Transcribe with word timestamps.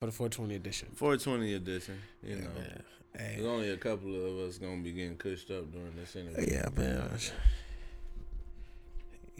for 0.00 0.06
the 0.06 0.12
420 0.12 0.54
edition. 0.54 0.88
420 0.94 1.54
edition. 1.54 1.98
You 2.22 2.36
know, 2.36 2.48
man. 2.56 2.82
Hey. 3.14 3.34
there's 3.36 3.46
only 3.46 3.68
a 3.68 3.76
couple 3.76 4.14
of 4.14 4.48
us 4.48 4.56
gonna 4.56 4.80
be 4.80 4.92
getting 4.92 5.16
cushed 5.18 5.50
up 5.50 5.70
during 5.70 5.94
this 5.94 6.16
interview. 6.16 6.54
Yeah, 6.56 6.68
man. 6.74 7.18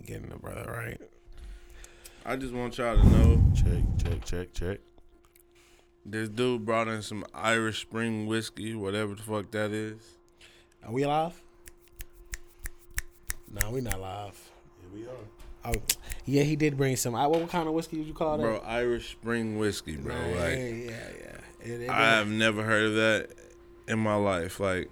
Getting 0.05 0.29
the 0.29 0.37
brother 0.37 0.71
right. 0.71 1.01
I 2.27 2.37
just 2.37 2.53
want 2.53 2.77
y'all 2.77 2.97
to 3.01 3.07
know 3.07 3.43
Check, 3.55 3.83
check, 3.97 4.25
check, 4.27 4.53
check. 4.53 4.79
this 6.05 6.29
dude 6.29 6.67
brought 6.67 6.89
in 6.89 7.01
some 7.01 7.25
Irish 7.33 7.81
Spring 7.81 8.27
whiskey, 8.27 8.75
whatever 8.75 9.15
the 9.15 9.23
fuck 9.23 9.51
that 9.53 9.71
is. 9.71 10.19
Are 10.85 10.93
we 10.93 11.07
live? 11.07 11.41
Nah, 13.51 13.71
we 13.71 13.81
not 13.81 13.99
live. 13.99 14.51
Here 14.83 15.01
we 15.01 15.09
are. 15.09 15.40
Oh, 15.65 15.75
yeah, 16.25 16.43
he 16.43 16.57
did 16.57 16.77
bring 16.77 16.97
some. 16.97 17.13
What 17.13 17.49
kind 17.51 17.69
of 17.69 17.75
whiskey 17.75 17.99
did 17.99 18.07
you 18.07 18.15
call 18.15 18.39
that? 18.39 18.43
Bro, 18.43 18.59
Irish 18.65 19.11
Spring 19.11 19.59
whiskey, 19.59 19.97
bro. 19.97 20.15
Nah, 20.15 20.21
Like 20.41 20.57
yeah, 20.59 20.67
yeah, 20.69 20.91
yeah. 21.21 21.37
It- 21.73 21.81
it- 21.83 21.91
I 21.91 22.17
have 22.17 22.29
never 22.29 22.63
heard 22.63 22.85
of 22.85 22.95
that 22.95 23.29
in 23.89 23.99
my 23.99 24.15
life. 24.15 24.59
Like 24.61 24.91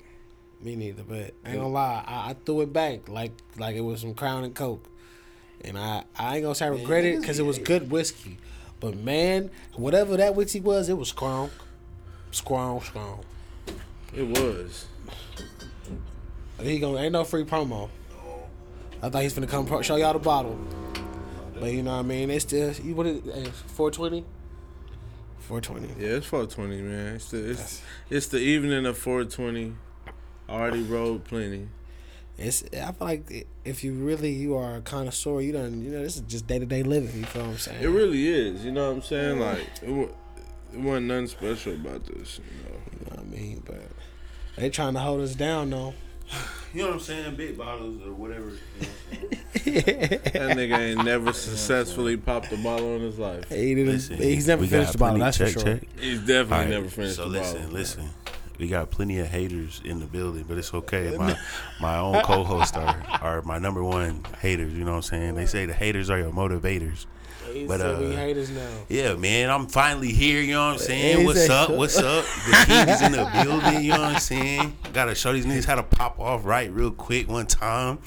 Me 0.60 0.76
neither, 0.76 1.02
but 1.04 1.32
I 1.44 1.50
ain't 1.50 1.56
gonna 1.58 1.68
lie, 1.68 2.04
I, 2.06 2.30
I 2.30 2.36
threw 2.44 2.60
it 2.62 2.72
back 2.72 3.08
like 3.08 3.32
like 3.56 3.76
it 3.76 3.80
was 3.80 4.00
some 4.02 4.12
Crown 4.14 4.44
and 4.44 4.54
Coke, 4.54 4.84
and 5.64 5.78
I 5.78 6.04
I 6.18 6.34
ain't 6.36 6.42
gonna 6.42 6.54
say 6.54 6.66
I 6.66 6.68
regret 6.68 7.04
it 7.04 7.20
because 7.20 7.38
it 7.38 7.46
was 7.46 7.58
good 7.58 7.90
whiskey, 7.90 8.36
but 8.80 8.96
man, 8.96 9.50
whatever 9.74 10.16
that 10.18 10.34
whiskey 10.34 10.60
was, 10.60 10.88
it 10.90 10.98
was 10.98 11.08
strong, 11.08 11.50
strong, 12.32 12.80
strong. 12.82 13.24
it 14.14 14.26
was. 14.38 14.84
He 16.60 16.78
gonna 16.80 16.98
ain't 16.98 17.12
no 17.12 17.24
free 17.24 17.44
promo. 17.44 17.88
I 19.02 19.08
thought 19.10 19.22
he's 19.22 19.34
gonna 19.34 19.46
come 19.46 19.66
pro- 19.66 19.82
show 19.82 19.96
y'all 19.96 20.12
the 20.12 20.18
bottle, 20.18 20.58
but 21.58 21.72
you 21.72 21.82
know 21.82 21.92
what 21.92 21.98
I 22.00 22.02
mean. 22.02 22.30
It's 22.30 22.44
still 22.44 22.72
you 22.72 22.94
what 22.94 23.06
it 23.06 23.48
four 23.48 23.90
twenty. 23.90 24.24
Four 25.38 25.60
twenty. 25.60 25.88
Yeah, 25.98 26.16
it's 26.16 26.26
420, 26.26 26.82
man. 26.82 27.14
It's 27.16 27.30
the 27.30 27.50
it's, 27.50 27.82
it's 28.10 28.26
the 28.26 28.38
evening 28.38 28.84
of 28.84 28.98
420. 28.98 29.74
Already 30.48 30.82
rode 30.82 31.24
plenty. 31.24 31.68
It's 32.36 32.64
I 32.72 32.92
feel 32.92 33.06
like 33.06 33.46
if 33.64 33.82
you 33.82 33.94
really 33.94 34.30
you 34.32 34.56
are 34.56 34.76
a 34.76 34.80
connoisseur, 34.80 35.40
you 35.40 35.52
done 35.52 35.82
you 35.82 35.90
know 35.90 36.02
this 36.02 36.16
is 36.16 36.22
just 36.22 36.46
day 36.46 36.58
to 36.58 36.66
day 36.66 36.82
living. 36.82 37.16
You 37.18 37.24
feel 37.24 37.42
what 37.42 37.52
I'm 37.52 37.58
saying? 37.58 37.82
It 37.82 37.86
really 37.88 38.28
is. 38.28 38.64
You 38.64 38.72
know 38.72 38.88
what 38.88 38.96
I'm 38.96 39.02
saying? 39.02 39.40
Like 39.40 39.66
it, 39.82 39.88
wa- 39.90 40.08
it 40.72 40.80
wasn't 40.80 41.06
nothing 41.06 41.26
special 41.28 41.74
about 41.74 42.04
this. 42.04 42.38
You 42.38 42.70
know. 42.70 42.78
You 42.92 42.98
know 43.06 43.16
what 43.16 43.20
I 43.20 43.24
mean? 43.24 43.62
But 43.64 43.80
they 44.56 44.70
trying 44.70 44.94
to 44.94 45.00
hold 45.00 45.20
us 45.22 45.34
down 45.34 45.70
though. 45.70 45.94
You 46.74 46.82
know 46.82 46.88
what 46.88 46.94
I'm 46.94 47.00
saying? 47.00 47.34
Big 47.36 47.56
bottles 47.56 48.02
or 48.06 48.12
whatever. 48.12 48.50
You 48.50 48.86
know 49.16 49.28
what 49.28 49.30
That 49.64 50.56
nigga 50.56 50.78
ain't 50.78 51.04
never 51.04 51.32
successfully 51.32 52.16
popped 52.16 52.52
a 52.52 52.56
bottle 52.58 52.96
in 52.96 53.02
his 53.02 53.18
life. 53.18 53.48
He 53.48 53.74
didn't. 53.74 53.92
Listen, 53.92 54.16
he's 54.16 54.46
never 54.46 54.66
finished 54.66 54.88
got 54.88 54.92
the 54.92 54.98
bottle. 54.98 55.18
That's 55.18 55.38
check, 55.38 55.52
for 55.52 55.60
sure. 55.60 55.78
check. 55.78 55.88
He's 55.98 56.20
definitely 56.20 56.52
All 56.52 56.60
right, 56.60 56.70
never 56.70 56.88
finished 56.88 57.16
so 57.16 57.22
the 57.24 57.28
listen, 57.30 57.54
bottle. 57.54 57.70
So 57.70 57.74
listen, 57.74 58.02
listen. 58.04 58.14
We 58.58 58.66
got 58.66 58.90
plenty 58.90 59.18
of 59.20 59.28
haters 59.28 59.80
in 59.84 60.00
the 60.00 60.06
building, 60.06 60.44
but 60.48 60.58
it's 60.58 60.74
okay. 60.74 61.16
My 61.16 61.38
my 61.80 61.96
own 61.98 62.22
co-hosts 62.22 62.76
are, 62.76 63.02
are 63.22 63.42
my 63.42 63.58
number 63.58 63.82
one 63.84 64.24
haters. 64.40 64.72
You 64.74 64.84
know 64.84 64.90
what 64.90 64.96
I'm 64.96 65.02
saying? 65.02 65.34
They 65.36 65.46
say 65.46 65.64
the 65.64 65.74
haters 65.74 66.10
are 66.10 66.18
your 66.18 66.32
motivators. 66.32 67.06
He 67.52 67.66
But, 67.66 67.80
said 67.80 67.98
we 67.98 68.06
uh, 68.14 68.16
haters 68.16 68.50
now. 68.50 68.68
Yeah, 68.88 69.14
man, 69.14 69.50
I'm 69.50 69.66
finally 69.66 70.12
here. 70.12 70.40
You 70.40 70.52
know 70.54 70.66
what 70.66 70.72
I'm 70.74 70.78
saying? 70.78 71.18
He 71.20 71.24
What's 71.26 71.40
said- 71.42 71.50
up? 71.50 71.70
What's 71.70 71.98
up? 71.98 72.24
The 72.24 72.64
king 72.66 72.88
is 72.88 73.02
in 73.02 73.12
the 73.12 73.30
building. 73.42 73.82
You 73.82 73.92
know 73.92 74.00
what 74.00 74.14
I'm 74.14 74.20
saying? 74.20 74.76
Gotta 74.92 75.14
show 75.14 75.32
these 75.32 75.46
niggas 75.46 75.64
how 75.64 75.74
to 75.76 75.82
pop 75.82 76.18
off 76.18 76.44
right 76.44 76.70
real 76.72 76.90
quick 76.90 77.28
one 77.28 77.46
time. 77.46 77.98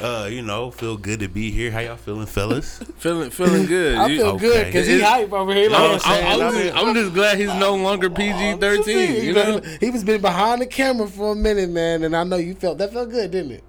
Uh, 0.00 0.28
you 0.30 0.42
know, 0.42 0.70
feel 0.70 0.96
good 0.96 1.20
to 1.20 1.28
be 1.28 1.50
here. 1.50 1.70
How 1.70 1.80
y'all 1.80 1.96
feeling, 1.96 2.26
fellas? 2.26 2.78
feeling 2.98 3.30
feeling 3.30 3.66
good. 3.66 3.96
I 3.96 4.06
You- 4.06 4.18
feel 4.18 4.36
good 4.38 4.66
because 4.66 4.86
he 4.86 4.94
It- 4.96 5.02
hype 5.02 5.32
over 5.32 5.52
here. 5.54 5.70
Like 5.70 5.80
I'm, 5.80 5.90
I'm, 5.92 5.98
saying, 6.00 6.26
I'm- 6.26 6.40
I 6.40 6.46
I'm 6.46 6.52
just, 6.54 6.76
I'm 6.76 6.94
just 6.94 7.14
glad 7.14 7.38
he's 7.38 7.54
no 7.54 7.74
longer 7.76 8.10
PG 8.10 8.56
thirteen. 8.58 9.24
You 9.24 9.32
know, 9.32 9.60
he 9.80 9.90
was 9.90 10.04
been 10.04 10.20
behind 10.20 10.60
the 10.62 10.66
camera 10.66 11.06
for 11.06 11.32
a 11.32 11.36
minute, 11.36 11.70
man, 11.70 12.02
and 12.04 12.16
I 12.16 12.24
know 12.24 12.36
you 12.36 12.54
felt 12.54 12.78
that 12.78 12.92
felt 12.92 13.10
good, 13.10 13.30
didn't 13.30 13.52
it? 13.52 13.64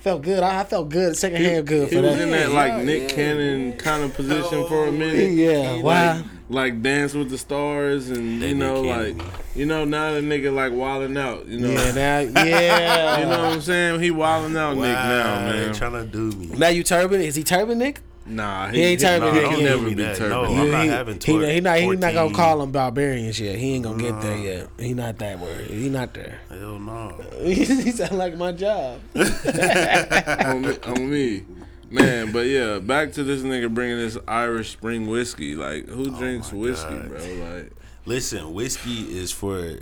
Felt 0.00 0.22
good. 0.22 0.42
I, 0.42 0.60
I 0.60 0.64
felt 0.64 0.88
good, 0.88 1.14
secondhand 1.16 1.66
good 1.66 1.88
he 1.90 1.96
for 1.96 2.02
was 2.02 2.16
that. 2.16 2.22
in 2.22 2.30
that 2.30 2.50
like 2.52 2.72
Yeah, 2.72 2.82
Nick 2.84 3.02
yeah. 3.02 3.14
Cannon 3.16 3.72
kind 3.74 4.02
of 4.02 4.14
position 4.14 4.66
for 4.66 4.84
a 4.86 4.88
oh, 4.88 4.92
minute. 4.92 5.32
Yeah, 5.32 5.82
wow. 5.82 6.16
Like, 6.16 6.24
like 6.48 6.82
dance 6.82 7.12
with 7.14 7.28
the 7.30 7.36
stars 7.38 8.08
and 8.10 8.40
That 8.42 8.48
you 8.48 8.54
know 8.54 8.82
Nick 8.82 8.96
like 8.96 9.18
Cannon. 9.18 9.32
you 9.54 9.66
know 9.66 9.84
now 9.84 10.12
the 10.14 10.20
nigga 10.20 10.52
like 10.54 10.72
wilding 10.72 11.16
out. 11.18 11.46
You 11.46 11.58
know, 11.60 11.68
Yeah, 11.70 11.92
now, 11.92 12.18
yeah. 12.44 13.18
you 13.20 13.24
know 13.26 13.30
what 13.44 13.52
I'm 13.56 13.60
saying? 13.60 14.00
He 14.00 14.10
wilding 14.10 14.56
out 14.56 14.74
Nick 14.74 14.84
now, 14.84 15.24
Wow, 15.46 15.52
they 15.52 15.58
man. 15.66 15.74
trying 15.74 15.92
to 15.92 16.04
do 16.06 16.30
me. 16.36 16.46
Now 16.46 16.68
you 16.68 16.82
turban? 16.82 17.20
Is 17.20 17.34
he 17.36 17.44
turban, 17.44 17.78
Nick? 17.78 18.00
Nah, 18.26 18.68
He 18.68 18.82
ain't 18.82 19.00
turban 19.00 19.28
Nah, 19.28 19.34
Nick 19.34 19.42
don't 19.42 19.52
yet. 19.52 19.64
never 19.64 19.76
never 19.76 19.88
be 19.88 19.94
be 19.94 20.02
that. 20.02 20.20
No, 20.20 20.42
Yeah, 20.42 20.60
I'm 20.60 20.70
not 20.70 20.82
he, 20.82 20.88
having 20.88 21.20
he, 21.20 21.52
he 21.54 21.60
not 21.60 21.78
he 21.78 21.96
not 21.96 22.14
gonna 22.14 22.34
call 22.34 22.58
them 22.58 22.70
barbarians 22.70 23.40
yet. 23.40 23.56
He 23.56 23.74
ain't 23.74 23.84
gonna 23.84 24.02
get 24.02 24.20
there 24.20 24.36
yet. 24.36 24.68
He 24.78 24.94
not 24.94 25.18
that 25.18 25.38
worried. 25.38 25.70
He 25.70 25.88
not 25.88 26.14
there. 26.14 26.38
Hell 26.48 26.78
no. 26.78 27.20
he 27.42 27.64
sound 27.90 28.18
like 28.18 28.36
my 28.36 28.52
job. 28.52 29.00
on, 29.16 30.62
me, 30.62 30.76
on 30.86 31.10
me. 31.10 31.44
Man, 31.90 32.30
but 32.30 32.46
yeah, 32.46 32.78
back 32.78 33.12
to 33.14 33.24
this 33.24 33.42
nigga 33.42 33.72
bringing 33.72 33.96
this 33.96 34.16
Irish 34.28 34.70
Spring 34.70 35.08
whiskey. 35.08 35.56
Like, 35.56 35.88
who 35.88 36.14
oh 36.14 36.18
drinks 36.18 36.52
my 36.52 36.58
whiskey, 36.58 36.90
God. 36.94 37.08
bro? 37.08 37.18
Like, 37.18 37.72
Listen, 38.06 38.54
whiskey 38.54 39.18
is 39.18 39.30
for 39.32 39.78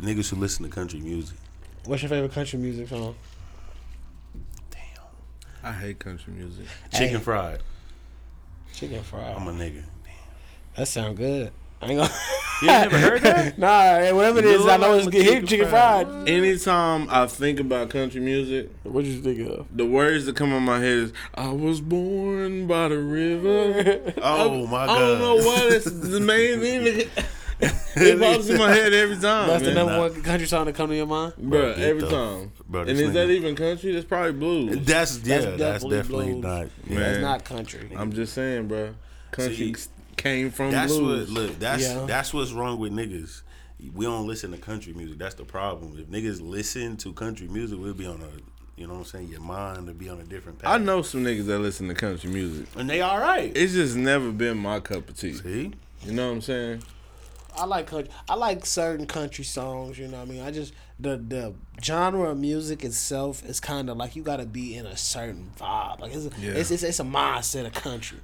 niggas 0.00 0.30
who 0.30 0.36
listen 0.36 0.64
to 0.64 0.70
country 0.70 1.00
music. 1.00 1.36
What's 1.84 2.02
your 2.02 2.08
favorite 2.10 2.32
country 2.32 2.58
music 2.58 2.88
song? 2.88 3.14
I 5.62 5.72
hate 5.72 5.98
country 5.98 6.32
music. 6.32 6.66
Chicken 6.92 7.18
Hey. 7.18 7.22
fried. 7.22 7.60
Chicken 8.74 9.02
fried. 9.02 9.36
I'm 9.36 9.46
a 9.48 9.52
nigga. 9.52 9.82
That 10.76 10.88
sound 10.88 11.16
good. 11.18 11.52
I 11.80 11.86
ain't 11.86 11.98
gonna. 11.98 12.12
You 12.62 12.68
never 12.68 12.98
heard 12.98 13.20
that? 13.22 13.58
nah, 13.58 14.14
whatever 14.14 14.38
it 14.38 14.44
is, 14.44 14.64
I 14.66 14.76
know 14.76 14.94
it's 14.94 15.06
I'm 15.06 15.10
good. 15.10 15.22
Hit 15.24 15.32
chicken 15.34 15.46
chicken 15.48 15.68
fried. 15.68 16.06
fried. 16.06 16.28
Anytime 16.28 17.08
I 17.10 17.26
think 17.26 17.58
about 17.60 17.90
country 17.90 18.20
music, 18.20 18.70
What 18.84 19.04
you 19.04 19.20
think 19.20 19.40
of? 19.50 19.66
the 19.76 19.84
words 19.84 20.26
that 20.26 20.36
come 20.36 20.52
in 20.52 20.62
my 20.62 20.78
head 20.78 20.96
is 20.98 21.12
"I 21.34 21.48
was 21.50 21.80
born 21.80 22.66
by 22.68 22.88
the 22.88 22.98
river." 22.98 24.12
Oh 24.22 24.66
my 24.68 24.86
god. 24.86 24.90
I 24.90 24.98
god. 24.98 24.98
don't 24.98 25.18
know 25.18 25.36
why 25.44 25.70
that's 25.70 25.84
the 25.90 26.20
main 26.20 26.60
thing. 26.60 26.84
that- 26.84 27.08
It 27.62 28.18
pops 28.20 28.48
in 28.48 28.58
my 28.58 28.70
head 28.72 28.92
every 28.92 29.16
time, 29.16 29.48
That's 29.48 29.64
the 29.64 29.74
number 29.74 29.98
one 29.98 30.22
country 30.22 30.46
song 30.48 30.64
that 30.66 30.74
come 30.74 30.88
to 30.90 30.96
your 30.96 31.06
mind. 31.06 31.34
Bro, 31.38 31.74
Get 31.74 31.78
every 31.84 32.02
the- 32.02 32.10
time. 32.10 32.52
bro, 32.68 32.80
and 32.80 32.90
this 32.90 33.00
is 33.00 33.12
that 33.12 33.28
nigga- 33.28 33.36
even 33.36 33.54
country? 33.56 33.92
That's 33.92 34.04
probably 34.06 34.32
blues. 34.32 34.84
That's 34.86 35.18
yeah, 35.18 35.34
that's 35.36 35.84
definitely 35.84 35.96
definitely, 35.96 36.24
blues. 36.32 36.42
not. 36.42 36.68
Man. 36.90 37.00
That's 37.00 37.18
not 37.20 37.44
country. 37.44 37.90
I'm 37.96 38.12
just 38.12 38.32
saying, 38.34 38.68
bro. 38.68 38.94
Country 39.30 39.74
See, 39.74 39.90
came 40.16 40.50
from 40.50 40.70
That's 40.72 40.96
blues. 40.96 41.30
what 41.30 41.40
look. 41.42 41.58
That's 41.58 41.82
Yeah. 41.82 42.04
that's 42.06 42.32
what's 42.34 42.52
wrong 42.52 42.78
with 42.78 42.92
niggas. 42.92 43.42
We 43.94 44.04
don't 44.06 44.26
listen 44.26 44.52
to 44.52 44.58
country 44.58 44.92
music. 44.94 45.18
That's 45.18 45.34
the 45.34 45.44
problem. 45.44 45.96
If 45.98 46.06
niggas 46.06 46.40
listen 46.40 46.96
to 46.98 47.12
country 47.12 47.48
music, 47.48 47.78
we'll 47.80 47.94
be 47.94 48.06
on 48.06 48.20
a, 48.22 48.80
you 48.80 48.86
know 48.86 48.94
what 48.94 48.98
I'm 49.00 49.04
saying. 49.06 49.28
Your 49.28 49.40
mind 49.40 49.86
will 49.86 49.94
be 49.94 50.08
on 50.08 50.20
a 50.20 50.24
different 50.24 50.60
path. 50.60 50.72
I 50.72 50.78
know 50.78 51.02
some 51.02 51.24
niggas 51.24 51.46
that 51.46 51.58
listen 51.58 51.88
to 51.88 51.94
country 51.94 52.30
music. 52.30 52.66
and 52.76 52.88
they 52.88 53.00
all 53.00 53.18
right. 53.18 53.50
It's 53.56 53.72
just 53.74 53.96
never 53.96 54.30
been 54.30 54.56
my 54.58 54.78
cup 54.80 55.08
of 55.08 55.18
tea. 55.18 55.34
See, 55.34 55.72
You 56.04 56.12
know 56.12 56.28
what 56.28 56.34
I'm 56.34 56.40
saying? 56.42 56.82
I 57.56 57.64
like 57.64 57.86
country. 57.86 58.12
I 58.28 58.34
like 58.34 58.64
certain 58.66 59.06
country 59.06 59.44
songs. 59.44 59.98
You 59.98 60.08
know 60.08 60.18
what 60.18 60.28
I 60.28 60.30
mean? 60.30 60.42
I 60.42 60.50
just 60.50 60.72
the 60.98 61.16
the 61.16 61.54
genre 61.82 62.30
of 62.30 62.38
music 62.38 62.84
itself 62.84 63.44
is 63.44 63.60
kind 63.60 63.90
of 63.90 63.96
like 63.96 64.16
you 64.16 64.22
got 64.22 64.36
to 64.36 64.46
be 64.46 64.76
in 64.76 64.86
a 64.86 64.96
certain 64.96 65.50
vibe. 65.58 66.00
Like 66.00 66.14
it's 66.14 66.26
a, 66.26 66.30
Yeah. 66.40 66.52
it's, 66.52 66.70
it's 66.70 66.82
it's 66.82 67.00
a 67.00 67.04
mindset 67.04 67.66
of 67.66 67.72
country. 67.72 68.18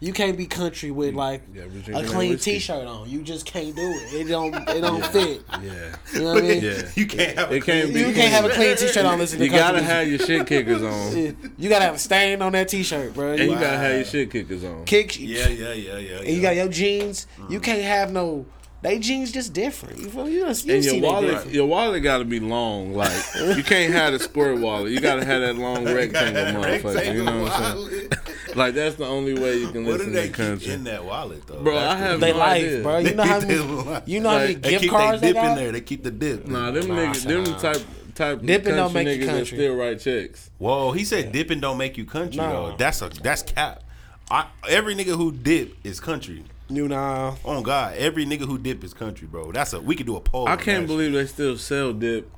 You 0.00 0.12
can't 0.12 0.36
be 0.36 0.46
country 0.46 0.90
with 0.90 1.14
mm, 1.14 1.18
like 1.18 1.42
Yeah, 1.54 1.62
a 1.98 2.04
clean. 2.04 2.36
T-shirt 2.36 2.84
on. 2.86 3.08
You 3.08 3.22
just 3.22 3.46
can't 3.46 3.74
do 3.74 3.80
it. 3.82 4.12
It 4.12 4.24
don't 4.28 4.52
it 4.54 4.80
don't 4.82 5.06
fit. 5.06 5.42
Yeah. 5.62 5.96
You 6.12 6.20
know 6.20 6.34
what 6.34 6.38
I 6.44 6.46
mean? 6.46 6.62
Yeah. 6.62 6.82
you 6.94 7.06
can't 7.06 7.38
have. 7.38 7.52
It 7.52 7.64
can't 7.64 7.94
be. 7.94 8.00
You 8.00 8.12
can't 8.12 8.32
have 8.32 8.44
a 8.44 8.50
clean 8.50 8.76
T-shirt 8.76 9.06
on. 9.06 9.18
Listen 9.18 9.38
to 9.38 9.44
You 9.44 9.50
gotta 9.50 9.78
music. 9.78 9.90
have 9.90 10.08
your 10.08 10.18
shit 10.18 10.46
kickers 10.46 10.82
on. 10.82 11.52
You 11.56 11.68
gotta 11.70 11.84
have 11.84 11.94
a 11.94 11.98
stain 11.98 12.42
on 12.42 12.52
that 12.52 12.68
T-shirt, 12.68 13.14
bro. 13.14 13.30
And 13.30 13.38
You 13.38 13.44
you 13.44 13.54
gotta 13.54 13.78
have 13.78 13.94
your 13.94 14.04
shit 14.04 14.30
kickers 14.30 14.64
on. 14.64 14.84
kick. 14.84 15.18
Yeah, 15.18 15.48
yeah, 15.48 15.72
yeah, 15.72 15.98
yeah. 15.98 16.18
And 16.18 16.28
you 16.28 16.42
got 16.42 16.56
your 16.56 16.68
jeans. 16.68 17.26
You 17.48 17.60
mm. 17.60 17.62
can't 17.62 17.82
have 17.82 18.12
no. 18.12 18.44
They 18.84 18.98
jeans 18.98 19.32
just 19.32 19.54
different. 19.54 19.98
You 19.98 20.10
feel 20.10 20.26
me? 20.26 20.32
You, 20.34 20.40
done- 20.40 20.54
you 20.62 20.74
And 20.74 20.84
see 20.84 20.90
your 20.92 21.00
they 21.00 21.00
wallet, 21.00 21.30
different. 21.30 21.52
your 21.54 21.66
wallet 21.66 22.02
gotta 22.02 22.24
be 22.26 22.38
long. 22.38 22.92
Like 22.92 23.10
you 23.56 23.62
can't 23.64 23.94
have 23.94 24.12
a 24.12 24.18
square 24.18 24.54
wallet. 24.56 24.92
You 24.92 25.00
gotta 25.00 25.24
have 25.24 25.40
that 25.40 25.56
long 25.56 25.84
rectangle, 25.94 26.60
motherfucker. 26.62 27.14
You 27.14 27.24
know 27.24 27.42
what 27.44 27.52
I'm 27.52 27.78
saying? 27.90 28.10
Like 28.54 28.74
that's 28.74 28.96
the 28.96 29.06
only 29.06 29.32
way 29.40 29.56
you 29.56 29.70
can 29.72 29.86
What 29.86 29.92
do 29.92 30.04
listen 30.04 30.12
they 30.12 30.20
to 30.22 30.26
keep 30.28 30.34
country. 30.36 30.72
in 30.74 30.84
that 30.84 31.02
wallet 31.02 31.46
though? 31.46 31.62
Bro, 31.62 31.76
That's 31.76 31.94
I 31.94 31.96
have 32.06 32.20
They 32.20 32.32
no 32.32 32.38
life, 32.38 32.62
idea. 32.62 32.82
bro. 32.82 32.98
You 32.98 33.14
know 33.14 33.22
how 33.24 33.38
They 33.40 33.46
many, 33.56 33.60
life. 33.84 34.02
you 34.06 34.20
know 34.20 34.28
how 34.28 34.36
many 34.38 34.52
Like, 34.52 34.62
They 34.62 34.70
gift 34.70 34.82
keep 34.82 34.90
cards 34.90 35.20
they 35.22 35.26
they 35.28 35.32
dip 35.32 35.44
in 35.44 35.54
there. 35.56 35.72
They 35.72 35.80
keep 35.80 36.02
the 36.04 36.10
dip. 36.10 36.46
Nah, 36.46 36.70
them 36.70 36.86
Nah, 36.88 36.94
niggas, 36.94 37.24
them 37.26 37.44
nah. 37.44 37.58
type 37.58 37.82
type 38.14 38.40
Dipping 38.42 38.74
country 38.74 38.76
don't 38.76 38.92
make 38.92 39.08
you 39.08 39.14
niggas 39.14 39.26
that 39.26 39.32
country. 39.32 39.56
still 39.58 39.76
write 39.76 40.00
checks. 40.00 40.50
Whoa, 40.58 40.92
he 40.92 41.04
said 41.04 41.32
dipping 41.32 41.60
don't 41.60 41.78
make 41.78 41.96
you 41.96 42.04
country 42.04 42.36
Nah. 42.36 42.52
though. 42.70 42.76
That's 42.76 43.00
a 43.00 43.08
that's 43.08 43.40
cap. 43.42 43.82
I, 44.30 44.46
every 44.68 44.94
nigga 44.94 45.16
who 45.16 45.32
dip 45.32 45.74
is 45.84 46.00
country. 46.00 46.44
You 46.68 46.88
know, 46.88 47.36
Oh 47.44 47.62
God, 47.62 47.94
every 47.96 48.24
nigga 48.24 48.46
who 48.46 48.56
dip 48.58 48.82
is 48.84 48.94
country, 48.94 49.26
bro. 49.26 49.52
That's 49.52 49.72
a 49.74 49.80
we 49.80 49.96
could 49.96 50.06
do 50.06 50.16
a 50.16 50.20
poll. 50.20 50.48
I 50.48 50.56
can't 50.56 50.86
that 50.86 50.92
believe 50.92 51.12
they 51.12 51.26
still 51.26 51.58
sell 51.58 51.92
dip 51.92 52.30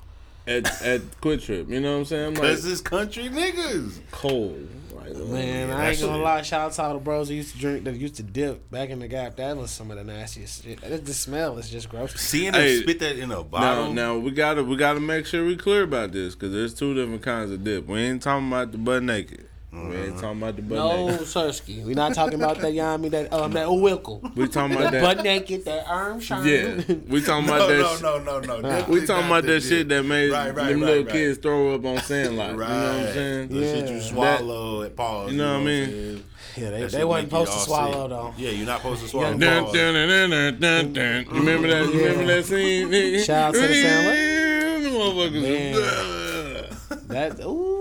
at 0.46 0.67
at 0.82 1.00
QuikTrip. 1.20 1.69
You 1.70 1.81
know 1.81 1.93
what 1.93 1.99
I'm 1.99 2.05
saying? 2.06 2.26
I'm 2.28 2.34
like 2.34 2.43
Cause 2.43 2.64
it's 2.64 2.81
country 2.81 3.25
niggas. 3.28 4.00
cold. 4.11 4.69
Like 4.96 5.14
Like, 5.14 5.17
Man, 5.28 5.70
oh, 5.70 5.76
I 5.76 5.90
ain't 5.90 5.99
that 5.99 6.05
gonna 6.06 6.17
shit- 6.19 6.25
lie. 6.25 6.43
Shout 6.43 6.61
out 6.62 6.73
to 6.73 6.82
all 6.82 6.94
the 6.94 6.99
bros 6.99 7.28
that 7.28 7.34
used 7.34 7.52
to 7.55 7.58
drink, 7.61 7.84
that 7.84 7.94
used 7.94 8.17
to 8.17 8.25
dip 8.25 8.69
back 8.73 8.90
in 8.90 8.99
the 8.99 9.06
gap. 9.06 9.37
That 9.37 9.56
was 9.56 9.70
some 9.70 9.93
of 9.93 9.96
the 9.99 10.02
nastiest 10.05 10.64
shit. 10.64 10.81
That- 10.81 11.05
The 11.06 11.14
smell 11.14 11.56
is 11.58 11.70
just 11.70 11.88
gross. 11.88 12.12
Seeing 12.20 12.50
them 12.52 12.61
Hey, 12.62 12.81
spit 12.82 12.99
that 12.99 13.17
in 13.17 13.31
a 13.31 13.37
Now, 13.37 13.43
bottle. 13.44 13.93
now 13.93 14.19
we 14.19 14.32
gotta 14.32 14.64
we 14.64 14.76
gotta 14.76 14.99
make 14.99 15.26
sure 15.26 15.46
we 15.46 15.55
clear 15.56 15.82
about 15.84 16.11
this 16.11 16.34
because 16.34 16.52
there's 16.52 16.75
two 16.75 16.94
different 16.94 17.23
kinds 17.23 17.52
of 17.52 17.62
dip. 17.62 17.87
We 17.87 18.00
ain't 18.00 18.23
talking 18.23 18.49
about 18.49 18.73
the 18.73 18.78
butt 18.78 19.05
naked. 19.05 19.46
We 19.84 19.96
ain't 19.96 20.19
talking 20.19 20.38
about 20.43 20.56
the 20.56 20.62
butt 20.62 20.78
No, 20.78 21.06
naked. 21.08 21.26
Sirski. 21.26 21.84
We 21.84 21.94
not 21.94 22.14
talking 22.14 22.34
about 22.43 22.58
that. 22.61 22.70
You 22.73 22.78
know 22.82 22.88
what 22.88 22.94
I 22.94 22.96
mean? 22.96 23.11
That 23.11 23.32
um, 23.32 23.52
that 23.52 23.67
Wilkle. 23.69 24.34
We 24.34 24.49
talking 24.49 24.75
about 24.76 24.93
That 24.93 25.00
that. 25.02 25.17
butt 25.17 25.25
naked, 25.25 25.64
that 25.67 25.87
arm 25.87 26.19
shine. 26.20 26.46
Yeah, 26.46 26.94
we 27.08 27.20
talking 27.20 27.46
no, 27.46 27.55
about 27.56 27.69
that. 27.69 27.78
no, 27.78 27.96
sh- 27.96 28.02
no, 28.02 28.40
no, 28.40 28.61
no, 28.61 28.84
We 28.88 29.05
talking 29.06 29.26
about 29.26 29.44
that 29.44 29.61
shit 29.62 29.88
that 29.90 30.02
made 30.05 30.31
Right, 30.31 30.46
right, 30.55 30.55
them 30.55 30.81
right, 30.81 30.87
little 30.88 31.05
right. 31.05 31.12
kids 31.12 31.38
throw 31.38 31.75
up 31.75 31.84
on 31.84 31.99
Sandlot. 31.99 32.56
Right. 32.56 32.69
You 32.69 32.75
know 32.75 32.93
what 32.99 33.06
I'm 33.08 33.12
saying? 33.12 33.49
The 33.49 33.61
shit 33.62 33.88
you 33.90 34.00
swallow 34.00 34.82
at 34.82 34.96
pause. 34.96 35.32
You 35.32 35.38
know 35.38 35.52
what 35.55 35.61
I 35.61 35.64
mean? 35.64 35.87
saying? 35.88 36.23
Yeah, 36.56 36.70
they, 36.70 36.84
they 36.87 37.05
wasn't 37.05 37.28
supposed 37.31 37.52
to 37.52 37.58
swallow 37.58 38.02
sick. 38.05 38.11
though. 38.11 38.34
Yeah, 38.38 38.50
you're 38.50 38.67
not 38.67 38.81
supposed 38.81 39.02
to 39.02 39.08
swallow. 39.08 39.37
Dun, 39.37 39.64
pause. 39.64 39.73
dun, 39.75 39.94
dun, 39.94 40.08
dun, 40.08 40.31
dun, 40.31 40.61
dun, 40.61 40.93
dun. 40.94 41.25
You 41.34 41.40
Remember 41.40 41.69
that? 41.69 41.93
You 41.93 42.00
Remember 42.06 42.26
that 42.34 42.44
scene? 42.46 43.23
Shout 43.23 43.49
out 43.49 43.55
to 43.55 43.61
the 43.61 43.69
Man, 43.82 44.82
the 44.82 44.88
motherfuckers. 44.88 46.73
That 47.08 47.38
ooh. 47.40 47.75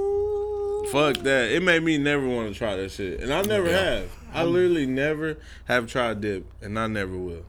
Fuck 0.91 1.17
that. 1.17 1.51
It 1.51 1.63
made 1.63 1.83
me 1.83 1.97
never 1.97 2.27
want 2.27 2.51
to 2.51 2.57
try 2.57 2.75
that 2.75 2.91
shit. 2.91 3.21
And 3.21 3.33
I 3.33 3.41
never 3.41 3.69
Yeah. 3.69 3.95
have. 3.95 4.09
I 4.33 4.43
mm. 4.43 4.51
literally 4.51 4.85
never 4.85 5.37
have 5.65 5.87
tried 5.87 6.21
dip, 6.21 6.45
and 6.61 6.77
I 6.77 6.87
never 6.87 7.15
will. 7.15 7.45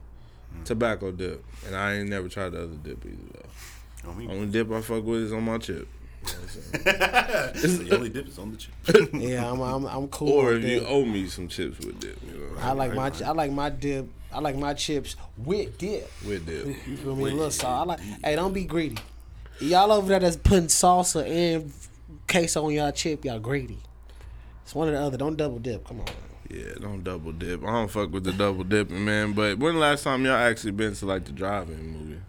Tobacco 0.65 1.11
dip. 1.11 1.43
And 1.65 1.75
I 1.75 1.95
ain't 1.95 2.09
never 2.09 2.29
tried 2.29 2.49
the 2.49 2.63
other 2.63 2.75
dip 2.75 3.05
either, 3.05 3.17
though. 3.33 4.09
On 4.09 4.17
me. 4.17 4.27
Only 4.29 4.47
dip 4.47 4.71
I 4.71 4.81
fuck 4.81 5.03
with 5.03 5.23
is 5.23 5.33
on 5.33 5.43
my 5.43 5.57
chip. 5.57 5.87
the 6.83 7.89
only 7.93 8.09
dip 8.09 8.27
is 8.27 8.37
on 8.39 8.51
the 8.51 8.57
chip. 8.57 9.13
Yeah, 9.13 9.49
I'm 9.49 9.61
I'm, 9.61 9.85
I'm 9.85 10.07
cool. 10.09 10.29
Or 10.29 10.45
with 10.53 10.65
if 10.65 10.81
you 10.81 10.87
owe 10.87 11.05
me 11.05 11.27
some 11.27 11.47
chips 11.47 11.77
with 11.85 11.99
dip, 11.99 12.17
you 12.25 12.33
know. 12.33 12.59
I 12.59 12.71
like 12.71 12.93
my 12.93 13.11
I 13.25 13.31
like 13.31 13.51
my 13.51 13.69
dip. 13.69 14.07
I 14.31 14.39
like 14.39 14.55
my 14.55 14.73
chips 14.73 15.15
with 15.37 15.77
dip. 15.77 16.09
With 16.25 16.45
dip. 16.45 16.65
You 16.87 16.97
feel 16.97 17.15
me? 17.15 17.23
A 17.31 17.33
little 17.33 17.51
salt. 17.51 17.81
I 17.81 17.93
like. 17.93 17.99
Hey, 18.23 18.35
don't 18.35 18.53
be 18.53 18.65
greedy. 18.65 18.97
Y'all 19.59 19.91
over 19.91 20.07
there 20.07 20.19
that's 20.19 20.35
putting 20.35 20.67
salsa 20.67 21.25
and 21.25 21.71
queso 22.27 22.65
on 22.65 22.73
y'all 22.73 22.91
chip. 22.91 23.25
Y'all 23.25 23.39
greedy. 23.39 23.79
It's 24.63 24.75
one 24.75 24.89
or 24.89 24.91
the 24.91 24.99
other. 24.99 25.17
Don't 25.17 25.37
double 25.37 25.59
dip. 25.59 25.87
Come 25.87 26.01
on. 26.01 26.07
Yeah, 26.49 26.73
don't 26.79 27.03
double 27.03 27.31
dip. 27.31 27.63
I 27.63 27.67
don't 27.67 27.89
fuck 27.89 28.11
with 28.11 28.23
the 28.23 28.33
double 28.33 28.63
dipping, 28.63 29.03
man. 29.03 29.33
But 29.33 29.57
when 29.59 29.75
the 29.75 29.79
last 29.79 30.03
time 30.03 30.25
y'all 30.25 30.35
actually 30.35 30.71
been 30.71 30.93
to 30.95 31.05
like 31.05 31.25
the 31.25 31.31
drive-in 31.31 31.87
movie? 31.87 32.21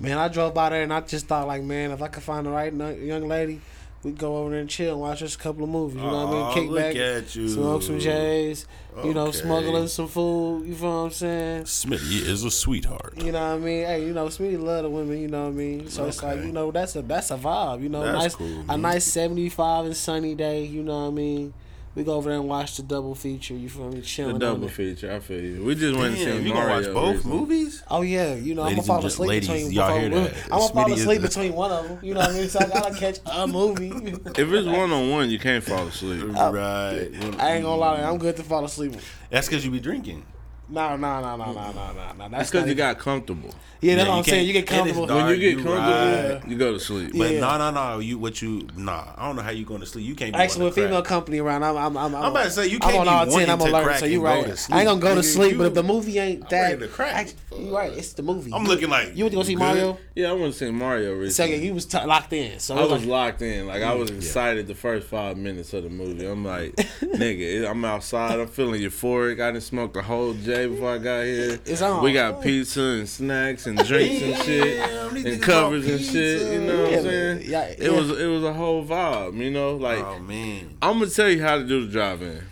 Man, 0.00 0.16
I 0.16 0.28
drove 0.28 0.54
by 0.54 0.70
there 0.70 0.82
and 0.82 0.92
I 0.92 1.00
just 1.00 1.26
thought 1.26 1.46
like, 1.46 1.62
man, 1.62 1.90
if 1.90 2.00
I 2.00 2.08
could 2.08 2.22
find 2.22 2.46
the 2.46 2.50
right 2.50 2.72
young 2.72 3.26
lady, 3.26 3.60
we 4.04 4.12
go 4.12 4.36
over 4.38 4.50
there 4.50 4.60
and 4.60 4.70
chill 4.70 4.92
and 4.92 5.00
watch 5.00 5.18
just 5.18 5.36
a 5.36 5.38
couple 5.38 5.64
of 5.64 5.70
movies. 5.70 5.96
You 5.96 6.02
know 6.02 6.26
what 6.26 6.34
I 6.36 6.54
mean? 6.54 6.54
Kick 6.54 6.70
look 6.70 6.78
back, 6.80 6.96
at 6.96 7.34
you. 7.34 7.48
smoke 7.48 7.82
some 7.82 7.98
J's. 7.98 8.66
You 9.04 9.14
know, 9.14 9.26
Okay. 9.28 9.38
smuggling 9.38 9.86
some 9.88 10.08
food. 10.08 10.66
You 10.66 10.74
feel 10.74 10.88
what 10.90 11.04
I'm 11.06 11.10
saying? 11.10 11.62
Smitty 11.64 12.26
is 12.26 12.42
a 12.44 12.50
sweetheart. 12.50 13.14
You 13.16 13.30
know 13.32 13.40
what 13.40 13.54
I 13.56 13.58
mean? 13.58 13.84
Hey, 13.84 14.04
you 14.06 14.12
know, 14.12 14.26
Smitty 14.26 14.60
love 14.60 14.82
the 14.84 14.90
women. 14.90 15.20
You 15.20 15.28
know 15.28 15.44
what 15.44 15.48
I 15.50 15.52
mean? 15.52 15.88
So 15.88 16.06
it's 16.06 16.22
like 16.22 16.38
you 16.38 16.52
know 16.52 16.70
that's 16.70 16.96
a 16.96 17.02
that's 17.02 17.30
a 17.30 17.36
vibe. 17.36 17.82
You 17.82 17.88
know, 17.88 18.02
That's 18.02 18.18
nice 18.18 18.34
cool, 18.34 18.64
a 18.68 18.76
nice 18.76 19.04
seventy 19.04 19.48
five 19.48 19.84
and 19.86 19.96
sunny 19.96 20.34
day. 20.34 20.64
You 20.64 20.82
know 20.82 21.02
what 21.04 21.08
I 21.08 21.14
mean? 21.14 21.54
We 21.98 22.04
go 22.04 22.14
over 22.14 22.30
there 22.30 22.38
and 22.38 22.48
watch 22.48 22.76
the 22.76 22.84
double 22.84 23.16
feature. 23.16 23.54
You 23.54 23.68
feel 23.68 23.88
me? 23.88 23.96
The 23.96 24.02
Chilling. 24.02 24.34
The 24.34 24.46
double 24.46 24.68
feature, 24.68 25.12
I 25.12 25.18
feel 25.18 25.42
you. 25.42 25.64
We 25.64 25.74
just 25.74 25.98
went 25.98 26.14
and 26.14 26.24
Damn, 26.24 26.36
seen 26.36 26.46
you 26.46 26.54
Mario. 26.54 26.70
gonna 26.70 26.86
watch 26.86 26.94
both 26.94 27.14
recently. 27.16 27.36
movies? 27.38 27.82
Oh 27.90 28.02
yeah, 28.02 28.34
you 28.36 28.54
know 28.54 28.62
I'm 28.62 28.70
gonna 28.76 28.82
fall 28.84 29.04
asleep 29.04 29.28
ladies, 29.28 29.48
between. 29.48 29.72
y'all 29.72 29.98
hear 29.98 30.08
that? 30.10 30.32
I'm 30.44 30.48
gonna 30.60 30.68
fall 30.68 30.70
Smitty 30.70 30.92
is 30.92 31.00
asleep 31.00 31.22
between 31.22 31.54
one 31.54 31.72
of 31.72 31.88
them. 31.88 31.98
You 32.00 32.14
know 32.14 32.20
what 32.20 32.30
I 32.30 32.34
mean? 32.34 32.48
So 32.48 32.60
I 32.60 32.68
gotta 32.68 32.94
catch 32.96 33.18
a 33.26 33.48
movie. 33.48 33.88
If 34.38 34.38
it's 34.52 34.66
one 34.68 34.92
on 34.92 35.10
one, 35.10 35.28
you 35.28 35.40
can't 35.40 35.64
fall 35.64 35.88
asleep. 35.88 36.22
right. 36.36 37.10
I 37.40 37.54
ain't 37.54 37.64
gonna 37.64 37.74
lie, 37.74 38.00
I'm 38.00 38.18
good 38.18 38.36
to 38.36 38.44
fall 38.44 38.64
asleep. 38.64 38.94
That's 39.30 39.48
because 39.48 39.64
you 39.64 39.72
be 39.72 39.80
drinking. 39.80 40.24
No, 40.70 40.96
no, 40.96 41.20
no, 41.20 41.36
no, 41.36 41.46
no, 41.46 41.52
no, 41.52 41.72
no, 41.72 41.72
no. 41.72 41.92
That's 42.18 42.30
That's 42.30 42.50
because 42.50 42.66
you 42.66 42.72
even- 42.72 42.76
got 42.76 42.98
comfortable. 42.98 43.54
Yeah, 43.80 43.94
that's 43.94 44.06
Yeah, 44.06 44.12
what 44.12 44.18
I'm 44.18 44.24
saying. 44.24 44.46
You 44.48 44.52
get 44.54 44.58
and 44.58 44.88
it's 44.88 44.96
comfortable. 44.96 45.06
dark. 45.06 45.24
When 45.26 45.34
you 45.34 45.40
get 45.40 45.50
you 45.58 45.64
comfortable, 45.64 46.34
right. 46.40 46.48
you 46.48 46.58
go 46.58 46.72
to 46.72 46.80
sleep. 46.80 47.12
But 47.16 47.30
Yeah. 47.30 47.40
no, 47.40 47.58
no, 47.58 47.70
no. 47.70 47.98
You 48.00 48.18
what 48.18 48.42
you 48.42 48.66
nah. 48.76 49.04
I 49.16 49.26
don't 49.28 49.36
know 49.36 49.42
how 49.42 49.50
you 49.52 49.64
going 49.64 49.80
to 49.80 49.86
sleep. 49.86 50.04
You 50.04 50.16
can't. 50.16 50.32
Be 50.34 50.38
Actually, 50.40 50.64
with 50.64 50.74
to 50.74 50.80
crack. 50.80 50.90
female 50.90 51.02
company 51.02 51.38
around, 51.38 51.62
I'm, 51.62 51.76
I'm, 51.76 51.96
I'm, 51.96 52.14
I'm 52.16 52.30
about 52.32 52.44
to 52.44 52.50
say, 52.50 52.66
you 52.66 52.78
I'm 52.82 52.90
can't 52.90 52.96
on 52.96 53.04
be 53.04 53.08
all 53.08 53.24
ten. 53.24 53.32
wanting 53.34 53.50
I'm 53.50 53.58
to 53.60 53.64
alert. 53.66 53.84
crack 53.84 53.98
So 54.00 54.06
you 54.06 54.26
and 54.26 54.44
go 54.44 54.48
right. 54.48 54.56
to 54.56 54.74
I 54.74 54.78
ain't 54.80 54.88
gonna 54.88 55.00
go 55.00 55.14
to 55.14 55.20
Nigga, 55.20 55.24
sleep, 55.32 55.58
but 55.58 55.66
if 55.68 55.74
the 55.74 55.82
movie 55.84 56.18
ain't 56.18 56.42
I'm 56.42 56.48
that, 56.50 56.60
ready 56.72 56.78
to 56.80 56.88
crack. 56.88 57.14
act- 57.14 57.34
you 57.56 57.76
right. 57.76 57.92
It's 57.92 58.12
the 58.14 58.22
movie. 58.24 58.50
I'm 58.52 58.64
looking 58.64 58.90
like 58.90 59.16
You 59.16 59.24
went 59.24 59.32
to 59.32 59.36
go 59.38 59.42
see 59.44 59.54
good. 59.54 59.60
Mario. 59.60 59.98
Yeah, 60.16 60.30
I 60.30 60.32
went 60.32 60.52
to 60.52 60.58
see 60.58 60.70
Mario 60.72 61.12
recently. 61.12 61.30
Second, 61.30 61.62
you 61.64 61.72
was 61.74 61.86
t- 61.86 62.04
locked 62.04 62.32
in. 62.32 62.58
So 62.58 62.76
I 62.76 62.80
was 62.82 62.90
was 62.90 63.04
locked 63.06 63.42
in. 63.42 63.68
Like 63.68 63.82
I 63.84 63.94
was 63.94 64.10
mm, 64.10 64.16
excited 64.16 64.66
the 64.66 64.74
first 64.74 65.06
five 65.06 65.36
minutes 65.36 65.72
of 65.72 65.84
the 65.84 65.88
movie. 65.90 66.26
I'm 66.26 66.44
like, 66.44 66.74
nigga, 67.00 67.70
I'm 67.70 67.84
outside. 67.84 68.40
I'm 68.40 68.48
feeling 68.48 68.80
euphoric. 68.82 69.40
I 69.40 69.52
didn't 69.52 69.62
smoke 69.64 69.94
the 69.94 70.02
whole 70.02 70.34
J 70.34 70.57
before 70.66 70.94
I 70.94 70.98
got 70.98 71.24
here. 71.24 71.58
It's 71.64 71.80
on. 71.82 72.02
We 72.02 72.12
got 72.12 72.42
pizza 72.42 72.80
and 72.80 73.08
snacks 73.08 73.66
and 73.66 73.78
drinks 73.86 74.22
and 74.22 74.36
shit 74.44 75.12
these 75.14 75.24
and 75.34 75.42
covers 75.42 75.86
and 75.86 76.00
shit. 76.00 76.52
You 76.52 76.60
know 76.60 76.82
what 76.82 76.90
Yeah, 76.92 76.96
I'm 76.98 77.02
saying? 77.04 77.42
yeah, 77.50 77.64
It 77.78 77.92
was 77.92 78.10
it 78.18 78.26
was 78.26 78.44
a 78.44 78.52
whole 78.52 78.84
vibe. 78.84 79.36
You 79.36 79.50
know, 79.50 79.76
like 79.76 80.04
Oh 80.04 80.18
man. 80.18 80.76
I'm 80.82 80.98
gonna 80.98 81.10
tell 81.10 81.28
you 81.28 81.42
how 81.42 81.56
to 81.58 81.64
do 81.64 81.86
the 81.86 81.92
drive-in. 81.92 82.42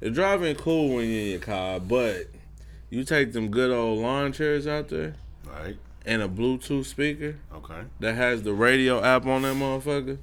The 0.00 0.10
drive-in 0.10 0.56
cool 0.56 0.94
when 0.94 1.08
you're 1.08 1.20
in 1.22 1.26
your 1.30 1.38
car, 1.40 1.80
but 1.80 2.26
you 2.90 3.02
take 3.04 3.32
them 3.32 3.48
good 3.50 3.70
old 3.70 4.00
lawn 4.00 4.32
chairs 4.32 4.66
out 4.66 4.88
there 4.88 5.14
Right. 5.46 5.76
and 6.04 6.22
a 6.22 6.28
Bluetooth 6.28 6.84
speaker 6.86 7.36
Okay. 7.54 7.80
that 8.00 8.14
has 8.14 8.42
the 8.42 8.52
radio 8.52 9.02
app 9.02 9.26
on 9.26 9.42
that 9.42 9.56
motherfucker. 9.56 10.18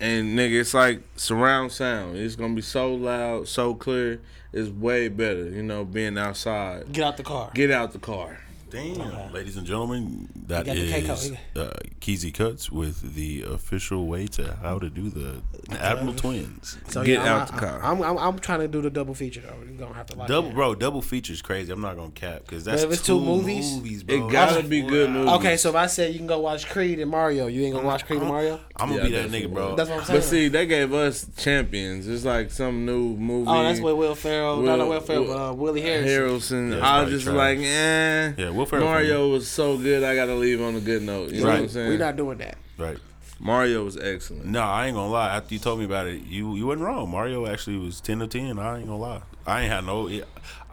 And 0.00 0.38
nigga, 0.38 0.60
it's 0.60 0.74
like 0.74 1.02
surround 1.16 1.72
sound. 1.72 2.16
It's 2.16 2.36
gonna 2.36 2.54
be 2.54 2.62
so 2.62 2.94
loud, 2.94 3.48
so 3.48 3.74
clear. 3.74 4.20
It's 4.52 4.70
way 4.70 5.08
better, 5.08 5.48
you 5.48 5.62
know, 5.62 5.84
being 5.84 6.16
outside. 6.18 6.92
get 6.92 7.04
out 7.04 7.16
the 7.16 7.22
car. 7.22 7.50
Get 7.54 7.70
out 7.70 7.92
the 7.92 7.98
car. 7.98 8.38
Damn. 8.70 9.32
Ladies 9.32 9.56
and 9.56 9.66
gentlemen, 9.66 10.28
that 10.48 10.66
is 10.66 10.90
got 10.90 11.00
the 11.00 11.06
K 11.06 11.12
is 11.12 11.32
uh, 11.56 11.78
Keezy 12.00 12.34
Cuts 12.34 12.70
with 12.70 13.14
the 13.14 13.42
official 13.42 14.06
way 14.06 14.26
to 14.28 14.56
how 14.60 14.78
to 14.80 14.90
do 14.90 15.08
the 15.08 15.40
Admiral 15.78 16.14
Twins. 16.14 16.76
So, 16.88 17.04
Get 17.04 17.20
yeah, 17.22 17.34
out 17.34 17.48
I'm, 17.52 17.54
the 17.54 17.60
car. 17.66 17.80
I'm, 17.82 18.02
I'm, 18.02 18.18
I'm 18.18 18.38
trying 18.40 18.60
to 18.60 18.68
do 18.68 18.82
the 18.82 18.90
double 18.90 19.14
feature 19.14 19.40
though. 19.40 19.54
You're 19.64 19.78
gonna 19.78 19.94
have 19.94 20.06
to 20.06 20.16
lock 20.16 20.26
Double, 20.28 20.48
in. 20.48 20.54
bro, 20.54 20.74
double 20.74 21.00
features 21.00 21.42
crazy. 21.42 21.72
I'm 21.72 21.80
not 21.80 21.96
gonna 21.96 22.10
cap 22.10 22.40
because 22.40 22.64
that's 22.64 22.82
if 22.82 22.90
it's 22.92 23.02
two 23.02 23.20
movies, 23.20 24.02
bro. 24.02 24.26
It 24.28 24.32
gotta 24.32 24.54
That's 24.56 24.68
be 24.68 24.82
good 24.82 25.10
movies. 25.10 25.32
Okay, 25.34 25.56
so 25.56 25.68
if 25.70 25.76
I 25.76 25.86
said 25.86 26.12
you 26.12 26.18
can 26.18 26.26
go 26.26 26.40
watch 26.40 26.68
Creed 26.68 26.98
and 26.98 27.10
Mario, 27.10 27.46
you 27.46 27.62
ain't 27.62 27.74
gonna 27.74 27.86
watch 27.86 28.04
Creed 28.04 28.18
and 28.20 28.28
Mario? 28.28 28.60
I'm 28.76 28.88
gonna 28.88 29.08
Yeah, 29.08 29.22
be 29.22 29.28
that 29.28 29.30
nigga, 29.30 29.52
bro. 29.54 29.76
That's 29.76 29.88
what 29.88 30.00
I'm 30.00 30.04
saying. 30.04 30.18
But 30.20 30.24
see, 30.24 30.48
they 30.48 30.66
gave 30.66 30.92
us 30.92 31.26
champions. 31.36 32.08
It's 32.08 32.24
like 32.24 32.50
some 32.50 32.84
new 32.84 33.16
movie. 33.16 33.48
oh, 33.48 33.62
that's 33.62 33.80
with 33.80 33.96
Will 33.96 34.14
Ferrell. 34.16 34.56
no, 34.56 34.62
Will- 34.72 34.76
not 34.78 34.88
Will 34.88 35.00
Ferrell, 35.00 35.24
Will- 35.24 35.38
uh, 35.38 35.52
Willie 35.52 35.82
Harris. 35.82 36.10
Harrelson. 36.10 36.76
Yeah, 36.76 36.84
I 36.86 37.02
was 37.02 37.10
just 37.10 37.24
trash. 37.26 37.36
like, 37.36 37.58
eh. 37.58 38.32
Yeah, 38.36 38.50
Will 38.56 38.66
Ferrell 38.66 38.84
Mario 38.86 39.28
was 39.28 39.46
so 39.48 39.76
good. 39.76 40.02
I 40.02 40.14
gotta 40.14 40.34
leave 40.34 40.60
on 40.62 40.74
a 40.74 40.80
good 40.80 41.02
note. 41.02 41.30
You 41.30 41.40
know 41.42 41.46
what 41.48 41.54
I'm 41.56 41.60
Right. 41.62 41.70
saying? 41.70 41.88
We're 41.88 41.98
not 41.98 42.16
doing 42.16 42.38
that. 42.38 42.56
right. 42.78 42.98
Mario 43.38 43.84
was 43.84 43.98
excellent. 43.98 44.46
No, 44.46 44.62
I 44.62 44.86
ain't 44.86 44.94
gonna 44.96 45.10
lie. 45.12 45.36
After 45.36 45.52
you 45.52 45.60
told 45.60 45.78
me 45.78 45.84
about 45.84 46.06
it, 46.06 46.22
you 46.24 46.54
you 46.56 46.66
wasn't 46.66 46.86
wrong. 46.86 47.10
Mario 47.10 47.46
actually 47.46 47.76
was 47.76 48.00
ten 48.00 48.18
to 48.20 48.26
ten. 48.26 48.58
I 48.58 48.78
ain't 48.78 48.86
gonna 48.86 48.96
lie. 48.98 49.20
I 49.46 49.60
ain't 49.62 49.70
had 49.72 49.84
no. 49.84 50.08
I 50.08 50.22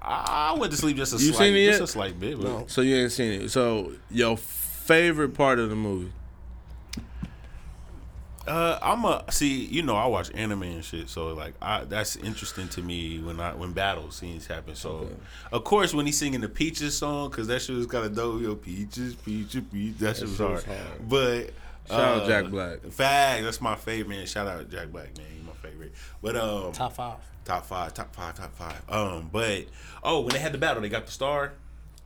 I 0.02 0.56
went 0.58 0.72
to 0.72 0.78
sleep 0.78 0.96
just 0.96 1.14
a 1.14 1.18
You 1.18 1.34
slight, 1.34 1.48
seen 1.48 1.56
it 1.58 1.66
just 1.66 1.80
yet? 1.80 1.84
a 1.84 1.88
slight 1.92 2.20
bit. 2.20 2.38
But 2.38 2.44
No. 2.48 2.64
So 2.68 2.80
you 2.82 2.96
ain't 2.96 3.12
seen 3.12 3.42
it. 3.42 3.50
So 3.52 3.92
your 4.10 4.38
favorite 4.38 5.34
part 5.34 5.60
of 5.60 5.70
the 5.70 5.76
movie? 5.76 6.12
Uh, 8.46 8.78
I'm 8.82 9.06
a 9.06 9.24
see. 9.32 9.66
You 9.66 9.84
know, 9.84 9.96
I 9.96 10.06
watch 10.08 10.30
anime 10.34 10.64
and 10.64 10.84
shit, 10.84 11.08
so 11.10 11.28
like, 11.34 11.54
I 11.62 11.86
that's 11.86 12.18
interesting 12.18 12.68
to 12.70 12.82
me 12.82 13.20
when 13.20 13.40
I 13.40 13.54
when 13.56 13.72
battle 13.72 14.12
scenes 14.12 14.48
happen. 14.48 14.76
So, 14.76 15.08
of 15.52 15.64
course, 15.64 15.94
when 15.94 16.06
he's 16.06 16.18
singing 16.18 16.42
the 16.42 16.50
Peaches 16.50 16.98
song, 16.98 17.30
because 17.30 17.48
that 17.48 17.62
shit 17.62 17.76
was 17.76 17.88
kind 17.88 18.06
of 18.06 18.16
dope. 18.16 18.42
Yo, 18.42 18.56
Peaches, 18.56 19.16
Peaches, 19.16 19.64
Peaches. 19.72 20.00
That 20.00 20.16
shit 20.18 20.24
was 20.24 20.32
shit 20.32 20.40
hard. 20.40 20.54
was 20.56 20.64
hard. 20.66 21.10
But 21.10 21.54
Shout 21.88 22.00
out 22.00 22.24
uh, 22.24 22.28
Jack 22.28 22.52
Black. 22.52 22.82
Fact, 22.92 23.44
that's 23.44 23.62
my 23.62 23.76
favorite 23.76 24.10
man. 24.16 24.26
Shout 24.26 24.48
out 24.48 24.70
Jack 24.70 24.92
Black, 24.92 25.18
man. 25.18 25.28
He's 25.34 25.46
my 25.46 25.54
favorite. 25.54 25.94
But 26.22 26.36
um, 26.36 26.72
Top 26.74 26.94
five. 26.94 27.18
top 27.46 27.66
five, 27.66 27.94
top 27.94 28.14
five, 28.14 28.36
top 28.36 28.54
five. 28.56 28.82
Um, 28.90 29.30
but 29.32 29.66
oh, 30.04 30.22
when 30.22 30.34
they 30.34 30.40
had 30.40 30.52
the 30.54 30.58
battle, 30.58 30.82
they 30.82 30.90
got 30.90 31.06
the 31.06 31.12
star. 31.12 31.54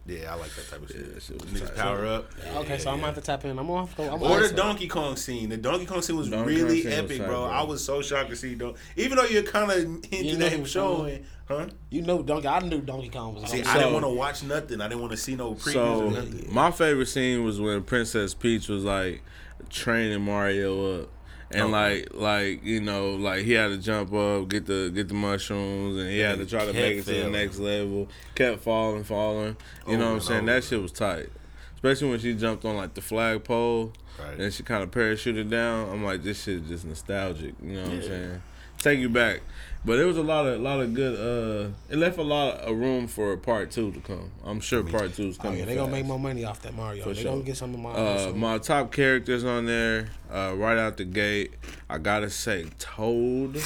Yeah, 0.07 0.31
I 0.33 0.35
like 0.37 0.49
that 0.55 0.69
type 0.69 0.81
of 0.81 0.87
shit. 0.89 1.05
Yeah, 1.13 1.19
shit 1.19 1.41
was 1.41 1.51
Niggas 1.51 1.67
tight. 1.67 1.75
power 1.75 2.05
up. 2.05 2.31
Okay, 2.57 2.77
so 2.77 2.89
I'm 2.91 2.97
gonna 2.97 3.07
have 3.07 3.15
to 3.15 3.21
tap 3.21 3.43
in. 3.43 3.51
I'm 3.59 3.67
gonna 3.67 3.81
have 3.85 3.89
to 3.91 3.97
go. 4.03 4.13
I'm 4.15 4.23
Or 4.23 4.47
the 4.47 4.53
Donkey 4.55 4.87
Kong 4.87 5.17
scene. 5.17 5.49
The 5.49 5.57
Donkey 5.57 5.85
Kong 5.85 6.01
scene 6.01 6.15
was 6.15 6.29
Donkey 6.29 6.55
really 6.55 6.81
Kong 6.81 6.91
scene 6.91 7.03
was 7.03 7.11
epic, 7.11 7.17
tight, 7.19 7.27
bro. 7.27 7.41
bro. 7.41 7.49
I 7.51 7.63
was 7.63 7.83
so 7.83 8.01
shocked 8.01 8.29
to 8.29 8.35
see 8.37 8.55
Don. 8.55 8.75
Even 8.95 9.17
though 9.17 9.25
you're 9.25 9.43
kind 9.43 9.69
of 9.69 9.77
hinting 10.05 10.39
know 10.39 10.45
at 10.45 10.51
him 10.53 10.61
was 10.61 10.71
showing, 10.71 11.25
huh? 11.49 11.67
You 11.89 12.03
know 12.03 12.23
Donkey. 12.23 12.47
I 12.47 12.59
knew 12.59 12.79
Donkey 12.81 13.09
Kong 13.09 13.35
was. 13.35 13.51
See, 13.51 13.61
gonna 13.61 13.69
I 13.69 13.77
didn't 13.79 13.93
want 13.93 14.05
to 14.05 14.09
watch 14.09 14.43
nothing. 14.43 14.79
I 14.79 14.87
didn't 14.87 15.01
want 15.01 15.11
to 15.11 15.17
see 15.17 15.35
no 15.35 15.53
previews 15.55 15.73
So 15.73 16.05
or 16.05 16.11
nothing. 16.11 16.53
my 16.53 16.71
favorite 16.71 17.07
scene 17.07 17.43
was 17.43 17.59
when 17.59 17.83
Princess 17.83 18.33
Peach 18.33 18.69
was 18.69 18.85
like 18.85 19.21
training 19.69 20.21
Mario 20.21 21.01
up. 21.01 21.09
And 21.49 21.71
like, 21.71 22.09
like 22.13 22.63
you 22.65 22.81
know, 22.81 23.11
like 23.11 23.45
he 23.45 23.53
had 23.53 23.69
to 23.69 23.77
jump 23.77 24.13
up, 24.13 24.49
get 24.49 24.65
the 24.65 24.91
get 24.93 25.07
the 25.07 25.13
mushrooms, 25.13 25.97
and 25.97 26.09
he 26.09 26.19
had 26.19 26.39
to 26.39 26.45
try 26.45 26.65
to 26.65 26.73
make 26.73 26.97
it 26.97 27.05
to 27.05 27.13
the 27.23 27.29
next 27.29 27.57
level. 27.59 28.09
Kept 28.35 28.61
falling, 28.63 29.03
falling. 29.05 29.55
You 29.87 29.97
know 29.97 30.07
what 30.09 30.13
I'm 30.15 30.19
saying? 30.21 30.45
That 30.47 30.63
shit 30.65 30.81
was 30.81 30.91
tight, 30.91 31.29
especially 31.75 32.09
when 32.09 32.19
she 32.19 32.33
jumped 32.33 32.65
on 32.65 32.75
like 32.75 32.93
the 32.95 33.01
flagpole, 33.01 33.93
Right. 34.19 34.39
and 34.39 34.53
she 34.53 34.63
kind 34.63 34.83
of 34.83 34.91
parachuted 34.91 35.49
down. 35.49 35.89
I'm 35.89 36.03
like, 36.03 36.21
this 36.23 36.43
shit 36.43 36.63
is 36.63 36.67
just 36.67 36.85
nostalgic. 36.85 37.53
You 37.63 37.73
know 37.75 37.83
what 37.83 37.91
I'm 37.91 38.01
saying? 38.01 38.41
take 38.79 38.99
you 38.99 39.09
back. 39.09 39.41
But 39.87 39.99
it 39.99 40.03
was 40.05 40.17
a 40.17 40.21
lot 40.21 40.45
of 40.45 40.59
a 40.59 40.61
lot 40.61 40.81
of 40.81 40.93
good. 40.93 41.15
uh 41.17 41.71
It 41.89 41.97
left 41.97 42.17
a 42.17 42.21
lot 42.21 42.55
of 42.55 42.75
room 42.77 43.07
for 43.07 43.35
part 43.37 43.71
two 43.71 43.93
to 43.93 43.99
come. 44.01 44.31
I'm 44.43 44.59
sure 44.59 44.83
part 44.83 45.13
two 45.15 45.29
is 45.29 45.37
Oh 45.39 45.43
coming. 45.43 45.59
yeah, 45.59 45.65
they 45.65 45.75
gonna 45.75 45.91
make 45.91 46.05
more 46.05 46.19
money 46.19 46.43
off 46.43 46.61
that 46.63 46.73
Mario. 46.75 47.03
For 47.03 47.13
they 47.13 47.21
sure. 47.21 47.31
gonna 47.31 47.45
get 47.45 47.55
some 47.55 47.73
of 47.73 47.79
my. 47.79 47.91
Uh, 47.93 48.33
my 48.35 48.57
top 48.57 48.91
characters 48.91 49.45
on 49.45 49.65
there, 49.65 50.09
uh, 50.29 50.53
right 50.57 50.77
out 50.77 50.97
the 50.97 51.05
gate, 51.05 51.53
I 51.89 51.99
gotta 51.99 52.29
say 52.29 52.65
Toad 52.79 53.61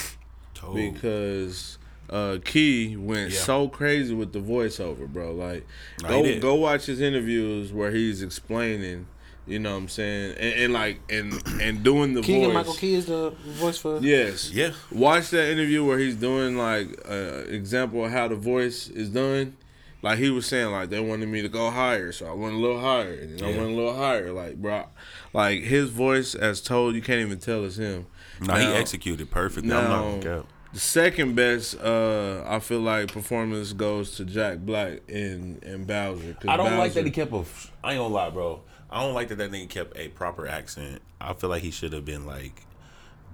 Toad. 0.54 0.76
because 0.76 1.80
uh, 2.12 2.38
Key 2.46 2.96
went 2.98 3.32
Yeah. 3.32 3.40
so 3.40 3.68
crazy 3.68 4.14
with 4.14 4.32
the 4.32 4.40
voiceover, 4.42 5.08
bro. 5.08 5.34
Like, 5.34 5.66
Nah, 6.04 6.10
go 6.10 6.40
go 6.40 6.54
watch 6.56 6.86
his 6.86 7.02
interviews 7.02 7.74
where 7.74 7.90
he's 7.90 8.22
explaining. 8.22 9.08
You 9.52 9.60
know 9.60 9.72
what 9.72 9.78
I'm 9.78 9.90
saying, 9.90 10.36
and, 10.38 10.54
and 10.62 10.74
like 10.74 11.02
and 11.10 11.34
and 11.62 11.84
doing 11.84 12.14
the 12.14 12.22
Keegan 12.22 12.46
voice. 12.46 12.54
Michael 12.54 12.74
Key 12.74 12.96
is 12.96 13.06
the 13.06 13.32
voice 13.44 13.78
for. 13.78 14.00
Yes. 14.00 14.52
Yeah. 14.52 14.72
Watch 14.92 15.30
that 15.32 15.52
interview 15.52 15.86
where 15.86 16.00
he's 16.00 16.16
doing 16.16 16.58
like 16.58 16.88
an 17.06 17.54
example 17.54 18.06
of 18.06 18.12
how 18.12 18.28
the 18.30 18.36
voice 18.36 18.88
is 18.88 19.10
done. 19.10 19.58
Like 20.02 20.18
he 20.18 20.30
was 20.32 20.48
saying, 20.48 20.72
like 20.72 20.90
they 20.90 21.00
wanted 21.00 21.28
me 21.28 21.42
to 21.42 21.50
go 21.50 21.70
higher, 21.70 22.12
so 22.12 22.28
I 22.28 22.34
went 22.34 22.56
a 22.56 22.58
little 22.58 22.80
higher, 22.80 23.14
and 23.14 23.38
then 23.38 23.44
I 23.44 23.58
went 23.58 23.72
a 23.72 23.76
little 23.76 23.96
higher. 23.96 24.32
Like 24.32 24.56
bro, 24.56 24.86
like 25.34 25.62
his 25.62 25.90
voice, 25.90 26.34
as 26.34 26.62
told, 26.62 26.96
you 26.96 27.02
can't 27.02 27.20
even 27.20 27.40
tell 27.40 27.66
it's 27.66 27.76
him. 27.76 28.08
No, 28.40 28.56
he 28.56 28.66
executed 28.66 29.30
perfectly. 29.30 29.72
I'm 29.72 29.84
not 29.84 30.24
gonna 30.24 30.38
now. 30.38 30.46
The 30.74 30.80
second 30.80 31.36
best, 31.36 31.78
uh, 31.82 32.44
I 32.48 32.60
feel 32.60 32.80
like 32.80 33.12
performance 33.12 33.74
goes 33.74 34.16
to 34.16 34.26
Jack 34.26 34.60
Black 34.60 35.02
in 35.10 35.60
in 35.62 35.84
Bowser. 35.84 36.38
I 36.48 36.56
don't 36.56 36.78
like 36.78 36.94
that 36.94 37.06
he 37.06 37.12
kept 37.12 37.34
a. 37.34 37.44
I 37.84 37.92
ain't 37.92 38.00
gonna 38.00 38.08
lie, 38.08 38.30
bro. 38.30 38.62
I 38.92 39.02
don't 39.02 39.14
like 39.14 39.30
that 39.30 39.38
that 39.38 39.52
nigga 39.52 39.70
kept 39.70 39.98
a 39.98 40.10
proper 40.10 40.48
accent. 40.48 41.02
I 41.20 41.34
feel 41.34 41.50
like 41.50 41.62
he 41.64 41.72
should 41.72 41.94
have 41.94 42.06
been 42.06 42.26
like 42.26 42.64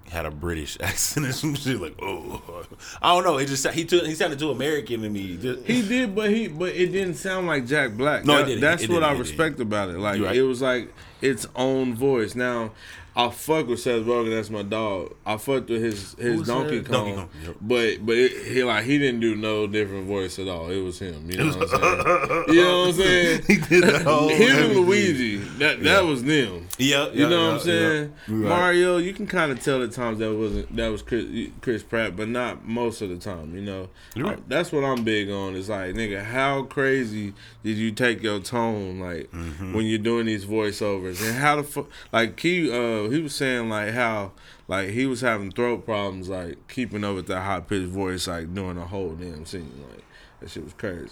had 0.10 0.26
a 0.26 0.32
British 0.32 0.78
accent 0.82 1.26
or 1.26 1.32
some 1.34 1.56
shit. 1.56 1.82
Like, 1.82 1.96
oh, 2.02 2.64
I 3.02 3.14
don't 3.14 3.24
know. 3.24 3.38
It 3.38 3.48
just 3.48 3.68
he 3.70 3.84
took 3.86 4.06
he 4.06 4.16
sounded 4.16 4.40
too 4.40 4.52
American 4.52 5.02
to 5.02 5.10
me. 5.10 5.38
Just, 5.38 5.66
He 5.66 5.82
did, 5.88 6.16
but 6.16 6.30
he 6.30 6.48
but 6.48 6.70
it 6.76 6.92
didn't 6.92 7.16
sound 7.16 7.48
like 7.48 7.66
Jack 7.66 7.94
Black. 7.94 8.24
No, 8.26 8.36
it 8.36 8.38
That- 8.38 8.46
didn't. 8.48 8.62
That's 8.62 8.84
It 8.84 8.90
what. 8.90 9.04
I 9.04 9.14
respect 9.14 9.60
about 9.60 9.90
it. 9.90 9.98
Like 10.00 10.22
right. 10.22 10.36
it 10.36 10.44
was 10.44 10.62
like 10.62 10.94
its 11.22 11.48
own 11.56 11.96
voice. 11.96 12.36
Now 12.36 12.72
I 13.20 13.30
fuck 13.32 13.68
with 13.68 13.80
Seth 13.80 14.04
Rogen. 14.04 14.30
That's 14.30 14.52
my 14.52 14.62
dog. 14.62 15.16
I 15.26 15.38
fucked 15.38 15.70
with 15.72 15.82
his 15.82 16.14
his 16.20 16.44
Donkey? 16.44 16.84
Kong, 16.84 16.92
Donkey 16.94 17.14
Kong, 17.16 17.30
yep. 17.44 17.56
but 17.60 18.06
but 18.06 18.16
it, 18.16 18.46
he 18.54 18.64
like 18.64 18.84
he 18.86 19.00
didn't 19.00 19.22
do 19.22 19.36
no 19.36 19.66
different 19.66 20.06
voice 20.06 20.38
at 20.38 20.48
all. 20.48 20.70
It 20.70 20.80
was 20.82 21.00
him. 21.00 21.30
You 21.32 21.38
know 21.40 21.46
what 21.48 21.62
I'm 21.64 21.68
saying? 21.68 22.44
you 22.50 22.62
know 22.64 22.80
what 22.82 22.88
I'm 22.90 22.94
saying? 22.94 23.42
he 23.48 23.56
did 23.58 23.84
the 23.86 24.00
whole 24.04 24.30
him 24.30 24.66
and. 24.72 24.76
Luigi. 24.76 25.38
That 25.58 25.82
that 25.84 26.06
was 26.06 26.24
them. 26.24 26.68
Yeah, 26.78 27.08
You 27.10 27.24
yeah, 27.24 27.30
know 27.30 27.40
yeah, 27.42 27.48
what 27.48 27.54
I'm 27.56 27.60
saying? 27.62 28.14
yeah. 28.28 28.34
Right. 28.36 28.50
Mario, 28.50 28.98
you 28.98 29.14
can 29.14 29.26
kind 29.26 29.52
of 29.52 29.64
tell 29.64 29.82
at 29.82 29.92
times 29.94 30.20
that 30.20 30.36
wasn't 30.36 30.76
that 30.76 30.90
was 30.90 31.02
Chris, 31.02 31.26
Chris 31.62 31.82
Pratt, 31.82 32.16
but 32.16 32.28
not 32.30 32.66
most 32.68 33.02
of 33.02 33.10
the 33.10 33.18
time. 33.18 33.56
You 33.56 33.62
know, 33.64 33.90
right. 34.16 34.38
Uh, 34.38 34.42
that's 34.48 34.72
what 34.72 34.84
I'm 34.84 35.04
big 35.04 35.32
on. 35.32 35.56
Is 35.56 35.70
like, 35.70 35.96
nigga, 35.96 36.24
how 36.24 36.64
crazy 36.64 37.34
did 37.64 37.78
you 37.78 37.92
take 37.92 38.22
your 38.22 38.40
tone, 38.40 39.00
like 39.00 39.32
Mm-hmm. 39.32 39.74
when 39.74 39.86
you're 39.86 39.98
doing 39.98 40.26
these 40.28 40.46
voiceovers, 40.46 41.26
and 41.28 41.36
how 41.38 41.56
the 41.56 41.64
fuck, 41.64 41.88
like 42.12 42.40
he, 42.40 42.72
uh, 42.72 43.07
he 43.10 43.22
was 43.22 43.34
saying 43.36 43.70
like 43.70 43.94
how, 43.94 44.32
like 44.68 44.90
he 44.90 45.06
was 45.06 45.22
having 45.22 45.52
throat 45.52 45.86
problems, 45.86 46.30
like 46.30 46.68
keeping 46.68 47.04
up 47.04 47.16
with 47.16 47.28
that 47.28 47.42
high 47.42 47.60
pitched 47.60 47.88
voice, 47.90 48.28
like 48.28 48.54
doing 48.54 48.76
the 48.76 48.86
whole 48.86 49.14
damn 49.16 49.46
scene, 49.46 49.72
like 49.90 50.04
that 50.40 50.50
shit 50.50 50.64
was 50.64 50.74
crazy. 50.74 51.10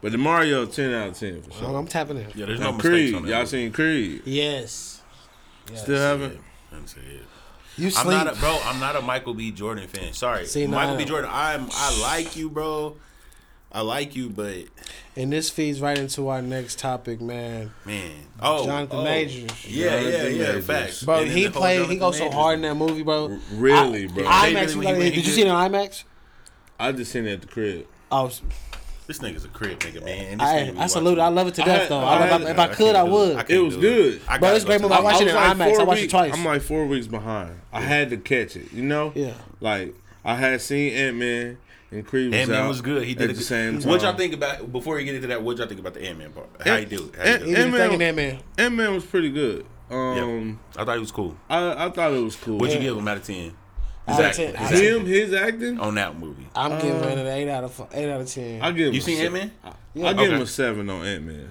But 0.00 0.12
the 0.12 0.18
Mario, 0.18 0.66
ten 0.66 0.92
out 0.92 1.08
of 1.08 1.18
ten 1.18 1.40
for 1.42 1.50
Oh, 1.54 1.58
sure. 1.60 1.76
I'm 1.78 1.86
tapping 1.86 2.18
in. 2.18 2.26
Yeah, 2.34 2.46
there's 2.46 2.60
Now, 2.60 2.66
no 2.70 2.72
mistakes 2.76 2.88
Creed, 2.88 3.14
on 3.14 3.22
that. 3.22 3.28
y'all 3.30 3.46
seen 3.46 3.72
Creed? 3.72 4.22
Yes. 4.26 5.02
yes. 5.70 5.82
Still 5.82 5.96
haven't? 5.98 6.32
Yeah, 6.34 6.38
I 6.72 6.74
didn't 6.76 6.88
say 6.90 7.00
it. 7.00 7.22
You 7.76 7.86
I'm 7.86 7.90
sleep. 7.92 8.06
not 8.06 8.36
a 8.36 8.38
bro. 8.38 8.58
I'm 8.64 8.78
not 8.80 8.96
a 8.96 9.00
Michael 9.02 9.34
B. 9.34 9.50
Jordan 9.50 9.88
fan. 9.88 10.12
Sorry, 10.12 10.46
See, 10.46 10.66
no, 10.66 10.76
Michael 10.76 10.94
I 10.94 10.96
B. 10.98 11.02
know. 11.04 11.08
Jordan. 11.08 11.30
I'm. 11.32 11.68
I 11.72 11.98
like 12.02 12.36
you, 12.36 12.48
bro. 12.50 12.96
I 13.74 13.80
like 13.80 14.14
you, 14.14 14.30
but 14.30 14.54
and 15.16 15.32
this 15.32 15.50
feeds 15.50 15.80
right 15.80 15.98
into 15.98 16.28
our 16.28 16.40
next 16.40 16.78
topic, 16.78 17.20
man. 17.20 17.72
man, 17.84 18.12
oh, 18.40 18.64
Jonathan 18.64 18.98
oh. 19.00 19.04
Majors. 19.04 19.66
Yeah, 19.66 19.86
yeah, 19.86 20.00
Jonathan 20.00 20.32
yeah. 20.36 20.38
Majors. 20.46 20.66
Facts, 20.66 21.02
Bro, 21.02 21.14
And 21.22 21.30
he 21.32 21.44
the 21.46 21.50
whole 21.50 21.60
played. 21.60 21.88
He 21.90 21.96
goes 21.96 22.18
so 22.18 22.30
hard 22.30 22.54
in 22.56 22.62
that 22.62 22.76
movie, 22.76 23.02
bro. 23.02 23.36
Really, 23.54 24.04
I- 24.04 24.08
bro. 24.08 24.24
IMAX. 24.24 24.54
Really, 24.54 24.74
you 24.74 24.82
gotta- 24.82 24.98
did 25.00 25.16
you 25.16 25.22
he 25.22 25.28
see 25.30 25.42
it 25.42 25.48
on 25.48 25.70
IMAX? 25.72 26.04
I 26.78 26.92
just 26.92 27.10
seen 27.10 27.26
it 27.26 27.32
at 27.32 27.40
the 27.40 27.46
crib. 27.48 27.86
Oh, 28.12 28.30
This 29.06 29.18
nigga's 29.18 29.44
a 29.44 29.48
crib 29.48 29.80
nigga, 29.80 30.04
man. 30.04 30.38
This 30.38 30.46
I, 30.78 30.82
I 30.84 30.86
salute. 30.86 31.18
it. 31.18 31.22
I 31.22 31.28
love 31.28 31.48
it 31.48 31.54
to 31.54 31.62
I 31.62 31.64
death, 31.66 31.80
had- 31.82 31.88
though. 31.90 31.98
I 31.98 32.14
I 32.14 32.30
love- 32.30 32.40
had- 32.42 32.50
if 32.50 32.58
I 32.58 32.62
I 32.62 32.66
could, 32.68 32.76
can't 32.78 32.96
I 32.96 33.02
would. 33.02 33.50
It 33.50 33.58
was 33.58 33.76
good. 33.76 34.20
I 34.28 34.38
Bro, 34.38 34.54
it's 34.54 34.64
great 34.64 34.80
movie. 34.80 34.94
I 34.94 35.00
watched 35.00 35.20
it 35.20 35.28
in 35.28 35.34
IMAX. 35.34 35.80
I 35.80 35.82
watched 35.84 36.02
it 36.04 36.10
twice. 36.10 36.32
I'm 36.32 36.44
like 36.44 36.62
four 36.62 36.86
weeks 36.86 37.06
behind. 37.08 37.58
I 37.72 37.80
had 37.80 38.10
to 38.10 38.16
catch 38.18 38.54
it. 38.56 38.72
You 38.72 38.82
know. 38.84 39.10
Yeah. 39.16 39.32
Like 39.60 39.94
I 40.24 40.36
had 40.36 40.62
seen 40.62 40.92
Ant 40.94 41.16
Man 41.16 41.58
and 41.94 42.06
Creed 42.06 42.30
was 42.30 42.40
Ant 42.40 42.50
Man 42.50 42.62
out 42.62 42.68
was 42.68 42.80
good. 42.80 43.04
He 43.04 43.14
did 43.14 43.22
at 43.22 43.28
the 43.28 43.34
good- 43.34 43.42
same 43.44 43.78
time. 43.80 43.88
What 43.88 44.02
y'all 44.02 44.14
think 44.16 44.34
about 44.34 44.70
before 44.72 44.98
you 44.98 45.04
get 45.06 45.14
into 45.14 45.28
that? 45.28 45.42
What 45.42 45.56
y'all 45.58 45.66
think 45.66 45.80
about 45.80 45.94
the 45.94 46.04
Ant 46.06 46.18
Man 46.18 46.32
part? 46.32 46.48
How 46.64 46.76
you 46.76 46.86
do? 46.86 47.12
How 47.16 47.24
you 47.32 47.38
do? 47.38 47.54
Ant-Man, 47.56 47.72
thinking 47.72 47.98
that 48.00 48.14
man. 48.14 48.38
Ant 48.58 48.74
Man 48.74 48.94
was 48.94 49.04
pretty 49.04 49.30
good. 49.30 49.64
Um, 49.90 50.58
I 50.76 50.84
thought 50.84 50.94
he 50.94 51.00
was 51.00 51.12
cool. 51.12 51.36
I 51.48 51.86
I 51.86 51.90
thought 51.90 52.12
it 52.12 52.20
was 52.22 52.36
cool. 52.36 52.58
What'd 52.58 52.74
you 52.74 52.80
give 52.82 52.96
him 52.96 53.06
out 53.06 53.18
of 53.18 53.24
ten? 53.24 53.52
Out 54.06 54.16
His 54.16 54.18
of 54.18 54.24
acting, 54.24 54.52
10. 54.52 54.56
his 54.56 54.72
acting 54.72 55.00
Him, 55.00 55.06
his 55.06 55.32
acting. 55.34 55.80
on 55.80 55.94
that 55.94 56.18
movie. 56.18 56.46
I'm 56.54 56.72
giving 56.80 57.02
Uh, 57.02 57.06
it 57.08 57.18
an 57.18 57.26
eight 57.26 57.48
out 57.48 57.64
of 57.64 57.88
eight 57.92 58.10
out 58.10 58.20
of 58.20 58.28
ten. 58.28 58.60
I 58.60 58.70
give 58.72 58.88
him. 58.88 58.94
You 58.94 59.00
a 59.00 59.02
seen 59.02 59.18
Ant 59.20 59.32
Man? 59.32 59.52
I 59.64 59.70
Yeah. 59.94 60.12
give 60.12 60.32
him 60.32 60.40
a 60.42 60.46
seven 60.46 60.90
on 60.90 61.06
Ant 61.06 61.24
Man. 61.24 61.48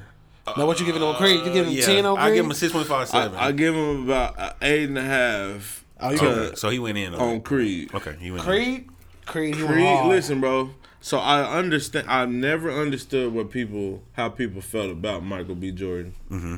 now 0.58 0.66
what 0.68 0.80
you 0.80 0.86
giving 0.86 1.02
on 1.02 1.16
Creed? 1.16 1.40
You 1.40 1.46
giving 1.54 1.72
him 1.72 1.78
yeah, 1.80 1.86
ten 1.86 2.06
on 2.06 2.16
Creed? 2.18 2.28
I 2.32 2.36
give 2.36 2.46
him 2.46 2.52
a 2.52 2.56
six 2.56 2.74
point 2.74 2.88
five 2.88 3.08
seven. 3.08 3.38
I, 3.38 3.48
I 3.48 3.52
give 3.54 3.74
him 3.74 4.04
about 4.04 4.36
an 4.40 4.52
eight 4.62 4.90
and 4.90 4.98
a 4.98 5.02
half 5.04 5.84
Oh, 6.00 6.12
you 6.12 6.18
to- 6.18 6.28
okay, 6.48 6.56
so 6.56 6.70
he 6.70 6.80
went 6.80 6.98
in 6.98 7.14
on, 7.16 7.22
on 7.22 7.30
it. 7.38 7.44
Creed. 7.46 7.94
Okay, 7.94 8.16
he 8.20 8.30
went 8.30 8.46
in. 8.48 8.90
Creed. 9.26 9.54
Creed. 9.54 9.56
He 9.56 9.64
went 9.64 9.74
Creed, 9.76 9.86
hard. 9.88 10.08
listen, 10.10 10.40
bro. 10.42 10.72
So 11.02 11.18
I 11.20 11.58
understand. 11.60 12.10
I 12.10 12.26
never 12.26 12.72
understood 12.72 13.34
what 13.34 13.50
people, 13.52 14.02
how 14.14 14.30
people 14.30 14.62
felt 14.62 14.92
about 14.92 15.24
Michael 15.24 15.56
B. 15.56 15.72
Jordan 15.72 16.14
Mm-hmm. 16.32 16.56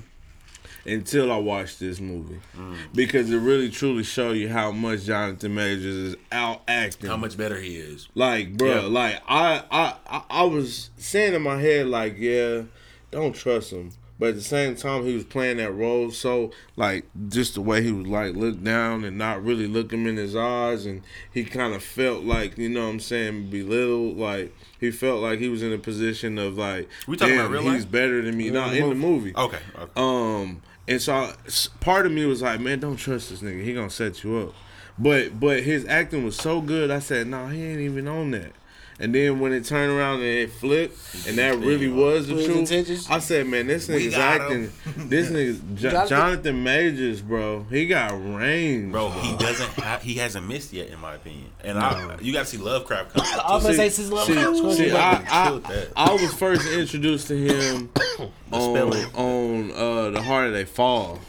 until 0.88 1.32
I 1.32 1.38
watched 1.38 1.80
this 1.80 2.00
movie, 2.00 2.40
Mm. 2.56 2.76
because 2.94 3.32
it 3.32 3.38
really 3.40 3.70
truly 3.72 4.04
show 4.04 4.34
you 4.34 4.50
how 4.50 4.72
much 4.72 5.06
Jonathan 5.06 5.56
Majors 5.56 5.86
is 5.86 6.16
out 6.32 6.62
acting. 6.68 7.10
How 7.10 7.18
much 7.18 7.36
better 7.38 7.60
he 7.60 7.78
is. 7.78 8.08
Like, 8.14 8.56
bro, 8.56 8.68
Yeah. 8.82 8.82
like 8.88 9.22
I, 9.28 9.64
I, 9.72 9.94
I, 10.08 10.24
I 10.30 10.44
was 10.44 10.92
saying 10.98 11.34
in 11.34 11.42
my 11.42 11.60
head, 11.60 11.88
like, 11.88 12.16
yeah, 12.20 12.64
don't 13.10 13.34
trust 13.34 13.72
him. 13.72 13.92
But 14.18 14.30
at 14.30 14.36
the 14.36 14.42
same 14.42 14.76
time, 14.78 15.04
he 15.04 15.14
was 15.14 15.26
playing 15.26 15.58
that 15.58 15.74
role 15.74 16.10
so, 16.10 16.52
like, 16.78 17.06
just 17.28 17.56
the 17.56 17.62
way 17.62 17.84
he 17.84 17.92
was 17.92 18.08
like 18.08 18.34
look 18.34 18.64
down 18.64 19.04
and 19.04 19.18
not 19.18 19.44
really 19.44 19.68
look 19.68 19.92
him 19.92 20.08
in 20.08 20.16
his 20.16 20.36
eyes, 20.38 20.86
and 20.86 21.02
he 21.34 21.44
kind 21.44 21.74
of 21.74 21.84
felt 21.84 22.24
like, 22.24 22.58
you 22.58 22.70
know, 22.70 22.86
what 22.86 22.92
I'm 22.94 23.00
saying, 23.02 23.50
belittled. 23.50 24.18
Like 24.18 24.56
he 24.80 24.90
felt 24.92 25.22
like 25.22 25.40
he 25.40 25.50
was 25.50 25.62
in 25.64 25.74
a 25.74 25.78
position 25.78 26.38
of 26.38 26.58
like, 26.58 26.88
We 27.08 27.18
talking 27.18 27.36
damn, 27.36 27.48
about 27.48 27.52
real 27.52 27.74
he's 27.74 27.84
life? 27.84 27.92
better 27.92 28.22
than 28.22 28.38
me. 28.38 28.50
Not 28.52 28.74
in 28.74 28.88
the 28.88 28.96
movie. 28.96 29.34
Okay, 29.36 29.60
okay. 29.80 29.92
Um, 29.98 30.62
and 30.88 31.02
so 31.02 31.14
I- 31.14 31.34
part 31.82 32.06
of 32.06 32.12
me 32.14 32.26
was 32.26 32.42
like, 32.42 32.60
man, 32.62 32.80
don't 32.80 32.96
trust 32.96 33.32
this 33.32 33.42
nigga. 33.42 33.64
He 33.64 33.74
gonna 33.74 33.90
set 33.90 34.24
you 34.24 34.38
up. 34.38 34.54
But 34.98 35.42
but 35.42 35.64
his 35.64 35.86
acting 35.88 36.24
was 36.24 36.38
so 36.38 36.62
good. 36.62 36.90
I 36.90 37.00
said, 37.00 37.28
no, 37.28 37.48
he 37.48 37.62
ain't 37.64 37.82
even 37.82 38.08
on 38.08 38.32
that. 38.32 38.54
And 38.98 39.14
then 39.14 39.42
when 39.42 39.52
it 39.52 39.66
turned 39.66 39.92
around 39.92 40.16
and 40.22 40.24
it 40.30 40.52
flipped, 40.54 41.28
and 41.28 41.38
that 41.38 41.58
really 41.58 41.90
was 41.90 42.28
the 42.28 42.36
truth, 42.46 42.58
intentions? 42.58 43.08
I 43.10 43.20
said, 43.20 43.46
man, 43.46 43.68
this 43.68 43.90
We 43.90 43.96
nigga's 44.08 44.14
acting. 44.16 44.72
This 45.10 45.30
nigga's 45.30 45.60
Jo- 45.82 45.90
Jonathan- 45.92 46.08
Jonathan 46.10 46.64
Majors, 46.64 47.22
bro. 47.22 47.66
He 47.70 47.88
got 47.88 48.12
range, 48.36 48.94
Bro, 48.94 49.10
he 49.10 49.36
doesn't. 49.36 49.70
Ha- 49.72 50.00
he 50.02 50.14
hasn't 50.14 50.48
missed 50.48 50.72
yet, 50.72 50.88
in 50.90 51.00
my 51.00 51.16
opinion. 51.16 51.50
And 51.64 51.78
I, 51.78 52.18
you 52.22 52.32
got 52.32 52.40
to 52.40 52.46
see 52.46 52.58
Lovecraft 52.58 53.14
come. 53.14 53.26
I 53.46 53.54
was 53.56 53.64
gonna 53.64 53.76
say 53.76 53.90
since 53.90 54.10
love. 54.12 54.28
See, 54.28 54.34
see, 54.76 54.92
I- 54.92 55.12
I. 55.30 55.62
I, 55.66 55.88
I 55.98 56.14
was 56.14 56.34
first 56.34 56.66
introduced 56.68 57.28
to 57.28 57.36
him 57.38 57.90
on 58.52 58.94
on 59.16 59.72
uh, 59.72 60.10
the 60.12 60.22
harder 60.22 60.52
they 60.52 60.66
fall. 60.66 61.20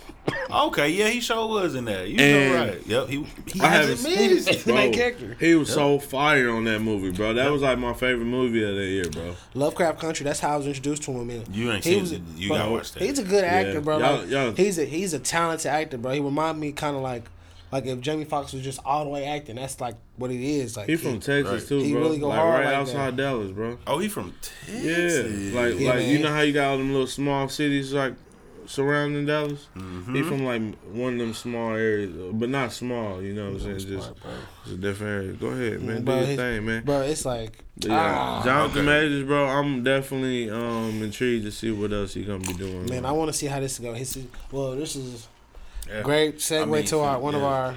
Okay, 0.51 0.91
yeah, 0.91 1.09
he 1.09 1.21
sure 1.21 1.47
was 1.49 1.75
in 1.75 1.85
that. 1.87 2.09
You 2.09 2.19
And- 2.19 2.53
sure 2.53 2.67
right. 2.67 2.87
Yep, 2.87 3.09
he 3.09 3.27
he 3.53 3.61
I 3.61 3.67
hasn't 3.67 3.99
haven't 4.09 4.31
missed. 4.33 4.49
He's 4.49 4.65
the 4.65 4.73
main 4.73 4.93
character. 4.93 5.37
He 5.41 5.55
was 5.55 5.73
so 5.73 5.99
fire 5.99 6.51
on 6.51 6.65
that 6.65 6.81
movie, 6.81 7.11
bro. 7.11 7.35
That 7.35 7.51
was 7.51 7.63
like 7.63 7.79
my 7.79 7.93
favorite 7.93 8.25
movie 8.27 8.63
of 8.63 8.75
the 8.77 8.85
year, 8.85 9.05
bro. 9.11 9.35
Lovecraft 9.55 9.99
Country. 10.01 10.25
That's 10.25 10.41
how 10.41 10.55
I 10.55 10.57
was 10.57 10.67
introduced 10.67 11.03
to 11.05 11.11
him. 11.13 11.27
Man. 11.27 11.45
You 11.53 11.73
ain't 11.73 11.85
He 11.85 11.91
seen 11.93 12.01
was- 12.01 12.13
it. 12.13 12.23
You 12.37 12.49
bro, 12.49 12.57
gotta 12.59 12.71
watch 12.71 12.93
that. 12.93 13.03
He's 13.03 13.19
a 13.19 13.25
good 13.25 13.45
actor, 13.45 13.81
bro. 13.81 13.99
Y'all- 13.99 14.25
y'all- 14.27 14.53
he's 14.55 14.79
a 14.79 14.85
he's 14.85 15.13
a 15.13 15.19
talented 15.19 15.67
actor, 15.67 15.99
bro. 15.99 16.13
He 16.13 16.21
remind 16.21 16.59
me 16.61 16.73
kind 16.73 16.97
of 16.97 17.03
like 17.03 17.25
like 17.73 17.85
if 17.85 18.01
Jamie 18.01 18.25
Foxx 18.25 18.53
was 18.53 18.63
just 18.63 18.79
all 18.85 19.03
the 19.05 19.11
way 19.11 19.25
acting. 19.27 19.57
That's 19.57 19.81
like 19.81 19.97
what 20.17 20.31
he 20.31 20.61
is. 20.61 20.77
Like 20.77 20.87
He 20.89 20.95
from 20.97 21.19
Texas 21.19 21.63
Right. 21.63 21.69
too, 21.69 21.81
He 21.81 21.95
really 21.95 22.19
go 22.19 22.29
like 22.29 22.39
hard 22.39 22.61
right 22.61 22.67
like 22.67 22.75
outside 22.77 23.17
that. 23.17 23.23
Dallas, 23.23 23.51
bro. 23.51 23.79
Oh, 23.89 23.99
he 23.99 24.09
from 24.09 24.33
Yeah, 24.73 24.95
Texas. 24.97 25.53
like 25.53 25.79
Yeah, 25.81 25.95
like 25.95 26.07
you 26.07 26.21
know 26.21 26.33
how 26.33 26.43
you 26.43 26.53
got 26.53 26.69
all 26.71 26.79
them 26.79 26.93
little 26.93 27.09
small 27.09 27.49
cities 27.49 27.93
like 27.93 28.15
surrounding 28.67 29.27
Dallas. 29.27 29.69
Mm-hmm. 29.77 30.15
He 30.15 30.23
from 30.23 30.45
like 30.45 30.63
one 30.93 31.15
of 31.15 31.19
them 31.19 31.35
small 31.35 31.73
areas, 31.75 32.13
but 32.35 32.49
not 32.49 32.73
small. 32.73 33.23
You 33.23 33.35
know 33.35 33.47
what 33.53 33.55
I'm 33.55 33.61
saying? 33.61 33.79
Just 33.79 34.07
smart, 34.09 34.19
it's 34.65 34.73
a 34.73 34.77
different 34.77 35.13
area. 35.13 35.33
Go 35.35 35.47
ahead, 35.49 35.83
man. 35.83 36.05
Bro, 36.05 36.21
Do 36.21 36.27
your 36.27 36.37
thing, 36.37 36.67
man. 36.67 36.85
bro. 36.85 37.01
It's 37.03 37.25
like 37.25 37.65
But 37.81 37.91
yeah, 37.91 38.15
ah, 38.19 38.43
Jonathan 38.45 38.79
okay. 38.79 38.87
Majors, 38.87 39.25
bro. 39.27 39.47
I'm 39.47 39.83
definitely 39.83 40.51
um 40.51 41.03
intrigued 41.03 41.45
to 41.45 41.53
see 41.53 41.71
what 41.71 41.93
else 41.93 42.15
he 42.15 42.25
gonna 42.25 42.39
be 42.41 42.53
doing. 42.55 42.87
man. 42.89 43.05
I 43.07 43.13
want 43.13 43.29
to 43.29 43.33
see 43.33 43.47
how 43.47 43.61
this 43.61 43.79
go. 43.79 43.93
His 43.95 44.19
well, 44.51 44.77
this 44.77 44.97
is 44.97 45.29
Yeah. 45.89 46.03
great 46.03 46.39
segue 46.39 46.63
I 46.63 46.65
mean, 46.67 46.85
to 46.87 46.99
our 47.01 47.19
one 47.19 47.35
of 47.35 47.43
our 47.43 47.75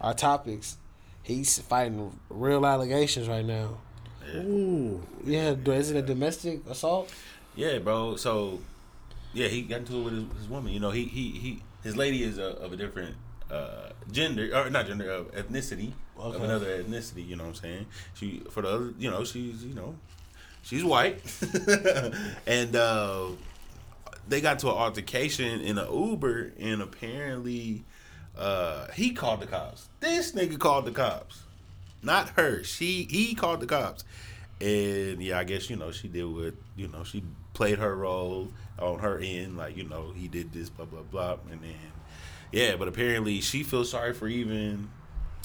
our 0.00 0.14
topics. 0.14 0.76
he's 1.22 1.58
fighting 1.58 2.18
real 2.30 2.64
allegations 2.66 3.28
right 3.28 3.44
now. 3.44 3.78
Ooh. 4.34 5.00
Yeah, 5.24 5.54
do- 5.54 5.72
is 5.72 5.90
it 5.90 5.96
a 5.96 6.02
domestic 6.02 6.66
assault? 6.68 7.12
Yeah, 7.54 7.78
bro. 7.78 8.16
So, 8.16 8.60
yeah, 9.36 9.48
he 9.48 9.62
got 9.62 9.80
into 9.80 9.98
it 9.98 10.04
with 10.04 10.12
his, 10.14 10.38
his 10.38 10.48
woman. 10.48 10.72
You 10.72 10.80
know, 10.80 10.90
he 10.90 11.04
he 11.04 11.30
he 11.32 11.62
his 11.82 11.96
lady 11.96 12.22
is 12.22 12.38
a, 12.38 12.56
of 12.56 12.72
a 12.72 12.76
different 12.76 13.16
uh, 13.50 13.90
gender 14.10 14.50
or 14.54 14.70
not 14.70 14.86
gender 14.86 15.10
of 15.10 15.30
ethnicity 15.32 15.92
of 16.16 16.42
another 16.42 16.82
ethnicity. 16.82 17.26
You 17.26 17.36
know 17.36 17.44
what 17.44 17.50
I'm 17.50 17.54
saying? 17.56 17.86
She 18.14 18.42
for 18.50 18.62
the 18.62 18.68
other, 18.68 18.94
you 18.98 19.10
know, 19.10 19.24
she's 19.24 19.62
you 19.62 19.74
know, 19.74 19.94
she's 20.62 20.82
white, 20.82 21.20
and 22.46 22.74
uh, 22.74 23.26
they 24.26 24.40
got 24.40 24.58
to 24.60 24.68
an 24.68 24.76
altercation 24.76 25.60
in 25.60 25.76
an 25.76 25.92
Uber, 25.92 26.52
and 26.58 26.80
apparently, 26.80 27.84
uh, 28.38 28.86
he 28.92 29.12
called 29.12 29.40
the 29.40 29.46
cops. 29.46 29.90
This 30.00 30.32
nigga 30.32 30.58
called 30.58 30.86
the 30.86 30.92
cops, 30.92 31.42
not 32.02 32.30
her. 32.30 32.64
She 32.64 33.06
he 33.10 33.34
called 33.34 33.60
the 33.60 33.66
cops, 33.66 34.02
and 34.62 35.22
yeah, 35.22 35.38
I 35.38 35.44
guess 35.44 35.68
you 35.68 35.76
know 35.76 35.90
she 35.90 36.08
did 36.08 36.24
what 36.24 36.54
you 36.74 36.88
know 36.88 37.04
she 37.04 37.22
played 37.52 37.78
her 37.78 37.94
role 37.94 38.48
on 38.78 38.98
her 38.98 39.18
end, 39.18 39.56
like 39.56 39.76
you 39.76 39.84
know 39.84 40.12
he 40.14 40.28
did 40.28 40.52
this, 40.52 40.68
blah 40.68 40.86
blah 40.86 41.02
blah, 41.02 41.36
and 41.50 41.62
then 41.62 41.92
yeah, 42.52 42.76
but 42.76 42.88
apparently 42.88 43.40
she 43.40 43.62
feels 43.62 43.90
sorry 43.90 44.12
for 44.12 44.28
even. 44.28 44.90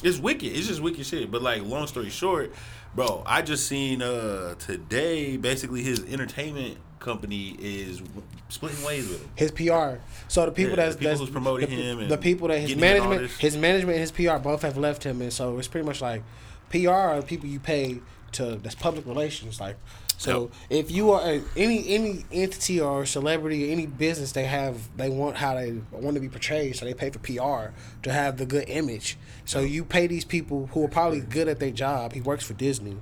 It's 0.04 0.18
wicked. 0.18 0.56
It's 0.56 0.68
just 0.68 0.82
wicked 0.82 1.06
shit. 1.06 1.30
But 1.30 1.44
like, 1.44 1.64
long 1.64 1.86
story 1.86 2.10
short, 2.10 2.54
bro, 2.96 3.24
I 3.26 3.42
just 3.42 3.68
seen 3.68 4.02
uh 4.02 4.56
today 4.56 5.38
basically 5.38 5.84
his 5.84 6.04
entertainment 6.06 6.78
company 7.00 7.56
is 7.60 8.02
splitting 8.50 8.84
ways 8.84 9.08
with 9.10 9.22
him. 9.22 9.30
His 9.36 9.52
PR. 9.52 10.00
So 10.28 10.46
the 10.46 10.52
people 10.52 10.72
Yeah, 10.72 10.76
that's 10.78 10.96
the 10.96 11.00
people 11.00 11.10
that's 11.10 11.20
who's 11.20 11.30
promoting 11.30 11.70
the, 11.70 11.76
him 11.76 12.00
and 12.00 12.10
the 12.10 12.18
people 12.18 12.48
that 12.48 12.60
his 12.60 12.74
getting 12.74 12.84
him 12.84 13.02
all 13.04 13.10
management, 13.10 13.32
his 13.40 13.58
management, 13.58 13.98
and 13.98 14.02
his 14.02 14.12
PR 14.12 14.38
both 14.38 14.62
have 14.64 14.78
left 14.78 15.04
him, 15.04 15.22
and 15.22 15.32
so 15.32 15.58
it's 15.60 15.68
pretty 15.68 15.86
much 15.86 16.02
like 16.02 16.24
PR 16.70 16.90
are 16.90 17.22
the 17.22 17.28
people 17.28 17.48
you 17.48 17.60
pay 17.60 18.00
to. 18.34 18.56
That's 18.56 18.76
public 18.76 19.06
relations, 19.06 19.60
like. 19.60 19.78
So 20.22 20.52
if 20.70 20.92
you 20.92 21.14
are 21.14 21.22
a, 21.28 21.42
any 21.58 21.96
any 21.96 22.26
entity 22.32 22.80
or 22.80 23.08
celebrity, 23.08 23.68
or 23.68 23.72
any 23.72 23.88
business, 23.88 24.34
they 24.34 24.46
have 24.46 24.96
they 24.96 25.10
want 25.10 25.38
how 25.38 25.56
they 25.56 25.82
want 25.90 26.14
to 26.14 26.22
be 26.22 26.30
portrayed, 26.30 26.76
so 26.76 26.86
they 26.86 26.94
pay 26.94 27.10
for 27.10 27.18
PR 27.18 27.74
to 28.04 28.14
have 28.14 28.38
the 28.38 28.46
good 28.46 28.70
image. 28.70 29.18
So 29.46 29.62
you 29.62 29.84
pay 29.84 30.06
these 30.06 30.24
people 30.24 30.68
who 30.74 30.86
are 30.86 30.88
probably 30.88 31.22
good 31.22 31.48
at 31.48 31.60
their 31.60 31.72
job. 31.72 32.14
He 32.14 32.22
works 32.22 32.46
for 32.46 32.54
Disney, 32.54 32.98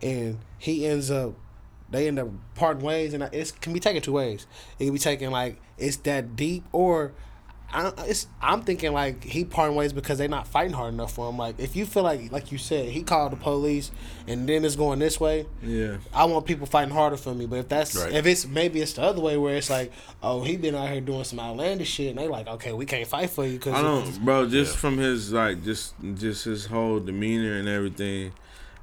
and 0.00 0.38
he 0.58 0.86
ends 0.86 1.10
up 1.10 1.34
they 1.90 2.06
end 2.06 2.20
up 2.20 2.28
parting 2.54 2.84
ways, 2.84 3.14
and 3.14 3.24
it 3.24 3.52
can 3.60 3.72
be 3.72 3.80
taken 3.80 4.00
two 4.00 4.12
ways. 4.12 4.46
It 4.78 4.84
can 4.84 4.92
be 4.92 5.00
taken 5.00 5.32
like 5.32 5.60
it's 5.76 5.96
that 5.96 6.36
deep, 6.36 6.62
or 6.70 7.10
I, 7.72 7.92
it's, 8.06 8.26
I'm 8.42 8.62
thinking 8.62 8.92
like 8.92 9.22
he 9.22 9.44
parting 9.44 9.76
ways 9.76 9.92
because 9.92 10.18
they're 10.18 10.28
not 10.28 10.46
fighting 10.48 10.72
hard 10.72 10.92
enough 10.94 11.12
for 11.12 11.28
him. 11.28 11.36
Like 11.38 11.58
if 11.58 11.76
you 11.76 11.86
feel 11.86 12.02
like, 12.02 12.32
like 12.32 12.50
you 12.52 12.58
said, 12.58 12.88
he 12.88 13.02
called 13.02 13.32
the 13.32 13.36
police, 13.36 13.90
and 14.26 14.48
then 14.48 14.64
it's 14.64 14.76
going 14.76 14.98
this 14.98 15.20
way. 15.20 15.46
Yeah. 15.62 15.98
I 16.12 16.24
want 16.24 16.46
people 16.46 16.66
fighting 16.66 16.92
harder 16.92 17.16
for 17.16 17.34
me. 17.34 17.46
But 17.46 17.60
if 17.60 17.68
that's 17.68 17.94
Right. 17.96 18.12
if 18.12 18.26
it's 18.26 18.46
maybe 18.46 18.80
it's 18.80 18.94
the 18.94 19.02
other 19.02 19.20
way 19.20 19.36
where 19.36 19.56
it's 19.56 19.70
like, 19.70 19.92
oh, 20.22 20.42
he 20.42 20.56
been 20.56 20.74
out 20.74 20.88
here 20.90 21.00
doing 21.00 21.24
some 21.24 21.38
outlandish 21.40 21.88
shit, 21.90 22.10
and 22.10 22.18
they 22.18 22.28
like, 22.28 22.46
okay, 22.48 22.72
we 22.72 22.86
can't 22.86 23.06
fight 23.06 23.30
for 23.30 23.44
you 23.46 23.52
because 23.58 23.74
I 23.74 23.82
don't, 23.82 24.24
bro. 24.24 24.46
Just 24.48 24.72
Yeah. 24.74 24.78
from 24.80 24.98
his 24.98 25.32
like, 25.32 25.62
just 25.64 25.94
just 26.14 26.44
his 26.44 26.66
whole 26.66 26.98
demeanor 27.00 27.54
and 27.54 27.68
everything, 27.68 28.32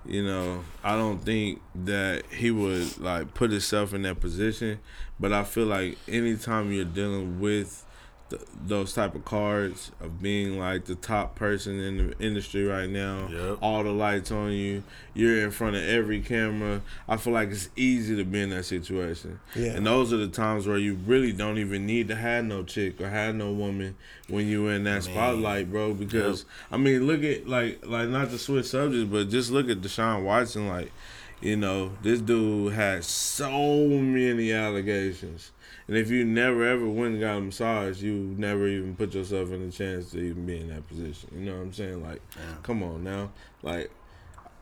you 0.06 0.24
know. 0.24 0.64
I 0.84 0.96
don't 0.96 1.20
think 1.20 1.62
that 1.86 2.24
he 2.32 2.52
would 2.52 3.00
like 3.00 3.34
put 3.34 3.52
himself 3.52 3.94
in 3.94 4.04
that 4.04 4.20
position. 4.22 4.80
But 5.20 5.34
I 5.34 5.44
feel 5.44 5.66
like 5.66 5.98
anytime 6.08 6.72
you're 6.72 6.86
dealing 6.86 7.40
with 7.40 7.84
th- 8.30 8.42
those 8.66 8.94
type 8.94 9.16
of 9.16 9.24
cards 9.26 9.92
of 10.02 10.22
being 10.22 10.60
like 10.60 10.86
the 10.86 10.96
top 10.96 11.36
person 11.36 11.80
in 11.80 11.98
the 12.10 12.20
industry 12.20 12.64
right 12.66 12.90
now, 12.90 13.28
Yep. 13.32 13.58
all 13.62 13.84
the 13.84 13.92
lights 13.92 14.32
on 14.32 14.52
you, 14.52 14.84
you're 15.14 15.44
in 15.46 15.52
front 15.52 15.76
of 15.76 15.84
every 15.84 16.22
camera. 16.22 16.82
I 17.08 17.18
feel 17.18 17.34
like 17.34 17.50
it's 17.52 17.70
easy 17.76 18.16
to 18.18 18.24
be 18.24 18.42
in 18.42 18.50
that 18.52 18.66
situation. 18.66 19.40
Yeah. 19.56 19.72
And 19.74 19.86
those 19.86 20.12
are 20.12 20.18
the 20.18 20.28
times 20.28 20.68
where 20.68 20.78
you 20.78 20.96
really 21.06 21.32
don't 21.32 21.58
even 21.58 21.86
need 21.86 22.08
to 22.10 22.16
have 22.16 22.44
no 22.46 22.64
chick 22.64 23.00
or 23.02 23.10
have 23.10 23.36
no 23.36 23.52
woman 23.52 23.96
when 24.28 24.48
you're 24.48 24.74
in 24.74 24.84
that 24.84 24.92
Man. 24.92 25.02
spotlight, 25.04 25.72
bro. 25.72 25.94
Because 25.94 26.46
I 26.72 26.78
mean, 26.78 27.08
look 27.08 27.24
at 27.24 27.48
like 27.48 27.86
like 27.86 28.10
not 28.10 28.30
to 28.32 28.38
switch 28.38 28.66
subjects, 28.66 29.10
but 29.10 29.30
just 29.30 29.52
look 29.52 29.70
at 29.70 29.82
Deshaun 29.82 30.24
Watson. 30.24 30.68
Like, 30.68 30.92
you 31.40 31.56
know, 31.56 31.92
this 32.02 32.20
dude 32.20 32.74
had 32.74 33.04
so 33.06 33.88
many 33.88 34.52
allegations. 34.52 35.52
And 35.88 35.96
if 35.98 36.10
you 36.10 36.26
never 36.26 36.66
ever 36.66 36.86
went 36.88 37.14
and 37.14 37.20
got 37.22 37.38
a 37.38 37.42
massage, 37.42 38.02
you 38.04 38.36
never 38.38 38.68
even 38.68 38.96
put 38.96 39.14
yourself 39.14 39.52
in 39.52 39.62
a 39.62 39.72
chance 39.72 40.12
to 40.12 40.20
even 40.20 40.46
be 40.46 40.58
in 40.60 40.68
that 40.70 40.88
position. 40.88 41.30
You 41.34 41.46
know 41.46 41.56
what 41.56 41.62
I'm 41.62 41.74
saying? 41.74 42.04
Like, 42.04 42.22
Yeah. 42.36 42.42
come 42.64 42.84
on 42.84 43.04
now. 43.06 43.32
Like, 43.64 43.90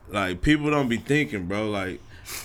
like 0.08 0.40
people 0.40 0.70
don't 0.70 0.88
be 0.88 0.98
thinking, 0.98 1.46
bro. 1.46 1.68
Like, 1.68 2.00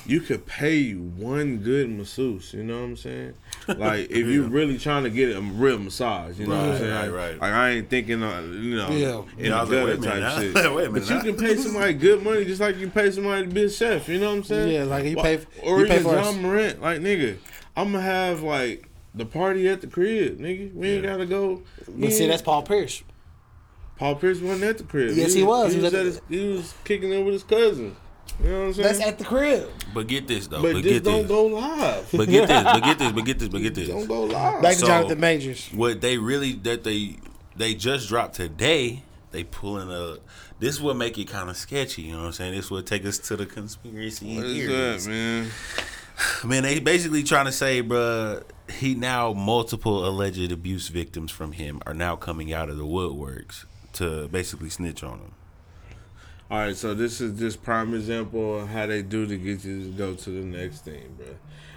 you 0.05 0.19
could 0.19 0.45
pay 0.47 0.93
one 0.93 1.57
good 1.57 1.89
masseuse. 1.91 2.53
You 2.55 2.63
know 2.63 2.79
what 2.79 2.85
I'm 2.85 2.97
saying? 2.97 3.33
Like, 3.67 4.09
if 4.09 4.25
you 4.27 4.43
really 4.47 4.79
trying 4.79 5.03
to 5.03 5.09
get 5.11 5.35
a 5.35 5.41
real 5.41 5.77
massage, 5.77 6.39
you 6.39 6.47
know 6.47 6.55
what 6.57 6.69
I'm 6.71 6.77
saying? 6.79 6.93
right, 6.93 7.11
right. 7.11 7.39
Like, 7.39 7.53
I 7.53 7.69
ain't 7.71 7.89
thinking, 7.89 8.23
uh, 8.23 8.41
you 8.41 8.77
know, 8.77 8.89
Yeah. 8.89 9.21
in 9.37 9.45
Yeah, 9.51 9.61
I 9.61 9.65
the 9.65 9.69
was 9.69 9.69
like, 9.69 9.69
gutter 9.69 9.85
wait 9.85 9.93
a 9.93 10.01
type 10.01 10.15
minute, 10.15 10.39
shit. 10.41 10.53
now. 10.55 10.75
Wait 10.75 10.87
a 10.87 10.91
minute, 10.91 11.07
but 11.07 11.15
you 11.25 11.33
can 11.33 11.39
pay 11.45 11.55
somebody 11.55 11.93
good 11.93 12.23
money 12.23 12.45
just 12.45 12.61
like 12.61 12.77
you 12.77 12.89
pay 12.89 13.11
somebody 13.11 13.47
to 13.47 13.53
be 13.53 13.63
a 13.65 13.69
chef. 13.69 14.09
You 14.09 14.19
know 14.19 14.29
what 14.31 14.37
I'm 14.37 14.43
saying? 14.43 14.71
Yeah, 14.73 14.83
like 14.85 15.05
you 15.05 15.15
pay- 15.17 15.39
or 15.61 15.81
you 15.81 15.85
pay 15.87 15.99
for 15.99 16.15
us. 16.17 16.35
Ja 16.35 16.41
Morant. 16.41 16.81
Like, 16.81 16.99
nigga, 17.01 17.37
I'm 17.75 17.91
gonna 17.91 18.01
have 18.03 18.41
like 18.43 18.89
the 19.15 19.25
party 19.25 19.67
at 19.69 19.81
the 19.81 19.87
crib, 19.87 20.39
nigga. 20.39 20.73
We 20.73 20.89
ain't 20.89 21.03
gotta 21.05 21.25
go. 21.25 21.63
But 21.87 22.11
see, 22.13 22.27
that's 22.27 22.41
Paul 22.41 22.63
Pierce. 22.63 23.03
Paul 23.97 24.15
Pierce 24.15 24.39
wasn't 24.41 24.63
at 24.63 24.77
the 24.77 24.83
crib. 24.83 25.15
Yes, 25.15 25.33
he 25.33 25.43
was. 25.43 25.73
He, 25.73 25.79
He 25.79 25.83
was, 25.83 25.93
was 25.93 25.93
at 25.93 25.99
at 25.99 26.05
his, 26.05 26.21
he 26.29 26.47
was 26.49 26.73
kicking 26.83 27.11
it 27.13 27.23
with 27.23 27.33
his 27.33 27.43
cousin. 27.43 27.95
You 28.41 28.49
know 28.49 28.59
what 28.59 28.65
I'm 28.67 28.73
saying? 28.73 28.87
That's 28.87 28.99
at 29.01 29.17
the 29.19 29.25
crib. 29.25 29.69
But 29.93 30.07
get 30.07 30.27
this 30.27 30.47
though. 30.47 30.61
but 30.61 30.73
But, 30.73 30.83
just 30.83 30.93
get 30.95 31.03
don't 31.03 31.21
this. 31.23 31.27
go 31.27 31.45
live. 31.45 32.09
But 32.11 32.27
get 32.29 32.47
this. 32.47 32.63
But 32.63 32.83
get 32.83 32.97
this. 32.99 33.11
But 33.11 33.25
get 33.25 33.39
this. 33.39 33.47
But 33.49 33.61
get 33.61 33.75
this. 33.75 33.87
don't 33.89 34.07
go 34.07 34.23
live. 34.23 34.61
Back 34.61 34.73
to 34.73 34.79
So- 34.79 34.87
Jonathan 34.87 35.19
Majors. 35.19 35.69
what 35.73 36.01
they 36.01 36.17
really 36.17 36.53
that 36.63 36.83
they 36.83 37.17
they 37.55 37.73
just 37.75 38.07
dropped 38.09 38.35
today. 38.35 39.03
They 39.31 39.43
pulling 39.43 39.89
a. 39.91 40.17
This 40.59 40.79
would 40.81 40.95
make 40.97 41.17
it 41.17 41.27
kind 41.27 41.49
of 41.49 41.57
sketchy. 41.57 42.03
You 42.03 42.13
know 42.13 42.19
what 42.19 42.25
I'm 42.27 42.31
saying? 42.33 42.53
This 42.55 42.69
would 42.71 42.85
take 42.85 43.05
us 43.05 43.17
to 43.19 43.35
the 43.37 43.45
conspiracy 43.45 44.35
what 44.35 44.45
is 44.45 44.53
theories. 44.57 45.05
that, 45.05 45.11
man? 45.11 45.47
Man, 46.45 46.63
they 46.63 46.79
basically 46.79 47.23
trying 47.23 47.45
to 47.45 47.51
say, 47.51 47.81
bruh, 47.81 48.43
he 48.69 48.95
now 48.95 49.33
multiple 49.33 50.07
alleged 50.07 50.51
abuse 50.51 50.87
victims 50.87 51.31
from 51.31 51.53
him 51.53 51.81
are 51.85 51.93
now 51.93 52.15
coming 52.15 52.53
out 52.53 52.69
of 52.69 52.77
the 52.77 52.85
woodworks 52.85 53.65
to 53.93 54.27
basically 54.29 54.69
snitch 54.69 55.03
on 55.03 55.19
him. 55.19 55.31
All 56.49 56.57
right, 56.57 56.75
so 56.75 56.93
this 56.93 57.21
is 57.21 57.39
just 57.39 57.63
prime 57.63 57.93
example 57.93 58.59
of 58.59 58.67
how 58.67 58.85
they 58.85 59.01
do 59.01 59.25
to 59.25 59.37
get 59.37 59.63
you 59.63 59.83
to 59.83 59.91
go 59.91 60.13
to 60.13 60.29
the 60.29 60.45
next 60.45 60.83
thing, 60.83 61.15
bro. 61.17 61.27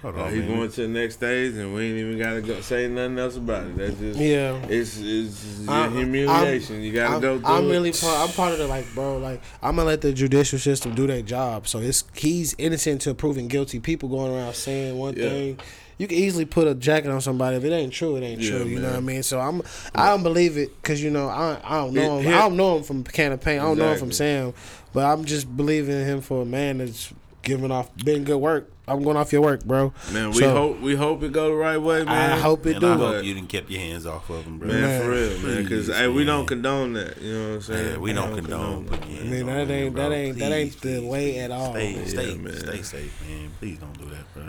Hold 0.05 0.17
Uh, 0.17 0.21
on, 0.25 0.33
he 0.33 0.39
man. 0.41 0.55
going 0.55 0.71
to 0.71 0.81
the 0.81 0.87
next 0.87 1.15
stage, 1.15 1.55
and 1.55 1.73
we 1.73 1.81
ain't 1.85 1.97
even 1.97 2.19
gotta 2.19 2.39
go 2.41 2.61
say 2.61 2.87
nothing 2.87 3.17
else 3.17 3.37
about 3.37 3.65
it. 3.65 3.75
That's 3.75 3.95
just 3.95 4.19
Yeah. 4.19 4.55
It's 4.69 4.99
it's 5.01 5.67
I'm- 5.67 5.93
humiliation. 5.97 6.83
you 6.83 6.91
gotta 6.93 7.15
I'm, 7.15 7.21
go 7.21 7.39
through. 7.39 7.47
I'm 7.47 7.65
it. 7.65 7.71
really 7.71 7.91
part. 7.91 8.29
I'm 8.29 8.35
part 8.35 8.51
of 8.53 8.59
the 8.59 8.67
like, 8.67 8.85
bro. 8.93 9.17
Like, 9.17 9.41
I'm 9.63 9.77
gonna 9.77 9.87
let 9.87 10.01
the 10.01 10.13
judicial 10.13 10.59
system 10.59 10.93
do 10.93 11.07
their 11.07 11.23
job. 11.23 11.67
So 11.67 11.79
it's 11.79 12.03
he's 12.13 12.53
innocent 12.59 13.01
to 13.01 13.15
proven 13.15 13.47
guilty. 13.47 13.79
People 13.79 14.09
going 14.09 14.31
around 14.31 14.53
saying 14.53 14.95
one 14.95 15.15
Yeah. 15.15 15.29
thing. 15.29 15.59
You 15.97 16.07
can 16.07 16.17
easily 16.19 16.45
put 16.45 16.67
a 16.67 16.75
jacket 16.75 17.09
on 17.09 17.21
somebody. 17.21 17.55
If 17.57 17.63
it 17.63 17.71
ain't 17.71 17.91
true, 17.93 18.15
it 18.17 18.21
ain't 18.21 18.41
Yeah, 18.41 18.49
true. 18.51 18.65
You 18.65 18.79
know 18.81 18.89
what 18.89 18.97
I 18.97 18.99
mean? 18.99 19.23
So 19.23 19.39
I'm. 19.39 19.63
I 19.95 20.09
don't 20.09 20.21
believe 20.21 20.55
it 20.55 20.69
because 20.83 21.01
you 21.01 21.09
know 21.09 21.29
I 21.29 21.57
I 21.63 21.77
don't 21.77 21.93
know 21.95 22.19
It- 22.19 22.25
him. 22.25 22.33
I 22.35 22.41
don't 22.41 22.57
know 22.57 22.77
him 22.77 22.83
from 22.83 23.03
Can 23.05 23.31
of 23.31 23.41
Paint. 23.41 23.59
I 23.59 23.63
don't 23.65 23.79
know 23.79 23.91
him 23.91 23.97
from 23.97 24.11
Sam. 24.11 24.53
But 24.93 25.05
I'm 25.05 25.25
just 25.25 25.57
believing 25.57 26.05
him 26.05 26.21
for 26.21 26.43
a 26.43 26.45
man 26.45 26.77
that's 26.77 27.11
giving 27.45 27.71
off, 27.71 27.89
being 28.03 28.25
good 28.25 28.37
work. 28.37 28.69
I'm 28.87 29.01
going 29.01 29.17
off 29.17 29.31
your 29.33 29.41
work, 29.41 29.63
bro. 29.65 29.93
Man, 30.11 30.29
we 30.31 30.39
So, 30.39 30.51
hope 30.53 30.79
we 30.81 30.95
hope 30.95 31.23
it 31.23 31.31
go 31.31 31.47
the 31.47 31.55
right 31.55 31.77
way, 31.77 32.03
man. 32.03 32.33
I 32.33 32.37
hope 32.37 32.65
it 32.67 32.73
And 32.73 32.81
do. 32.81 32.91
I 32.91 32.97
But- 32.97 33.15
hope 33.15 33.23
you 33.23 33.33
didn't 33.33 33.49
kept 33.49 33.71
your 33.71 33.79
hands 33.81 34.05
off 34.05 34.29
of 34.29 34.43
them, 34.45 34.59
bro. 34.59 34.67
man, 34.67 34.81
Man, 34.81 35.01
for 35.01 35.09
real, 35.09 35.39
man. 35.39 35.63
Because 35.63 35.87
hey, 35.87 36.07
we 36.07 36.23
don't 36.23 36.45
condone 36.45 36.93
that. 36.93 37.19
You 37.21 37.33
know 37.33 37.47
what 37.47 37.55
I'm 37.55 37.61
saying? 37.61 37.91
Yeah, 37.93 37.97
we 37.97 38.13
don't 38.13 38.35
condone 38.35 38.85
that. 38.85 38.91
putting 38.91 39.09
your 39.09 39.17
I 39.17 39.23
hands 39.23 39.31
mean, 39.31 39.41
on 39.41 39.47
that 39.47 39.71
ain't- 39.73 39.95
that 39.95 40.01
bro. 40.07 40.11
ain't- 40.11 40.37
that 40.39 40.51
ain't 40.51 40.81
the 40.81 40.99
way 40.99 41.39
at 41.39 41.51
all. 41.51 41.71
Stay, 41.71 41.93
Yeah, 41.95 42.05
stay, 42.05 42.35
man. 42.35 42.59
stay 42.59 42.81
safe, 42.83 43.21
man. 43.27 43.51
Please 43.59 43.77
don't 43.79 43.97
do 43.97 44.05
that, 44.09 44.33
bro. 44.35 44.43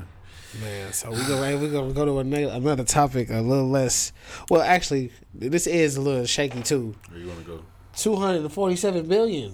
Man, 0.63 0.93
so 0.93 1.11
we 1.11 1.17
go. 1.25 1.43
Hey, 1.43 1.55
we 1.55 1.69
gonna 1.69 1.93
go 1.95 2.05
to 2.05 2.19
another, 2.19 2.49
another 2.55 2.85
topic, 2.85 3.31
a 3.31 3.41
little 3.41 3.69
less. 3.71 4.13
Well, 4.51 4.61
actually, 4.63 5.13
this 5.35 5.67
is 5.67 5.97
a 5.97 6.01
little 6.03 6.25
shaky 6.27 6.63
too. 6.63 6.95
Where 7.11 7.21
you 7.21 7.29
want 7.29 7.41
to 7.41 7.47
go? 7.47 7.61
Two 7.97 8.17
hundred 8.17 8.43
and 8.43 8.53
forty-seven 8.53 9.07
billion. 9.07 9.53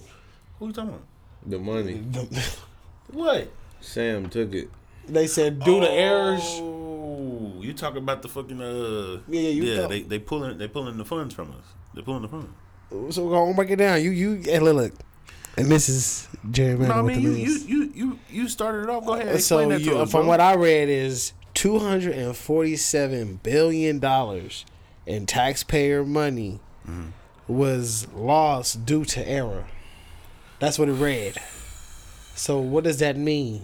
Who 0.59 0.67
you 0.67 0.73
talking 0.73 0.89
about? 0.89 1.03
The 1.45 1.59
money. 1.59 2.03
What? 3.13 3.51
Sam 3.81 4.29
took 4.29 4.53
it. 4.53 4.69
They 5.07 5.27
said 5.27 5.59
due 5.59 5.79
to 5.81 5.89
errors. 5.91 6.41
Oh, 6.43 7.53
you 7.59 7.73
talking 7.73 7.97
about 7.97 8.21
the 8.21 8.29
fucking 8.29 8.61
uh? 8.61 9.21
Yeah, 9.27 9.39
yeah, 9.41 9.49
you 9.49 9.63
yeah. 9.63 9.81
talk- 9.81 9.89
They 9.89 10.01
they 10.03 10.19
pulling 10.19 10.57
they 10.57 10.67
pulling 10.67 10.97
the 10.97 11.05
funds 11.05 11.33
from 11.33 11.51
us. 11.51 11.65
They're 11.93 12.03
pulling 12.03 12.21
the 12.23 12.27
funds. 12.29 12.49
So 13.15 13.25
we're 13.25 13.31
gonna 13.33 13.53
break 13.53 13.71
it 13.71 13.77
down. 13.77 14.01
You, 14.03 14.11
you, 14.11 14.35
hey, 14.43 14.59
look, 14.59 14.75
look. 14.75 14.93
And 15.57 15.67
this 15.67 15.89
is 15.89 16.27
Jerry 16.51 16.77
No, 16.77 16.91
I 16.91 17.01
with 17.01 17.15
mean 17.17 17.23
the 17.25 17.29
you 17.31 17.35
you 17.37 17.47
news. 17.47 17.65
you 17.67 17.91
you 17.95 18.19
you 18.29 18.47
started 18.47 18.83
it 18.83 18.89
off. 18.89 19.05
Go 19.05 19.13
ahead. 19.13 19.35
Explain 19.35 19.69
so 19.69 19.69
that 19.69 19.79
to 19.79 19.83
you, 19.83 19.97
us, 19.97 20.11
from 20.11 20.21
bro. 20.21 20.29
what 20.29 20.39
I 20.39 20.55
read 20.55 20.89
is 20.89 21.33
two 21.53 21.79
hundred 21.79 22.15
and 22.15 22.35
forty-seven 22.35 23.39
billion 23.43 23.99
dollars 23.99 24.65
in 25.05 25.25
taxpayer 25.25 26.05
money 26.05 26.59
Mm-hmm. 26.87 27.09
was 27.47 28.07
lost 28.13 28.85
due 28.85 29.05
to 29.05 29.25
error. 29.27 29.65
That's 30.59 30.77
what 30.77 30.89
it 30.89 30.93
read. 30.93 31.37
So 32.35 32.59
what 32.59 32.83
does 32.83 32.97
that 32.99 33.17
mean? 33.17 33.61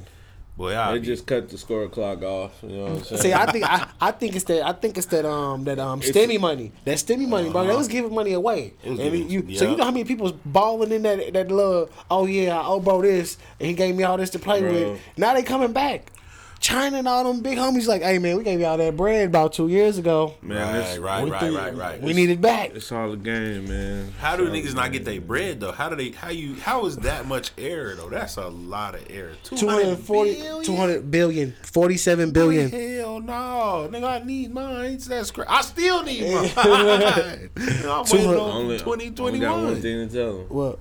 Boy, 0.58 0.78
I 0.78 0.92
They 0.92 1.00
just 1.00 1.26
cut 1.26 1.48
the 1.50 1.58
score 1.58 1.88
clock 1.88 2.22
off. 2.22 2.52
You 2.64 2.70
know 2.70 2.84
what 2.84 2.92
I'm 2.92 3.04
saying? 3.06 3.22
See, 3.22 3.34
I 3.34 3.46
think 3.50 3.64
I, 3.66 3.88
I 4.02 4.12
think 4.12 4.36
it's 4.36 4.44
that 4.46 4.62
I 4.68 4.74
think 4.74 4.98
it's 4.98 5.08
that 5.08 5.26
um 5.26 5.64
that 5.64 5.80
um 5.80 6.02
It's- 6.02 6.14
stimmy 6.14 6.38
money 6.38 6.74
that 6.84 6.98
stimmy 6.98 7.30
money, 7.30 7.50
bro. 7.50 7.66
They 7.66 7.76
was 7.76 7.88
giving 7.88 8.14
money 8.14 8.34
away, 8.34 8.74
It 8.84 8.90
was 8.90 9.00
and 9.00 9.12
giving- 9.12 9.30
you 9.30 9.56
so 9.56 9.70
you 9.70 9.78
know 9.78 9.86
how 9.86 9.92
many 9.92 10.04
people's 10.04 10.34
balling 10.34 10.92
in 10.92 11.04
that 11.04 11.32
that 11.32 11.50
little 11.50 11.90
oh 12.12 12.26
yeah 12.26 12.62
oh 12.62 12.82
bro 12.82 13.02
this 13.02 13.38
and 13.60 13.70
he 13.70 13.74
gave 13.74 13.96
me 13.96 14.04
all 14.04 14.18
this 14.18 14.32
to 14.32 14.40
play 14.40 14.60
Bro. 14.60 14.74
with. 14.74 15.00
Now 15.16 15.34
they 15.34 15.44
coming 15.44 15.72
back. 15.72 16.12
China 16.60 16.98
and 16.98 17.08
all 17.08 17.24
them 17.24 17.42
big 17.42 17.58
homies 17.58 17.88
like, 17.88 18.02
hey 18.02 18.20
man, 18.20 18.36
we 18.38 18.44
gave 18.44 18.60
y'all 18.60 18.78
that 18.78 18.98
bread 18.98 19.28
about 19.28 19.54
two 19.54 19.68
years 19.70 19.98
ago. 19.98 20.36
man, 20.42 20.58
right, 20.58 20.76
it's, 20.90 20.98
right, 21.00 21.28
right, 21.30 21.40
think- 21.42 21.58
right, 21.58 21.76
right. 21.76 22.02
We 22.02 22.14
need 22.14 22.30
it 22.30 22.42
back. 22.42 22.72
it's 22.76 22.92
all 22.92 23.12
a 23.14 23.18
game, 23.18 23.68
man. 23.70 24.14
How 24.20 24.36
do 24.36 24.44
It's 24.44 24.50
all 24.52 24.56
niggas 24.58 24.76
not 24.76 24.92
get 24.92 25.06
their 25.06 25.22
bread 25.22 25.60
though? 25.62 25.72
How 25.72 25.90
do 25.90 25.96
they? 25.96 26.10
How 26.12 26.30
you? 26.30 26.56
How 26.56 26.86
is 26.86 26.98
that 26.98 27.26
much 27.28 27.52
air 27.58 27.96
though? 27.96 28.10
That's 28.10 28.36
a 28.38 28.48
lot 28.50 28.96
of 28.96 29.10
air. 29.10 29.32
240, 29.44 30.34
billion? 30.36 30.64
200 30.64 31.12
billion, 31.12 31.56
47 31.64 32.32
billion. 32.32 32.70
Hell 32.70 33.20
no, 33.22 33.90
nigga! 33.92 34.22
I 34.22 34.26
need 34.26 34.54
mine. 34.54 34.98
That's 35.08 35.32
crazy. 35.32 35.48
I 35.50 35.62
still 35.62 36.04
need 36.04 36.24
mine. 36.34 36.50
Nigga, 37.56 38.00
I'm 38.00 38.06
Two 38.06 38.18
waiting 38.18 38.30
on 38.32 38.40
Only, 38.40 38.80
twenty 38.80 39.14
only 39.20 39.40
got 39.40 39.56
one 39.56 39.64
one. 39.66 39.82
thing 39.82 40.08
to 40.10 40.14
tell 40.14 40.38
them. 40.40 40.46
What? 40.50 40.80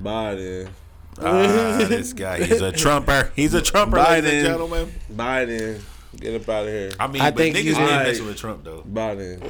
Biden. 0.00 0.68
Ah, 1.22 1.84
this 1.88 2.12
guy, 2.12 2.42
he's 2.44 2.60
a 2.60 2.72
trumper. 2.72 3.30
He's 3.36 3.54
a 3.54 3.62
trumper, 3.62 3.98
ladies 3.98 4.32
and 4.32 4.42
Biden. 4.42 4.46
gentlemen. 4.46 4.92
Biden. 5.12 5.80
Get 6.18 6.40
up 6.40 6.48
out 6.48 6.64
of 6.66 6.70
here. 6.72 6.90
I 7.00 7.06
mean, 7.08 7.22
I 7.22 7.30
but 7.30 7.38
think 7.38 7.56
niggas 7.56 7.64
you- 7.64 7.74
been 7.74 7.82
Alright. 7.82 8.06
messing 8.06 8.26
with 8.26 8.36
Trump 8.36 8.64
though. 8.64 8.82
Biden. 8.82 9.40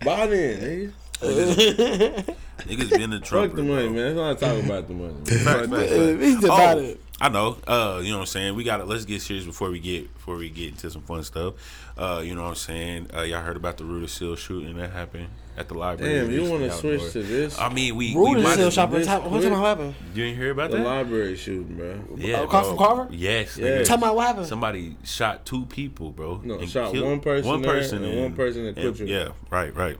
Biden, 0.00 0.90
nigga. 1.20 2.36
Niggas 2.58 2.90
been 2.90 3.12
a 3.12 3.20
Trump. 3.20 3.48
Fuck 3.52 3.56
the 3.56 3.62
money, 3.62 3.88
man. 3.88 4.16
Let's 4.16 4.40
not 4.40 4.48
talk 4.54 4.64
about 4.64 4.88
the 4.88 4.94
money. 4.94 5.14
Facts, 5.24 5.42
Fuck 5.44 5.70
facts, 5.70 5.70
that. 5.70 6.14
Uh, 6.14 6.18
He's 6.18 6.44
about 6.44 6.76
Oh, 6.76 6.80
it. 6.80 7.00
I 7.20 7.28
know. 7.28 7.56
Uh, 7.66 8.00
you 8.02 8.10
know 8.10 8.16
what 8.18 8.22
I'm 8.22 8.26
saying. 8.26 8.54
We 8.56 8.64
got 8.64 8.78
to 8.78 8.84
let's 8.84 9.04
get 9.04 9.22
serious 9.22 9.44
before 9.46 9.70
we 9.70 9.78
get 9.78 10.12
before 10.14 10.36
we 10.36 10.50
get 10.50 10.70
into 10.70 10.90
some 10.90 11.02
fun 11.02 11.22
stuff. 11.22 11.54
Uh, 11.96 12.20
you 12.24 12.34
know 12.34 12.42
what 12.42 12.48
I'm 12.50 12.54
saying. 12.56 13.10
Uh, 13.16 13.22
y'all 13.22 13.40
heard 13.40 13.56
about 13.56 13.76
the 13.76 13.84
Rudisill 13.84 14.36
shooting 14.36 14.76
that 14.78 14.90
happened 14.90 15.28
at 15.56 15.68
the 15.68 15.74
library. 15.74 16.12
Damn, 16.26 16.30
you 16.32 16.50
want 16.50 16.64
to 16.64 16.72
out 16.72 16.78
switch 16.80 17.12
to 17.12 17.22
this? 17.22 17.56
I 17.56 17.72
mean, 17.72 17.94
we, 17.94 18.16
we 18.16 18.20
Rude 18.20 18.38
is 18.38 18.44
might 18.44 18.52
still 18.54 18.66
as- 18.66 18.74
shopping. 18.74 18.98
this 18.98 19.06
Top, 19.06 19.22
what 19.22 19.30
quick. 19.40 19.44
time 19.44 19.60
happened? 19.60 19.94
You 20.12 20.24
didn't 20.24 20.38
hear 20.38 20.50
about 20.50 20.72
the 20.72 20.78
that? 20.78 20.84
library 20.86 21.36
shooting, 21.36 21.76
bro. 21.76 22.00
Yeah, 22.16 22.40
Uh, 22.40 22.46
Carson 22.48 22.74
bro. 22.76 22.86
Carver? 22.86 23.08
Yes. 23.14 23.56
Yeah. 23.56 23.66
nigga. 23.68 23.84
Tell 23.84 23.98
me 23.98 24.08
what 24.10 24.26
happened. 24.26 24.46
Somebody 24.46 24.96
shot 25.04 25.46
two 25.46 25.66
people, 25.66 26.10
bro. 26.10 26.40
No, 26.42 26.58
and 26.58 26.68
shot 26.68 26.92
killed- 26.92 27.06
one 27.06 27.20
person 27.20 27.48
one 27.48 27.62
person, 27.62 28.02
and 28.04 28.20
one 28.22 28.32
person 28.34 28.66
at 28.66 28.76
and- 28.76 28.94
Kutcher. 28.96 29.06
Yeah, 29.06 29.28
right, 29.50 29.72
right. 29.76 29.96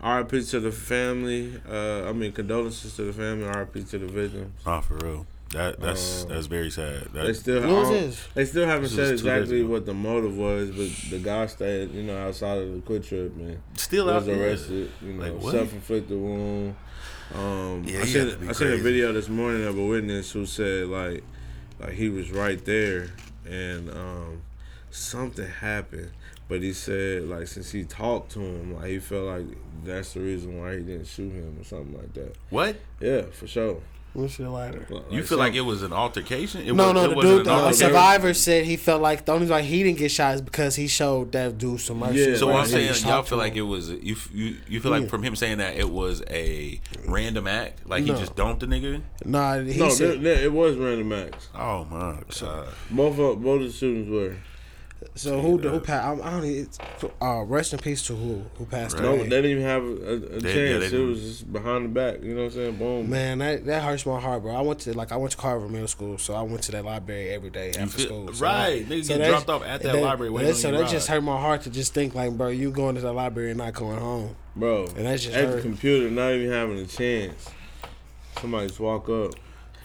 RIP 0.00 0.46
to 0.50 0.60
the 0.60 0.70
family. 0.70 1.60
Uh, 1.68 2.08
I 2.08 2.12
mean, 2.12 2.30
condolences 2.30 2.94
to 2.94 3.02
the 3.02 3.12
family. 3.12 3.44
RIP 3.48 3.84
to 3.90 3.98
the 3.98 4.06
victims. 4.06 4.64
Not 4.64 4.84
for 4.84 4.94
real. 4.98 5.26
That 5.52 5.80
that's 5.80 6.24
Uh, 6.24 6.28
that's 6.34 6.46
very 6.46 6.70
sad. 6.70 7.04
That, 7.14 7.26
They 7.26 7.32
still, 7.32 7.60
What 7.62 7.70
was 7.70 7.88
this? 7.90 8.28
they 8.34 8.44
still 8.44 8.66
haven't 8.66 8.82
This 8.82 8.94
said 8.94 9.12
was 9.12 9.20
two 9.22 9.28
days 9.28 9.38
exactly 9.42 9.62
what 9.64 9.86
the 9.86 9.94
motive 9.94 10.36
was, 10.36 10.70
but 10.70 11.10
the 11.10 11.18
guy 11.18 11.46
stayed, 11.46 11.92
you 11.94 12.02
know, 12.02 12.18
outside 12.18 12.58
of 12.58 12.72
the 12.74 12.80
QuikTrip 12.80 13.34
and 13.38 13.58
still 13.74 14.10
out 14.10 14.16
was 14.16 14.26
there. 14.26 14.48
arrested. 14.50 14.90
You 15.00 15.12
know, 15.14 15.32
Like, 15.34 15.52
self-inflicted 15.54 16.18
wound. 16.18 16.76
Um, 17.34 17.84
Yeah, 17.86 18.00
I 18.00 18.04
he 18.04 18.06
seen 18.12 18.20
had 18.28 18.30
to 18.32 18.38
be 18.38 18.48
I 18.48 18.52
seen 18.52 18.68
a 18.72 18.76
video 18.76 19.12
this 19.12 19.28
morning 19.28 19.64
of 19.66 19.78
a 19.78 19.84
witness 19.86 20.32
who 20.32 20.44
said 20.44 20.86
like, 20.88 21.24
like 21.80 21.92
he 21.92 22.08
was 22.10 22.30
right 22.30 22.62
there 22.64 23.08
and 23.48 23.88
um, 23.90 24.42
something 24.90 25.46
happened, 25.48 26.10
but 26.48 26.60
he 26.62 26.72
said 26.74 27.24
like 27.24 27.46
since 27.46 27.70
he 27.70 27.84
talked 27.84 28.32
to 28.32 28.40
him, 28.40 28.74
like 28.74 28.88
he 28.88 28.98
felt 28.98 29.24
like 29.24 29.46
that's 29.84 30.12
the 30.12 30.20
reason 30.20 30.58
why 30.60 30.76
he 30.76 30.82
didn't 30.82 31.06
shoot 31.06 31.32
him 31.32 31.56
or 31.58 31.64
something 31.64 31.96
like 31.96 32.12
that. 32.14 32.36
What? 32.50 32.76
Yeah, 33.00 33.22
for 33.32 33.46
sure. 33.46 33.80
What's 34.14 34.38
your 34.38 34.48
lighter? 34.48 34.84
You 35.10 35.22
feel 35.22 35.38
like 35.38 35.54
it 35.54 35.60
was 35.60 35.82
an 35.82 35.92
altercation? 35.92 36.62
It 36.62 36.72
No, 36.74 36.86
was, 36.86 36.94
no, 36.94 37.04
it 37.04 37.08
the 37.10 37.14
wasn't 37.16 37.36
dude, 37.36 37.46
the 37.46 37.72
survivor 37.72 38.34
said 38.34 38.64
he 38.64 38.76
felt 38.76 39.00
like 39.02 39.24
the 39.26 39.32
only 39.32 39.46
reason 39.46 39.62
he 39.64 39.82
didn't 39.84 39.98
get 39.98 40.10
shot 40.10 40.34
is 40.34 40.40
because 40.42 40.74
he 40.76 40.88
showed 40.88 41.30
that 41.32 41.56
dude 41.58 41.80
some 41.80 41.98
mercy. 42.00 42.18
Yeah, 42.30 42.36
So 42.36 42.46
what 42.46 42.54
Right. 42.54 42.60
I'm 42.62 42.66
saying, 42.68 42.88
just 42.88 43.04
y'all 43.06 43.22
feel 43.22 43.38
like 43.38 43.54
it 43.54 43.62
was 43.62 43.90
you 43.90 44.16
you 44.32 44.56
you 44.66 44.80
feel 44.80 44.90
like 44.90 45.02
Yeah. 45.04 45.08
from 45.08 45.22
him 45.22 45.36
saying 45.36 45.58
that 45.58 45.76
it 45.76 45.88
was 45.90 46.22
a 46.30 46.80
random 47.06 47.46
act, 47.46 47.86
like 47.88 48.04
he 48.04 48.10
just 48.10 48.34
dumped 48.34 48.60
the 48.60 48.66
nigga. 48.66 49.02
Nah, 49.24 49.60
he 49.60 49.78
no, 49.78 49.88
said. 49.90 50.22
there- 50.22 50.34
there- 50.36 50.44
it 50.44 50.52
was 50.52 50.76
random 50.76 51.12
acts. 51.12 51.48
Oh 51.54 51.84
my 51.84 52.16
god! 52.40 52.66
Both 52.90 53.16
both 53.16 53.60
of 53.60 53.66
the 53.66 53.72
shootings 53.72 54.08
were. 54.08 54.36
So 55.14 55.40
who 55.40 55.58
who 55.58 55.78
passed? 55.78 56.04
I, 56.22 56.26
I 56.26 56.30
don't. 56.32 56.42
Need, 56.42 56.68
uh, 57.22 57.42
rest 57.44 57.72
in 57.72 57.78
peace 57.78 58.04
to 58.08 58.16
who 58.16 58.44
who 58.56 58.64
passed 58.66 58.94
Right. 58.96 59.02
No, 59.04 59.16
they 59.16 59.28
didn't 59.28 59.50
even 59.52 59.62
have 59.62 59.84
a, 59.84 59.86
a, 59.86 59.90
a 60.14 60.18
They- 60.40 60.52
chance. 60.80 60.92
yeah, 60.92 60.98
it 60.98 61.02
was 61.04 61.20
just 61.20 61.52
behind 61.52 61.84
the 61.84 61.88
back. 61.88 62.20
You 62.20 62.34
know 62.34 62.40
what 62.44 62.46
I'm 62.46 62.50
saying? 62.52 62.76
Boom. 62.78 63.08
Man, 63.10 63.38
that 63.38 63.64
that 63.66 63.82
hurts 63.84 64.04
my 64.06 64.18
heart, 64.18 64.42
bro. 64.42 64.56
I 64.56 64.60
went 64.60 64.80
to 64.80 64.94
like 64.96 65.12
I 65.12 65.16
went 65.16 65.30
to 65.32 65.36
Carver 65.36 65.68
Middle 65.68 65.86
School, 65.86 66.18
so 66.18 66.34
I 66.34 66.42
went 66.42 66.62
to 66.64 66.72
that 66.72 66.84
library 66.84 67.30
every 67.30 67.50
day 67.50 67.68
after 67.70 67.86
feel- 67.98 68.06
school. 68.06 68.32
So 68.34 68.44
right. 68.44 68.88
that- 68.88 68.92
Niggas 68.94 69.04
so 69.04 69.08
get 69.14 69.18
that's- 69.18 69.44
dropped 69.44 69.62
off 69.62 69.68
at 69.68 69.82
that 69.82 70.00
library 70.02 70.30
waiting 70.30 70.48
that- 70.50 70.56
So 70.56 70.70
your 70.70 70.78
that 70.80 70.90
just 70.90 71.06
hurt 71.06 71.22
my 71.22 71.40
heart 71.40 71.62
to 71.62 71.70
just 71.70 71.94
think 71.94 72.16
like, 72.16 72.36
bro, 72.36 72.48
you 72.48 72.72
going 72.72 72.96
to 72.96 73.00
the 73.00 73.12
library 73.12 73.50
and 73.50 73.58
not 73.58 73.74
going 73.74 73.98
home. 73.98 74.34
Bro, 74.56 74.86
And 74.96 75.06
that's 75.06 75.22
just 75.22 75.36
at 75.36 75.54
the 75.54 75.62
computer, 75.62 76.10
not 76.10 76.32
even 76.32 76.50
having 76.50 76.78
a 76.78 76.86
chance. 76.86 77.48
Somebody 78.40 78.66
just 78.68 78.80
walk 78.80 79.08
up. 79.08 79.32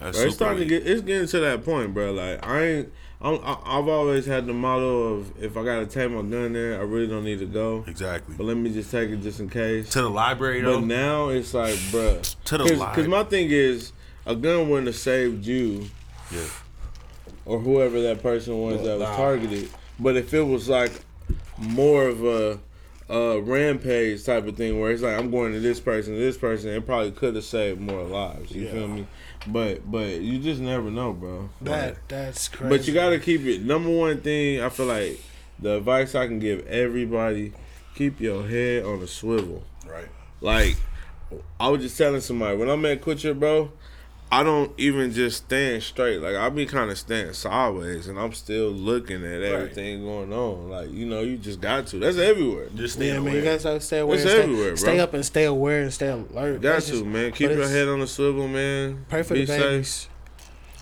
Bro, 0.00 0.08
it's 0.10 0.18
super 0.18 0.30
starting 0.32 0.58
to 0.60 0.64
get. 0.66 0.86
It's 0.86 1.02
getting 1.02 1.28
to 1.28 1.40
that 1.40 1.64
point, 1.64 1.94
bro. 1.94 2.12
Like 2.12 2.44
I 2.44 2.64
ain't. 2.64 2.92
I'm, 3.24 3.40
I- 3.42 3.78
I've 3.78 3.88
always 3.88 4.26
had 4.26 4.46
the 4.46 4.52
motto 4.52 5.14
of 5.14 5.42
if 5.42 5.56
I 5.56 5.64
gotta 5.64 5.86
take 5.86 6.10
my 6.10 6.22
gun 6.22 6.52
there, 6.52 6.78
I 6.78 6.82
really 6.84 7.06
don't 7.06 7.24
need 7.24 7.38
to 7.38 7.46
go. 7.46 7.82
exactly 7.86 8.34
But 8.36 8.44
let 8.44 8.56
me 8.56 8.72
just 8.72 8.90
take 8.90 9.08
it 9.10 9.22
just 9.22 9.40
in 9.40 9.48
case. 9.48 9.88
to 9.90 10.02
the 10.02 10.10
library 10.10 10.60
though. 10.60 10.80
But 10.80 10.86
now 10.86 11.28
it's 11.30 11.54
like, 11.54 11.74
bruh. 11.74 12.36
To 12.44 12.58
the 12.58 12.64
library. 12.64 12.90
Because 12.90 13.08
my 13.08 13.24
thing 13.24 13.48
is, 13.50 13.92
a 14.26 14.34
gun 14.36 14.68
wouldn't 14.68 14.86
have 14.88 14.96
saved 14.96 15.44
you 15.46 15.86
yeah. 16.30 16.40
or 17.46 17.58
whoever 17.60 18.00
that 18.02 18.22
person 18.22 18.60
was 18.60 18.82
that 18.82 18.98
was 18.98 19.08
Nah. 19.08 19.16
targeted. 19.16 19.68
But 19.98 20.16
if 20.16 20.32
it 20.34 20.42
was 20.42 20.68
like 20.68 20.92
more 21.58 22.06
of 22.08 22.24
a, 22.24 22.58
a 23.08 23.40
rampage 23.40 24.24
type 24.24 24.46
of 24.46 24.56
thing 24.56 24.80
where 24.80 24.90
it's 24.90 25.02
like 25.02 25.18
I'm 25.18 25.30
going 25.30 25.52
to 25.52 25.60
this 25.60 25.78
person, 25.80 26.14
this 26.18 26.36
person, 26.36 26.70
it 26.70 26.84
probably 26.84 27.12
could 27.12 27.34
have 27.36 27.44
saved 27.44 27.80
more 27.80 28.02
lives. 28.02 28.50
You 28.50 28.64
Yeah. 28.64 28.72
feel 28.72 28.88
me? 28.88 29.06
But 29.46 29.90
but 29.90 30.20
you 30.20 30.38
just 30.38 30.60
never 30.60 30.90
know, 30.90 31.12
bro. 31.12 31.48
That 31.62 32.08
that's 32.08 32.48
crazy. 32.48 32.68
But 32.68 32.86
you 32.86 32.94
gotta 32.94 33.18
keep 33.18 33.42
it. 33.42 33.62
Number 33.62 33.90
one 33.90 34.20
thing 34.20 34.60
I 34.60 34.68
feel 34.68 34.86
like 34.86 35.20
the 35.58 35.76
advice 35.76 36.14
I 36.14 36.26
can 36.26 36.38
give 36.38 36.66
everybody: 36.66 37.52
keep 37.94 38.20
your 38.20 38.46
head 38.46 38.84
on 38.84 39.02
a 39.02 39.06
swivel. 39.06 39.62
Right. 39.86 40.08
Like 40.40 40.76
I 41.58 41.68
was 41.68 41.82
just 41.82 41.98
telling 41.98 42.20
somebody 42.20 42.56
when 42.56 42.68
I'm 42.68 42.84
at 42.86 43.02
Kutcher, 43.02 43.38
bro. 43.38 43.70
I 44.34 44.42
don't 44.42 44.72
even 44.78 45.12
just 45.12 45.44
stand 45.44 45.82
straight. 45.84 46.18
Like 46.20 46.34
I 46.34 46.48
be 46.48 46.66
kind 46.66 46.90
of 46.90 46.98
standing 46.98 47.32
sideways, 47.34 48.08
and 48.08 48.18
I'm 48.18 48.32
still 48.32 48.70
looking 48.70 49.24
at 49.24 49.42
everything 49.42 50.02
going 50.02 50.32
on. 50.32 50.70
Like 50.70 50.90
you 50.90 51.06
know, 51.06 51.20
you 51.20 51.36
just 51.36 51.60
got 51.60 51.86
to. 51.88 52.00
That's 52.00 52.18
everywhere. 52.18 52.68
Just 52.74 52.94
stay 52.94 53.06
Yeah, 53.08 53.12
man, 53.20 53.22
aware. 53.28 53.34
you 53.36 53.42
gotta 53.44 53.80
stay 53.80 53.98
aware. 54.00 54.16
It's 54.16 54.24
stay, 54.28 54.42
everywhere, 54.42 54.66
bro. 54.70 54.74
Stay 54.76 54.98
up 54.98 55.14
and 55.14 55.24
stay 55.24 55.44
aware 55.44 55.82
and 55.82 55.92
stay 55.94 56.08
alert. 56.08 56.60
Got 56.60 56.62
That's 56.62 56.86
to 56.86 56.92
just- 56.92 57.04
man. 57.04 57.30
Keep 57.30 57.50
your 57.50 57.68
head 57.68 57.86
on 57.86 58.00
the 58.00 58.08
swivel, 58.08 58.48
man. 58.48 59.06
Pray 59.08 59.22
for 59.22 59.34
Be 59.34 59.44
the 59.44 59.56
babies. 59.56 60.08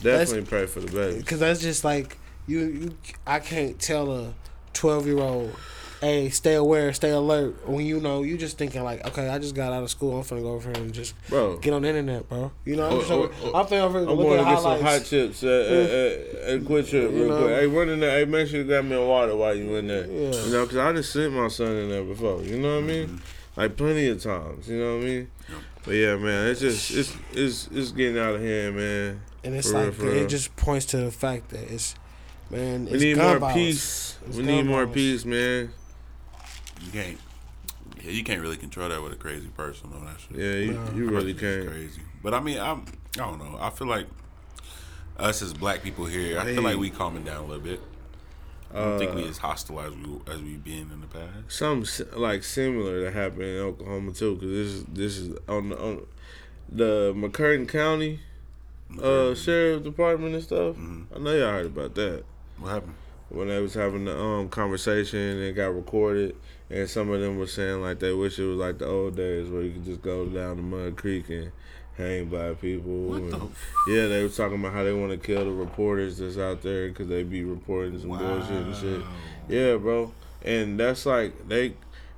Definitely 0.02 0.46
pray 0.46 0.64
for 0.66 0.80
the 0.80 0.90
babies. 0.90 1.22
Because 1.22 1.40
that's 1.40 1.60
just 1.60 1.84
like 1.84 2.16
you, 2.46 2.58
you. 2.60 2.96
I 3.26 3.38
can't 3.38 3.78
tell 3.78 4.10
a 4.12 4.34
twelve 4.72 5.06
year 5.06 5.18
old, 5.18 5.54
"Hey, 6.02 6.28
stay 6.28 6.54
aware, 6.54 6.92
stay 6.92 7.10
alert." 7.10 7.66
When 7.66 7.86
you 7.86 7.98
know, 8.00 8.22
you 8.22 8.36
just 8.36 8.58
thinking 8.58 8.82
like, 8.84 9.06
"Okay, 9.06 9.28
I 9.30 9.38
just 9.38 9.54
got 9.54 9.72
out 9.72 9.82
of 9.82 9.88
school. 9.90 10.18
I'm 10.18 10.22
finna 10.24 10.42
go 10.42 10.52
over 10.52 10.70
here 10.70 10.82
and 10.82 10.92
just 10.92 11.14
Bro, 11.30 11.56
get 11.58 11.72
on 11.72 11.80
the 11.82 11.88
internet, 11.88 12.28
bro." 12.28 12.52
You 12.66 12.76
know, 12.76 12.86
I'm, 12.88 12.92
Or- 12.94 12.98
just, 13.00 13.10
or- 13.10 13.56
I'm 13.56 13.66
finna 13.66 13.80
over 13.82 14.00
here 14.00 14.08
I'm 14.10 14.16
look 14.16 14.26
going 14.26 14.40
at 14.40 14.44
to 14.44 14.50
get 14.50 14.60
some 14.62 14.80
hot 14.82 15.04
chips 15.04 15.42
at, 15.44 15.48
at, 15.48 15.90
at, 15.90 16.20
at 16.44 16.60
QuikTrip 16.62 16.92
You 16.92 17.08
real 17.08 17.28
know? 17.28 17.38
quick. 17.44 17.56
Hey, 17.56 17.66
run 17.68 17.88
in 17.88 18.00
there. 18.00 18.18
Hey, 18.18 18.24
make 18.26 18.48
sure 18.48 18.58
you 18.58 18.64
grab 18.64 18.84
me 18.84 18.96
a 18.96 19.06
water 19.06 19.34
while 19.36 19.54
you 19.54 19.74
in 19.76 19.86
there. 19.86 20.06
Yeah. 20.06 20.44
You 20.44 20.52
know, 20.52 20.62
because 20.64 20.76
I 20.78 20.92
just 20.92 21.12
sent 21.12 21.32
my 21.32 21.48
son 21.48 21.68
in 21.76 21.88
there 21.88 22.04
before. 22.04 22.42
You 22.42 22.58
know 22.58 22.74
what 22.74 22.84
I 22.84 22.86
mean? 22.86 23.06
Mm-hmm. 23.08 23.60
Like 23.60 23.76
plenty 23.76 24.08
of 24.08 24.22
times. 24.22 24.68
You 24.68 24.78
know 24.78 24.96
what 24.96 25.02
I 25.04 25.06
mean? 25.06 25.30
But 25.84 25.92
yeah, 25.94 26.16
man, 26.16 26.46
it's 26.48 26.60
just 26.60 26.90
it's 26.92 27.16
it's 27.32 27.68
it's 27.72 27.90
getting 27.92 28.16
out 28.18 28.34
of 28.36 28.40
hand, 28.40 28.76
man. 28.76 29.20
and 29.44 29.54
it's 29.54 29.70
For 29.70 29.84
like 29.88 29.98
real. 29.98 30.12
it 30.14 30.28
just 30.28 30.54
points 30.56 30.86
to 30.86 30.96
the 30.98 31.10
fact 31.10 31.48
that 31.50 31.70
it's 31.72 31.94
man. 32.50 32.86
We 32.86 32.98
need 32.98 33.16
gun 33.16 33.26
more 33.30 33.38
violence. 33.40 33.54
peace. 33.56 34.18
It's 34.28 34.36
we 34.36 34.42
need 34.44 34.62
more 34.64 34.84
violence. 34.86 34.94
peace, 34.94 35.24
man. 35.24 35.72
You 36.84 36.90
can't. 36.92 37.18
Yeah, 38.02 38.10
you 38.10 38.24
can't 38.24 38.40
really 38.40 38.56
control 38.56 38.88
that 38.88 39.02
with 39.02 39.12
a 39.12 39.16
crazy 39.16 39.48
person 39.48 39.90
on 39.94 40.04
that 40.06 40.20
shit. 40.20 40.36
Yeah, 40.38 40.54
you, 40.54 40.72
No. 40.72 40.92
you 40.94 41.10
really 41.10 41.34
can't. 41.34 41.68
Crazy. 41.68 42.00
But 42.22 42.34
I 42.34 42.40
mean, 42.40 42.58
I'm. 42.58 42.84
I 43.16 43.18
don't 43.20 43.38
know. 43.38 43.58
I 43.60 43.70
feel 43.70 43.86
like 43.88 44.06
us 45.18 45.42
as 45.42 45.52
black 45.52 45.82
people 45.82 46.06
here, 46.06 46.38
I 46.38 46.46
feel 46.46 46.62
like 46.62 46.78
we 46.78 46.90
calming 46.90 47.24
down 47.24 47.44
a 47.44 47.46
little 47.46 47.62
bit. 47.62 47.80
I 48.74 48.78
don't 48.78 48.98
think 48.98 49.10
Uh, 49.12 49.16
we 49.16 49.24
as 49.28 49.38
hostile 49.38 49.80
as 49.80 49.92
we 49.92 50.32
as 50.32 50.40
we 50.40 50.56
been 50.56 50.90
in 50.90 51.00
the 51.02 51.06
past. 51.06 51.28
Something 51.48 52.06
like 52.18 52.42
similar 52.42 53.04
that 53.04 53.12
happened 53.12 53.42
in 53.42 53.58
Oklahoma 53.58 54.12
too, 54.12 54.34
because 54.36 54.50
this 54.50 54.66
is 54.68 54.84
this 54.84 55.18
is 55.18 55.38
on 55.46 55.68
the 55.68 55.78
on 55.78 56.06
the 56.70 57.12
McCurtain 57.14 57.68
County 57.68 58.20
uh 59.02 59.34
sheriff 59.34 59.82
department 59.82 60.34
and 60.34 60.42
stuff. 60.42 60.76
Mm-hmm. 60.76 61.14
I 61.14 61.18
know 61.18 61.34
y'all 61.34 61.50
heard 61.52 61.66
about 61.66 61.94
that. 61.96 62.24
What 62.58 62.68
happened? 62.70 62.94
when 63.28 63.48
they 63.48 63.58
was 63.60 63.72
having 63.72 64.04
the 64.04 64.18
um 64.18 64.48
conversation 64.50 65.18
and 65.18 65.40
it 65.40 65.52
got 65.54 65.74
recorded 65.74 66.36
and 66.72 66.88
some 66.88 67.10
of 67.10 67.20
them 67.20 67.38
were 67.38 67.46
saying 67.46 67.82
like 67.82 67.98
they 67.98 68.12
wish 68.12 68.38
it 68.38 68.44
was 68.44 68.56
like 68.58 68.78
the 68.78 68.86
old 68.86 69.16
days 69.16 69.48
where 69.50 69.62
you 69.62 69.72
could 69.72 69.84
just 69.84 70.02
go 70.02 70.26
down 70.26 70.56
to 70.56 70.62
Mud 70.62 70.96
Creek 70.96 71.28
and 71.28 71.52
hang 71.96 72.26
by 72.26 72.54
people. 72.54 72.92
What 72.92 73.20
and- 73.20 73.54
yeah, 73.86 74.06
they 74.08 74.22
were 74.22 74.28
talking 74.30 74.58
about 74.58 74.72
how 74.72 74.82
they 74.84 74.92
want 74.92 75.12
to 75.12 75.18
kill 75.18 75.44
the 75.44 75.50
reporters 75.52 76.18
that's 76.18 76.38
out 76.38 76.62
there 76.62 76.88
because 76.88 77.08
they 77.08 77.22
be 77.22 77.44
reporting 77.44 78.00
some 78.00 78.10
bullshit 78.10 78.50
and 78.50 78.76
shit. 78.76 79.02
Yeah, 79.48 79.76
bro. 79.76 80.12
And 80.42 80.80
that's 80.80 81.04
like 81.06 81.48
they 81.48 81.74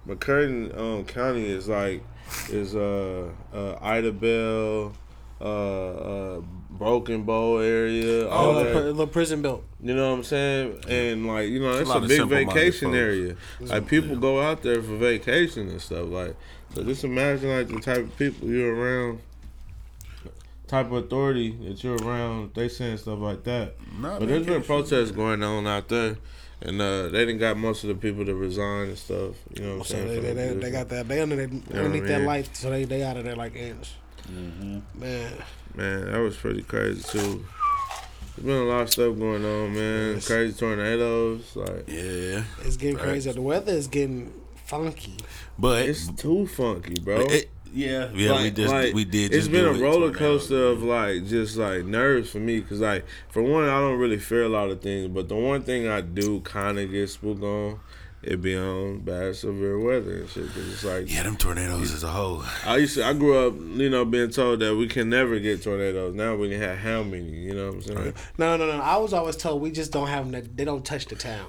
McCurtain 0.06 0.76
um, 0.78 1.04
County 1.04 1.46
is 1.46 1.68
like 1.68 2.02
is 2.48 2.74
uh 2.76 3.28
uh 3.52 3.78
Idabel, 3.80 4.92
uh 5.40 5.44
uh 5.44 6.40
Broken 6.78 7.22
Bow 7.22 7.58
area, 7.58 8.28
all 8.28 8.50
Oh, 8.56 8.64
that. 8.64 8.72
the 8.72 8.80
little 8.80 9.06
prison 9.06 9.42
built. 9.42 9.62
You 9.82 9.94
know 9.94 10.10
what 10.10 10.16
I'm 10.18 10.24
saying? 10.24 10.84
And 10.88 11.26
like, 11.26 11.48
you 11.48 11.60
know, 11.60 11.72
It's 11.78 11.88
a 11.90 11.98
a, 11.98 12.00
big 12.00 12.28
vacation 12.28 12.88
folks. 12.88 12.96
area. 12.98 13.36
Like 13.60 13.86
people 13.86 14.16
go 14.16 14.40
out 14.40 14.62
there 14.62 14.82
for 14.82 14.96
vacation 14.96 15.68
and 15.68 15.80
stuff. 15.80 16.08
Like, 16.08 16.34
so 16.74 16.82
just 16.82 17.04
imagine 17.04 17.50
like 17.56 17.68
the 17.68 17.80
type 17.80 17.98
of 17.98 18.16
people 18.18 18.48
you're 18.48 18.74
around, 18.74 19.20
type 20.66 20.86
of 20.86 20.92
authority 20.94 21.56
that 21.68 21.84
you're 21.84 21.96
around. 21.96 22.52
They 22.54 22.68
saying 22.68 22.98
stuff 22.98 23.18
like 23.20 23.44
that. 23.44 23.74
Nah, 24.00 24.18
But 24.18 24.28
there's 24.28 24.44
been 24.44 24.54
can't- 24.54 24.66
protests 24.66 25.10
going 25.12 25.42
on 25.44 25.66
out 25.68 25.88
there, 25.88 26.16
and 26.60 26.80
uh, 26.80 27.08
they 27.08 27.20
didn't 27.24 27.38
got 27.38 27.56
most 27.56 27.84
of 27.84 27.88
the 27.88 27.94
people 27.94 28.24
to 28.24 28.34
resign 28.34 28.88
and 28.88 28.98
stuff. 28.98 29.34
You 29.54 29.62
know 29.62 29.68
what 29.70 29.76
I'm 29.76 29.84
So 29.84 29.94
saying? 29.94 30.08
they, 30.08 30.18
they, 30.20 30.32
they, 30.32 30.54
they 30.56 30.70
got 30.72 30.88
that. 30.88 31.06
They 31.06 31.20
under, 31.20 31.36
they, 31.36 31.46
what 31.46 31.74
I 31.76 31.78
underneath 31.84 32.08
that 32.08 32.18
mean? 32.18 32.26
light, 32.26 32.56
so 32.56 32.70
they 32.70 32.84
they 32.84 33.02
out 33.04 33.16
of 33.16 33.24
there 33.24 33.36
like 33.36 33.54
ants. 33.56 33.94
Mm-hmm. 34.30 35.00
Man, 35.00 35.32
Man, 35.74 36.12
that 36.12 36.18
was 36.18 36.36
pretty 36.36 36.62
crazy 36.62 37.02
too. 37.02 37.44
There's 38.36 38.46
been 38.46 38.56
a 38.56 38.64
lot 38.64 38.82
of 38.82 38.90
stuff 38.90 39.16
going 39.18 39.44
on, 39.44 39.74
man. 39.74 40.14
Yes. 40.14 40.26
Crazy 40.26 40.58
tornadoes, 40.58 41.54
like 41.54 41.84
Yeah, 41.88 42.42
it's 42.64 42.76
getting 42.76 42.96
Facts. 42.96 43.08
crazy. 43.08 43.32
The 43.32 43.40
weather 43.42 43.72
is 43.72 43.86
getting 43.86 44.32
funky. 44.66 45.16
but 45.58 45.88
it's 45.88 46.08
too 46.12 46.46
funky, 46.46 46.94
bro. 47.02 47.20
it- 47.20 47.50
yeah, 47.76 48.08
yeah, 48.14 48.40
we 48.40 48.50
just 48.52 48.72
like, 48.72 48.94
we 48.94 49.04
did. 49.04 49.34
It's 49.34 49.48
been 49.48 49.64
do 49.64 49.70
a 49.70 49.74
it, 49.74 49.80
roller 49.80 50.06
tornado. 50.12 50.18
coaster 50.18 50.64
of 50.66 50.84
like 50.84 51.26
just 51.26 51.56
like 51.56 51.84
nerves 51.84 52.30
for 52.30 52.38
me 52.38 52.60
because 52.60 52.78
like 52.80 53.04
for 53.30 53.42
one 53.42 53.64
I 53.64 53.80
don't 53.80 53.98
really 53.98 54.18
fear 54.18 54.44
a 54.44 54.48
lot 54.48 54.70
of 54.70 54.80
things, 54.80 55.08
but 55.08 55.28
the 55.28 55.34
one 55.34 55.62
thing 55.64 55.88
I 55.88 56.00
do 56.00 56.38
kind 56.42 56.78
of 56.78 56.92
get 56.92 57.10
spooked 57.10 57.42
on 57.42 57.80
it 58.26 58.40
be 58.42 58.56
on 58.56 59.00
bad 59.00 59.36
severe 59.36 59.78
weather 59.78 60.16
and 60.20 60.28
shit. 60.28 60.46
Cause 60.52 60.68
it's 60.72 60.84
like 60.84 61.10
Yeah, 61.12 61.22
them 61.24 61.36
tornadoes 61.36 61.92
as 61.92 62.02
a 62.02 62.08
whole. 62.08 62.42
I 62.66 62.78
used 62.78 62.94
to 62.96 63.04
I 63.04 63.12
grew 63.12 63.36
up 63.46 63.54
you 63.54 63.90
know 63.90 64.04
being 64.04 64.30
told 64.30 64.60
that 64.60 64.74
we 64.76 64.86
can 64.88 65.08
never 65.10 65.38
get 65.38 65.62
tornadoes. 65.62 66.14
Now 66.14 66.34
we 66.36 66.50
can 66.50 66.60
have 66.60 66.78
how 66.78 67.02
many? 67.02 67.28
You 67.30 67.54
know 67.54 67.66
what 67.68 67.74
I'm 67.74 67.82
saying? 67.82 68.14
No, 68.38 68.56
no, 68.56 68.66
no. 68.66 68.80
I 68.82 68.96
was 68.96 69.12
always 69.12 69.36
told 69.36 69.60
we 69.62 69.70
just 69.70 69.92
don't 69.92 70.08
have. 70.08 70.30
them. 70.30 70.48
They 70.54 70.64
don't 70.64 70.84
touch 70.84 71.06
the 71.06 71.16
town. 71.16 71.46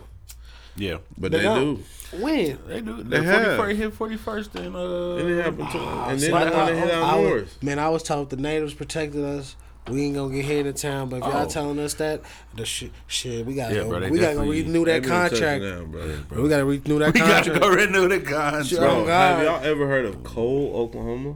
Yeah, 0.77 0.97
But 1.17 1.31
They 1.31 1.37
they, 1.37 1.43
don't. 1.45 1.85
When? 2.19 2.59
they 2.67 2.81
do. 2.81 3.01
They 3.01 3.19
They 3.21 3.25
have. 3.25 3.55
forty 3.55 3.75
hit 3.75 3.93
forty 3.93 4.17
first 4.17 4.53
and 4.55 4.75
uh. 4.75 5.15
And 5.15 5.29
it 5.29 5.41
happened 5.43 5.69
to 5.71 5.77
and 5.79 6.19
See, 6.19 6.27
then 6.27 6.35
I 6.35 6.43
when 6.43 6.51
thought- 6.53 6.67
they 6.67 6.79
hit 6.79 6.91
out 6.91 7.17
was- 7.21 7.29
north. 7.29 7.63
Man, 7.63 7.79
I 7.79 7.87
was 7.89 8.03
told 8.03 8.29
the 8.29 8.35
natives 8.37 8.73
protected 8.73 9.23
us. 9.23 9.55
We 9.89 10.05
ain't 10.05 10.15
gonna 10.15 10.33
get 10.33 10.45
hit 10.45 10.65
in 10.65 10.73
town, 10.73 11.09
but 11.09 11.17
if 11.17 11.23
y'all 11.25 11.45
Oh. 11.45 11.49
telling 11.49 11.77
us 11.79 11.93
that, 11.95 12.21
the 12.55 12.65
shit, 12.65 12.91
shit, 13.05 13.45
we 13.45 13.53
gotta 13.53 13.75
Yeah, 13.75 13.81
go. 13.83 13.89
bro, 13.99 14.09
we 14.09 14.17
gotta 14.19 14.35
go 14.35 14.41
renew 14.47 14.83
that 14.85 15.03
contract. 15.03 15.39
touching 15.39 15.61
down, 15.91 15.91
bro. 16.27 16.41
We 16.41 16.49
gotta 16.49 16.65
renew 16.65 16.99
that 16.99 17.13
We 17.13 17.19
gotta 17.19 17.59
go 17.59 17.69
renew 17.69 18.07
the 18.07 18.19
contract. 18.19 18.71
Bro, 18.71 18.89
Oh, 19.03 19.05
have 19.05 19.43
y'all 19.43 19.63
ever 19.63 19.87
heard 19.87 20.05
of 20.05 20.23
Cole, 20.23 20.71
Oklahoma? 20.75 21.35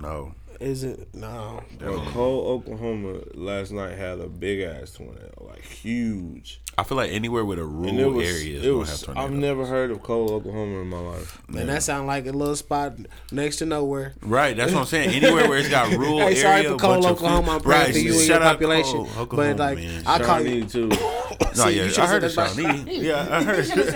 No, 0.00 0.32
Is 0.62 0.84
it 0.84 1.12
no? 1.12 1.60
Bro, 1.78 2.00
Cole, 2.12 2.46
Oklahoma 2.46 3.18
last 3.34 3.72
night 3.72 3.98
had 3.98 4.20
a 4.20 4.28
big 4.28 4.60
ass 4.60 4.92
tornado, 4.92 5.32
like 5.40 5.62
huge. 5.64 6.60
I 6.78 6.84
feel 6.84 6.96
like 6.96 7.10
anywhere 7.10 7.44
with 7.44 7.58
a 7.58 7.64
rural 7.64 7.98
it 7.98 8.06
was, 8.06 8.28
area 8.28 8.58
is 8.58 8.62
it 8.64 8.66
gonna 8.68 8.78
was 8.78 8.90
have 8.90 9.00
tornadoes. 9.02 9.24
I've 9.30 9.36
never 9.36 9.66
heard 9.66 9.90
of 9.90 10.02
Cole, 10.04 10.30
Oklahoma 10.32 10.80
in 10.82 10.86
my 10.88 11.00
life. 11.00 11.42
Man, 11.48 11.66
that 11.66 11.82
sound 11.82 12.06
like 12.06 12.26
a 12.26 12.32
little 12.32 12.54
spot 12.54 12.94
next 13.32 13.56
to 13.56 13.66
nowhere. 13.66 14.14
Right, 14.22 14.56
that's 14.56 14.72
what 14.72 14.80
I'm 14.80 14.86
saying. 14.86 15.10
Anywhere 15.10 15.48
where 15.48 15.58
it's 15.58 15.68
got 15.68 15.90
rural 15.96 16.18
Hey, 16.18 16.24
area, 16.26 16.36
sorry 16.42 16.62
for 16.64 16.74
a 16.74 16.78
Cole, 16.78 16.90
bunch 16.94 17.04
of 17.06 17.10
Oklahoma. 17.12 17.42
food- 17.46 17.52
I'm 17.54 17.60
praying 17.62 17.82
right, 17.82 17.92
for 17.92 17.98
you 17.98 18.18
and 18.18 18.28
your 18.28 18.38
population. 18.38 18.92
Cole, 18.92 19.08
Oklahoma, 19.22 19.54
but 19.54 19.58
like, 19.58 19.78
man. 19.78 20.02
I 20.06 20.18
call 20.22 20.40
you. 20.42 20.64
Too. 20.64 20.90
No, 21.56 21.64
See, 21.64 21.76
yeah, 21.76 21.84
you 21.84 21.92
I 22.02 22.06
heard 22.06 22.24
of 22.24 22.32
said 22.32 22.48
that 22.48 22.56
Shawnee. 22.56 23.00
Yeah, 23.00 23.28
I 23.30 23.42
heard. 23.42 23.56
You 23.66 23.84
should've 23.84 23.94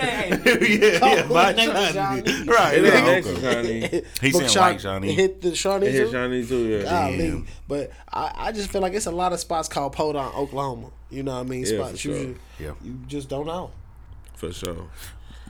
yeah, 0.69 1.15
yeah, 1.15 1.27
by 1.27 1.53
Shawnee. 1.55 1.91
Shawnee. 1.93 2.47
Right, 2.47 2.77
It 2.77 2.83
is 2.85 2.93
yeah, 2.93 3.01
next 3.05 3.27
to 3.27 3.33
okay. 3.33 3.51
Shawnee. 3.89 4.01
He 4.21 4.31
saying 4.31 4.49
Shaw- 4.49 4.59
like 4.61 4.79
Shawnee. 4.79 5.13
Hit 5.13 5.41
the 5.41 5.55
Shawnee 5.55 5.87
It 5.87 5.93
hit 5.93 6.05
too? 6.05 6.11
Shawnee 6.11 6.45
too, 6.47 6.67
yeah. 6.67 6.83
Golly. 6.83 7.17
Damn. 7.17 7.47
But 7.67 7.91
I, 8.11 8.31
I 8.35 8.51
just 8.51 8.69
feel 8.71 8.81
like 8.81 8.93
it's 8.93 9.05
a 9.07 9.11
lot 9.11 9.33
of 9.33 9.39
spots 9.39 9.67
called 9.67 9.95
Podon, 9.95 10.33
Oklahoma. 10.35 10.91
You 11.09 11.23
know 11.23 11.33
what 11.35 11.39
I 11.39 11.49
mean? 11.49 11.65
Yeah, 11.65 11.79
spots 11.79 12.01
for 12.01 12.07
you, 12.09 12.13
sure. 12.15 12.23
ju- 12.25 12.39
Yeah. 12.59 12.71
you 12.83 12.99
just 13.07 13.27
don't 13.29 13.47
know. 13.47 13.71
For 14.35 14.51
sure. 14.53 14.87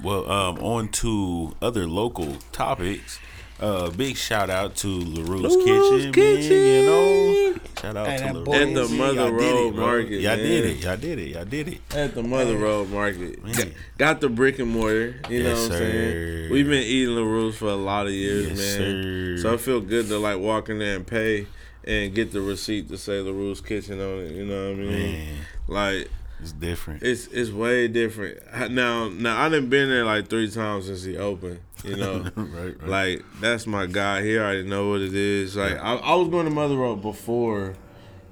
Well, 0.04 0.30
um, 0.32 0.60
on 0.60 0.89
to 0.89 1.56
other 1.62 1.88
local 1.88 2.36
topics. 2.52 3.19
Uh, 3.60 3.89
big 3.89 4.15
shout 4.15 4.50
out 4.52 4.76
to 4.76 4.88
LaRue's, 4.88 5.56
Kitchen, 5.58 6.12
man. 6.15 6.41
You 6.43 6.86
know, 6.86 7.56
shout 7.82 7.98
out 7.98 8.08
Hey, 8.08 8.17
to 8.17 8.24
that 8.26 8.34
LaRue's. 8.36 8.46
boy 8.46 8.54
At 8.54 8.74
the 8.76 8.88
Mother 8.96 9.13
Y'all 9.15 9.28
it, 9.28 9.32
Road. 9.54 9.76
Market. 9.76 10.22
Y'all 10.22 10.36
did 10.38 10.65
it. 10.65 10.84
Y'all 10.84 10.98
did 10.98 11.20
it. 11.20 11.28
Y'all 11.30 11.46
did 11.46 11.67
it. 11.70 11.96
At 11.96 12.13
the 12.13 12.22
Mother 12.24 12.56
Road 12.58 12.89
Market. 12.91 13.43
Man. 13.43 13.54
Got, 13.54 13.67
got 13.98 14.22
the 14.22 14.30
brick 14.30 14.60
and 14.60 14.70
mortar. 14.70 15.20
You 15.30 15.41
know 15.43 15.50
Yes, 15.50 15.70
what 15.70 15.72
I'm 15.72 15.78
saying? 15.80 16.52
We've 16.52 16.67
been 16.67 16.84
eating 16.84 17.15
LaRue's 17.15 17.58
for 17.58 17.70
a 17.70 17.76
lot 17.76 18.06
of 18.06 18.13
years, 18.13 18.50
Yes, 18.50 18.58
man. 18.58 18.78
sir. 18.78 19.38
So 19.41 19.54
I 19.54 19.58
feel 19.58 19.82
good 19.82 20.08
to 20.10 20.20
like 20.20 20.38
walk 20.38 20.70
in 20.70 20.78
there 20.78 20.96
and 20.96 21.08
pay 21.08 21.48
and 21.84 22.13
get 22.13 22.32
the 22.34 22.41
receipt 22.41 22.89
to 22.89 22.98
say 22.98 23.13
LaRue's 23.22 23.62
Kitchen 23.62 24.00
on 24.00 24.20
it. 24.20 24.34
You 24.34 24.46
know 24.46 24.70
what 24.72 24.80
I 24.80 24.84
mean? 24.84 25.12
Man, 25.13 25.36
Like 25.67 26.10
it's 26.39 26.52
different. 26.52 27.02
it's 27.04 27.28
it's 27.28 27.50
way 27.50 27.88
different. 27.88 28.39
Now 28.71 29.10
now 29.10 29.41
I 29.41 29.50
done 29.50 29.69
been 29.69 29.89
there 29.89 30.06
like 30.06 30.28
three 30.28 30.50
times 30.50 30.86
since 30.86 31.04
he 31.04 31.17
opened. 31.17 31.60
You 31.84 31.97
know. 31.97 32.30
right, 32.36 32.82
right. 32.82 32.88
Like 32.88 33.26
that's 33.41 33.65
my 33.65 33.88
guy. 33.88 34.23
He 34.23 34.38
already 34.38 34.63
know 34.63 34.89
what 34.89 35.02
it 35.02 35.15
is. 35.15 35.56
Like 35.56 35.80
I, 35.80 35.95
I 35.95 36.15
was 36.15 36.30
going 36.30 36.45
to 36.45 36.52
Mother 36.52 36.76
Road 36.76 37.02
before, 37.02 37.76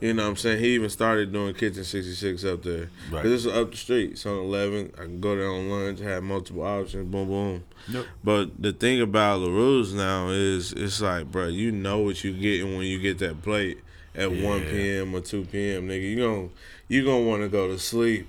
you 0.01 0.13
know. 0.13 0.23
what 0.23 0.29
I'm 0.29 0.35
saying 0.35 0.59
he 0.59 0.75
even 0.75 0.89
started 0.89 1.33
doing 1.33 1.55
Kitchen 1.55 1.83
66 1.83 2.43
up 2.45 2.61
there. 2.63 2.89
Right. 3.11 3.23
Cause 3.23 3.31
this 3.31 3.45
is 3.45 3.53
up 3.53 3.71
the 3.71 3.77
street. 3.77 4.11
It's 4.11 4.25
on 4.25 4.37
11. 4.37 4.93
I 4.97 5.01
can 5.01 5.19
go 5.19 5.35
there 5.35 5.49
on 5.49 5.69
lunch. 5.69 5.99
Have 5.99 6.23
multiple 6.23 6.63
options. 6.63 7.09
Boom 7.09 7.27
boom. 7.27 7.63
Yep. 7.87 8.05
But 8.23 8.61
the 8.61 8.73
thing 8.73 9.01
about 9.01 9.41
LaRue's 9.41 9.93
now 9.95 10.29
is 10.29 10.73
it's 10.73 11.01
like, 11.01 11.31
bro, 11.31 11.47
you 11.47 11.71
know 11.71 11.99
what 11.99 12.23
you 12.23 12.33
getting 12.33 12.77
when 12.77 12.85
you 12.85 12.99
get 12.99 13.17
that 13.19 13.41
plate 13.41 13.79
at 14.17 14.31
1 14.31 14.61
p.m. 14.65 15.13
or 15.13 15.21
2 15.21 15.45
p.m. 15.45 15.87
Nigga, 15.87 16.01
you 16.01 16.17
gon' 16.17 16.51
you 16.87 17.03
gonna 17.05 17.23
want 17.25 17.41
to 17.43 17.47
go 17.49 17.67
to 17.67 17.79
sleep. 17.79 18.27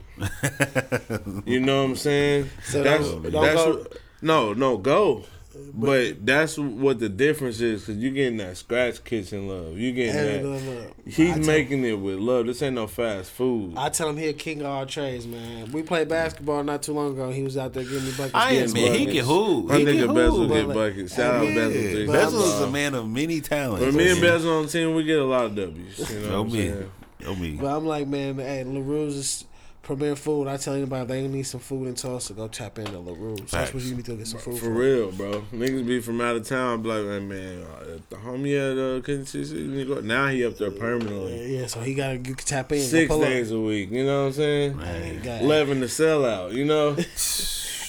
You 1.44 1.60
know 1.60 1.82
what 1.82 1.90
I'm 1.90 1.96
saying? 1.96 2.50
So 2.64 2.82
that's 2.82 3.08
don't- 3.08 3.22
don't 3.30 3.32
that's 3.44 3.54
go- 3.64 3.76
what- 3.78 3.98
no 4.22 4.52
no 4.52 4.76
go. 4.78 5.24
But 5.72 6.26
that's 6.26 6.58
what 6.58 6.98
the 7.00 7.08
difference 7.08 7.60
is, 7.62 7.86
cause 7.86 7.96
you 7.96 8.10
getting 8.10 8.36
that 8.38 8.58
scratch 8.58 9.02
kitchen 9.04 9.48
love. 9.48 9.78
You 9.78 9.90
getting 9.92 10.14
that. 10.14 10.44
look, 10.44 10.62
look. 10.64 10.96
He's 11.06 11.32
tell- 11.34 11.38
making 11.44 11.82
it 11.84 11.94
with 11.98 12.18
love. 12.18 12.46
This 12.46 12.60
ain't 12.60 12.74
no 12.74 12.86
fast 12.86 13.30
food. 13.30 13.72
I 13.74 13.88
tell 13.88 14.10
him 14.10 14.18
he 14.18 14.26
a 14.28 14.32
king 14.34 14.60
of 14.60 14.66
all 14.66 14.84
trades, 14.84 15.26
man. 15.26 15.72
We 15.72 15.82
played 15.82 16.08
basketball 16.10 16.62
not 16.62 16.82
too 16.82 16.92
long 16.92 17.12
ago. 17.12 17.30
He 17.30 17.42
was 17.42 17.56
out 17.56 17.72
there 17.72 17.84
giving 17.84 18.04
me 18.04 18.10
buckets. 18.10 18.34
I 18.34 18.52
getting 18.52 18.68
am 18.68 18.72
man. 18.74 18.92
He 18.98 19.06
buckets. 19.06 19.12
can 19.18 19.24
hoop. 19.26 19.64
My 19.66 19.76
He 19.78 19.84
nigga 19.86 20.06
can 20.06 20.14
Bezel 20.14 20.48
get 20.48 20.66
but- 20.66 20.74
buckets. 20.74 21.14
Shout 21.16 21.34
out 21.36 21.46
Yeah, 21.48 21.54
Bezel. 21.54 22.12
Bezel 22.12 22.42
is 22.44 22.60
a 22.60 22.70
man 22.70 22.94
of 22.94 23.08
many 23.08 23.40
talents. 23.40 23.84
When 23.86 23.96
me 23.96 24.10
and. 24.10 24.20
Bezel 24.20 24.52
on 24.58 24.66
the 24.66 24.68
team, 24.72 24.94
we 24.94 25.04
get 25.04 25.18
a 25.20 25.24
lot 25.24 25.46
of 25.46 25.54
W's. 25.56 26.10
You 26.10 26.20
know 26.20 26.26
Yo 26.26 26.42
what 26.42 26.46
I'm 26.48 26.52
me, 26.52 26.58
saying? 26.68 26.90
Yo 27.20 27.34
me. 27.34 27.52
But 27.60 27.76
I'm 27.76 27.86
like, 27.86 28.06
man, 28.08 28.36
hey, 28.36 28.64
LaRue's 28.66 29.16
is 29.16 29.44
premier 29.82 30.16
food. 30.16 30.48
I 30.48 30.56
tell 30.56 30.74
anybody 30.74 31.02
if 31.02 31.08
they 31.08 31.28
need 31.28 31.44
some 31.44 31.60
food 31.60 31.86
in 31.86 31.94
Tulsa, 31.94 32.32
go 32.32 32.48
tap 32.48 32.78
into 32.78 32.92
LaRue's. 32.92 33.40
That's 33.52 33.70
Facts. 33.70 33.74
what 33.74 33.82
you 33.84 33.94
need 33.94 34.04
to 34.06 34.16
get 34.16 34.26
some 34.26 34.40
food 34.40 34.58
For 34.58 34.64
from. 34.66 34.74
real, 34.76 35.12
bro. 35.12 35.42
Niggas 35.52 35.86
be 35.86 36.00
from 36.00 36.20
out 36.20 36.34
of 36.36 36.46
town, 36.46 36.82
be 36.82 36.88
like, 36.88 37.04
man, 37.04 37.28
man, 37.28 37.62
uh, 37.62 37.98
the 38.10 38.16
homie 38.16 38.56
at 38.56 38.76
uh, 38.76 39.00
Kitchen 39.00 39.26
66, 39.26 40.02
now 40.04 40.26
he 40.26 40.44
up 40.44 40.56
there 40.58 40.72
permanently. 40.72 41.56
Yeah, 41.58 41.66
so 41.68 41.80
he 41.80 41.94
got 41.94 42.24
to 42.24 42.34
tap 42.34 42.72
in. 42.72 42.80
Six 42.80 43.08
pull 43.08 43.22
up. 43.22 43.28
days 43.28 43.52
a 43.52 43.60
week, 43.60 43.90
you 43.92 44.04
know 44.04 44.22
what 44.22 44.26
I'm 44.28 44.32
saying? 44.32 44.78
Hey, 44.78 45.20
got- 45.22 45.42
Eleven 45.42 45.80
to 45.82 45.88
sell 45.88 46.24
out, 46.24 46.52
you 46.52 46.64
know? 46.64 46.96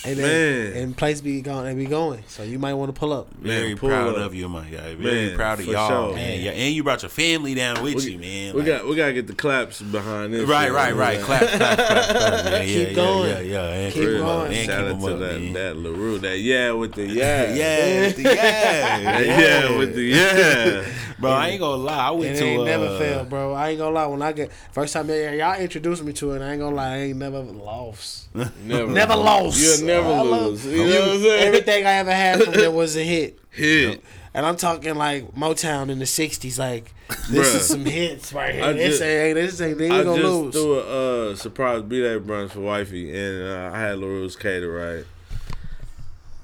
and 0.08 0.17
then, 0.17 0.74
man. 0.74 0.84
and 0.84 0.98
place 0.98 1.22
be 1.22 1.41
going, 1.41 1.65
they 1.65 1.74
be 1.84 1.89
going. 1.89 2.24
So 2.28 2.43
you 2.43 2.60
might 2.60 2.74
want 2.74 2.93
to 2.93 3.00
pull 3.00 3.13
up. 3.13 3.32
Very 3.36 3.76
pull 3.76 3.89
proud 3.89 4.10
up. 4.15 4.17
of 4.17 4.36
you, 4.36 4.48
my 4.50 4.63
guy. 4.65 4.96
Very 4.96 5.28
Man, 5.28 5.36
proud 5.36 5.60
of 5.60 5.65
y'all, 5.65 6.08
sure. 6.10 6.15
man. 6.15 6.41
Yeah, 6.41 6.52
and 6.52 6.74
you 6.74 6.84
brought 6.84 7.02
your 7.04 7.10
family 7.10 7.54
down 7.56 7.82
with 7.84 8.04
you, 8.06 8.17
man. 8.17 8.54
We 8.54 8.62
Like- 8.62 8.67
got 8.67 8.88
we 8.88 8.96
gotta 8.96 9.13
get 9.13 9.28
the 9.28 9.34
claps 9.36 9.82
behind 9.82 10.34
this. 10.34 10.48
right, 10.48 10.65
shit, 10.65 10.74
right, 10.74 10.89
man. 10.96 10.98
right. 11.00 11.20
Clap, 11.20 11.39
clap, 11.41 11.78
clap, 11.78 11.78
clap, 11.78 12.46
man. 12.46 12.54
Yeah, 12.54 12.63
Keep 12.65 12.88
yeah, 12.89 12.93
going. 12.93 13.30
Yeah, 13.30 13.39
yeah, 13.41 13.70
and 13.70 13.93
Keep 13.93 14.04
them 14.04 14.17
going. 14.17 14.39
up, 14.46 14.50
man. 14.50 14.65
Shout 14.65 14.86
Keep 14.88 14.96
out 14.96 15.02
to 15.08 15.13
up, 15.13 15.20
that 15.20 15.41
man. 15.41 15.54
that 15.54 15.78
LaRue, 15.78 16.20
that 16.20 16.39
yeah 16.39 16.72
with 16.72 16.93
the 16.93 17.08
yeah. 17.08 17.54
yeah, 17.54 18.00
with 18.08 18.15
the 18.15 18.24
yeah, 18.24 19.20
yeah, 19.20 19.78
with 19.78 19.96
the 19.96 20.02
yeah. 20.04 20.86
Bro, 21.20 21.32
I 21.32 21.48
ain't 21.50 21.60
gonna 21.60 21.82
lie. 21.82 22.08
I 22.10 22.12
went 22.12 22.36
It 22.36 22.39
to 22.39 22.46
ain't 22.46 22.62
uh, 22.62 22.65
never 22.65 23.00
failed, 23.00 23.30
bro. 23.30 23.54
I 23.54 23.70
ain't 23.70 23.80
gonna 23.80 23.89
lie. 23.96 24.06
When 24.06 24.22
I 24.22 24.34
get 24.34 24.52
first 24.72 24.93
time 24.93 25.10
y'all 25.10 25.34
y'all 25.34 25.60
introduced 25.60 26.04
me 26.04 26.13
to 26.13 26.34
it, 26.34 26.43
I 26.43 26.52
ain't 26.52 26.60
gonna 26.62 26.76
lie. 26.76 26.93
I 26.93 26.98
ain't 26.98 27.17
never 27.17 27.39
lost. 27.39 28.28
Never, 28.36 28.91
Never 28.91 29.15
lost. 29.15 29.58
You'll 29.60 29.88
never 29.88 29.96
I 30.05 30.21
love- 30.21 30.65
You 30.65 30.77
know 30.77 30.99
what 31.01 31.10
I'm 31.15 31.21
saying? 31.21 31.47
Everything 31.47 31.86
I 31.86 31.91
ever 31.93 32.12
had 32.13 32.43
from 32.43 32.53
there 32.53 32.71
was 32.71 32.95
a 32.95 33.03
hit. 33.03 33.39
Hit. 33.51 34.03
And 34.33 34.45
I'm 34.45 34.55
talking 34.55 34.93
like 34.95 35.33
Motown 35.33 35.89
in 35.89 35.97
the 35.97 36.05
'60s. 36.05 36.60
Like 36.60 36.93
this 37.29 37.53
Bruh. 37.53 37.55
is 37.55 37.67
some 37.67 37.86
hits 37.86 38.31
right 38.33 38.53
here. 38.53 38.63
I 38.65 38.73
this 38.73 38.99
just- 38.99 39.01
ain't 39.01 39.36
this 39.36 39.62
ain't 39.62 39.77
they 39.79 39.86
ain't 39.86 39.93
I 39.95 40.03
gonna 40.03 40.21
just 40.21 40.31
lose. 40.33 40.53
threw 40.53 40.79
a 40.79 41.31
uh, 41.31 41.36
surprise 41.36 41.81
B 41.81 42.01
day 42.01 42.19
brunch 42.19 42.51
for 42.51 42.60
wifey, 42.60 43.10
and 43.17 43.43
uh, 43.47 43.71
I 43.73 43.79
had 43.79 43.97
LaRue's 43.97 44.36
cater 44.36 44.71
right. 44.71 45.05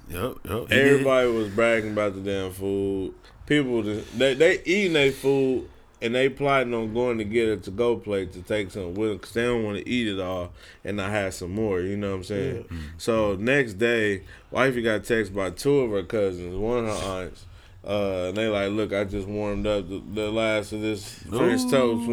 Yep, 0.09 0.37
yep. 0.43 0.59
he 0.61 0.65
did. 0.75 0.87
Everybody 0.87 1.27
was 1.29 1.49
bragging 1.49 1.91
about 1.91 2.15
the 2.15 2.21
damn 2.21 2.51
food. 2.51 3.13
People, 3.45 3.83
just, 3.83 4.17
they 4.17 4.33
they 4.33 4.61
eating 4.63 4.93
their 4.93 5.11
food, 5.11 5.69
and 6.03 6.13
they 6.13 6.29
plotting 6.29 6.73
on 6.73 6.93
going 6.93 7.17
to 7.17 7.23
get 7.23 7.47
a 7.49 7.57
to 7.57 7.71
go 7.71 7.95
plate 7.95 8.33
to 8.33 8.41
take 8.41 8.69
some 8.71 8.93
with 8.93 9.09
them 9.09 9.17
because 9.17 9.33
they 9.33 9.43
don't 9.43 9.63
want 9.63 9.77
to 9.77 9.89
eat 9.89 10.07
it 10.07 10.19
all 10.19 10.51
and 10.83 11.01
I 11.01 11.09
have 11.09 11.33
some 11.33 11.51
more. 11.51 11.79
You 11.79 11.95
know 11.97 12.11
what 12.11 12.17
I'm 12.17 12.23
saying? 12.25 12.65
So 12.97 13.35
next 13.35 13.75
day, 13.75 14.23
wifey 14.51 14.81
got 14.81 15.05
text 15.05 15.33
by 15.33 15.49
two 15.49 15.79
of 15.79 15.91
her 15.91 16.03
cousins, 16.03 16.55
one 16.55 16.85
of 16.85 16.99
her 16.99 17.23
aunts. 17.23 17.45
Uh, 17.86 18.28
and 18.30 18.38
they 18.38 18.48
like, 18.48 18.72
look, 18.72 18.93
I 18.93 19.04
just 19.04 19.28
warmed 19.28 19.67
up 19.67 19.89
the, 19.89 20.02
the 20.13 20.32
last 20.32 20.72
of 20.72 20.80
this 20.80 21.06
French 21.24 21.69
toast. 21.69 22.08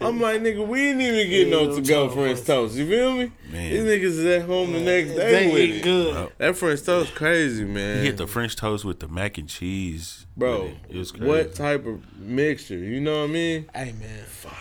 I'm 0.00 0.20
like, 0.20 0.40
nigga, 0.40 0.64
we 0.66 0.82
didn't 0.82 1.00
even 1.00 1.30
get 1.30 1.48
no 1.48 1.74
to 1.74 1.82
go 1.82 2.04
toast. 2.06 2.14
French 2.14 2.44
toast. 2.44 2.74
You 2.76 2.88
feel 2.88 3.12
me? 3.16 3.32
Man. 3.50 3.72
These 3.72 3.82
niggas 3.82 4.02
is 4.04 4.24
at 4.24 4.42
home 4.42 4.72
the 4.72 4.80
next 4.80 5.10
day 5.10 5.48
They 5.48 5.52
with 5.52 5.76
it. 5.78 5.82
good. 5.82 6.32
That 6.38 6.56
French 6.56 6.82
toast 6.84 7.12
crazy, 7.16 7.64
man. 7.64 7.98
He 7.98 8.04
hit 8.06 8.18
the 8.18 8.28
French 8.28 8.54
toast 8.54 8.84
with 8.84 9.00
the 9.00 9.08
mac 9.08 9.36
and 9.36 9.48
cheese. 9.48 10.26
Bro, 10.36 10.66
it. 10.66 10.76
it 10.90 10.96
was 10.98 11.10
crazy. 11.10 11.26
what 11.26 11.54
type 11.56 11.86
of 11.86 12.00
mixture? 12.20 12.78
You 12.78 13.00
know 13.00 13.22
what 13.22 13.30
I 13.30 13.32
mean? 13.32 13.66
Hey 13.74 13.94
man, 13.98 14.24
fire. 14.26 14.52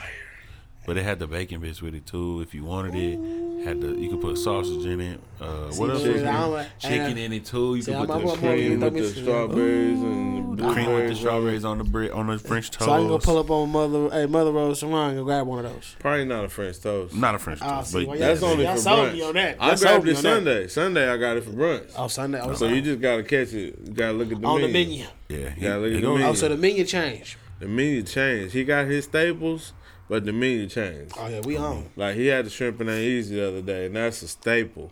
But 0.85 0.97
it 0.97 1.03
had 1.03 1.19
the 1.19 1.27
bacon 1.27 1.61
bits 1.61 1.81
with 1.81 1.93
it 1.95 2.05
too. 2.05 2.41
If 2.41 2.53
you 2.53 2.65
wanted 2.65 2.95
it, 2.95 3.17
had 3.63 3.81
the 3.81 3.87
you 3.95 4.09
could 4.09 4.21
put 4.21 4.37
sausage 4.37 4.85
in 4.85 4.99
it. 5.01 5.19
Uh, 5.41 5.45
what 5.75 5.89
else? 5.89 5.99
chicken. 6.03 6.13
was 6.13 6.23
I 6.23 6.31
don't 6.31 6.41
there? 6.41 6.49
like- 6.49 6.79
Chicken 6.79 7.17
in 7.17 7.33
it 7.33 7.45
too. 7.45 7.75
You 7.75 7.81
see, 7.81 7.91
could 7.91 8.07
put 8.07 8.21
the 8.21 8.27
I'm- 8.29 8.37
Cream 8.37 8.79
with 8.79 8.93
the 8.93 9.07
see. 9.09 9.21
strawberries 9.21 9.99
and 10.01 10.59
cream 10.59 10.93
with 10.93 11.09
the 11.09 11.15
strawberries 11.15 11.65
on 11.65 11.77
the 11.79 11.83
bread 11.83 12.11
on 12.11 12.27
the 12.27 12.37
French 12.39 12.71
toast. 12.71 12.85
So 12.85 12.91
I 12.93 12.99
can 12.99 13.07
go 13.07 13.17
pull 13.19 13.37
up 13.39 13.49
on 13.51 13.69
Mother, 13.71 14.09
hey 14.11 14.25
Mother 14.25 14.51
Rose 14.51 14.79
Salon 14.79 15.09
and 15.11 15.17
go 15.19 15.23
grab 15.25 15.47
one 15.47 15.65
of 15.65 15.71
those. 15.73 15.95
Probably 15.99 16.25
not 16.25 16.45
a 16.45 16.49
French 16.49 16.79
toast. 16.81 17.15
Not 17.15 17.35
a 17.35 17.39
French 17.39 17.59
Oh, 17.61 17.69
toast, 17.69 17.91
see, 17.91 17.99
but 17.99 18.07
well, 18.09 18.17
yeah, 18.19 18.27
That's 18.27 18.41
Yeah, 18.41 18.47
only 18.49 18.63
y'all 18.63 18.75
for 18.75 18.81
sold 18.81 18.99
brunch. 19.09 19.13
me 19.13 19.21
on 19.23 19.33
that. 19.35 19.57
I 19.59 19.67
Y'all 19.69 19.77
grabbed 19.77 20.07
it 20.07 20.09
on 20.09 20.15
that. 20.15 20.21
Sunday. 20.21 20.67
Sunday 20.67 21.09
I 21.09 21.17
got 21.17 21.37
it 21.37 21.43
for 21.43 21.51
brunch. 21.51 21.91
Oh 21.97 22.07
Sunday. 22.07 22.41
Oh, 22.41 22.53
So 22.53 22.67
you 22.67 22.81
just 22.81 23.01
gotta 23.01 23.23
catch 23.23 23.53
it. 23.53 23.77
You 23.85 23.93
gotta 23.93 24.13
look 24.13 24.31
at 24.31 24.39
the 24.41 24.47
on 24.47 24.61
the 24.61 24.67
menu. 24.67 25.03
menu. 25.03 25.05
yeah. 25.29 25.49
He, 25.49 25.65
Yeah, 25.65 25.75
look 25.77 25.93
at 25.93 26.01
gonna- 26.01 26.19
the 26.19 26.27
Oh, 26.27 26.33
so 26.33 26.49
the 26.49 26.57
menu 26.57 26.83
changed. 26.85 27.37
The 27.59 27.67
menu 27.67 28.03
changed. 28.03 28.53
He 28.53 28.63
got 28.65 28.87
his 28.87 29.05
staples, 29.05 29.73
but 30.09 30.25
the 30.25 30.33
menu 30.33 30.67
changed. 30.67 31.13
Oh 31.17 31.27
yeah, 31.27 31.41
we 31.41 31.57
on. 31.57 31.89
Like 31.95 32.15
he 32.15 32.27
had 32.27 32.45
the 32.45 32.49
shrimp 32.49 32.79
and 32.79 32.89
ain't 32.89 33.01
easy 33.01 33.35
the 33.35 33.47
other 33.47 33.61
day, 33.61 33.85
and 33.87 33.95
that's 33.95 34.21
a 34.21 34.27
staple. 34.27 34.91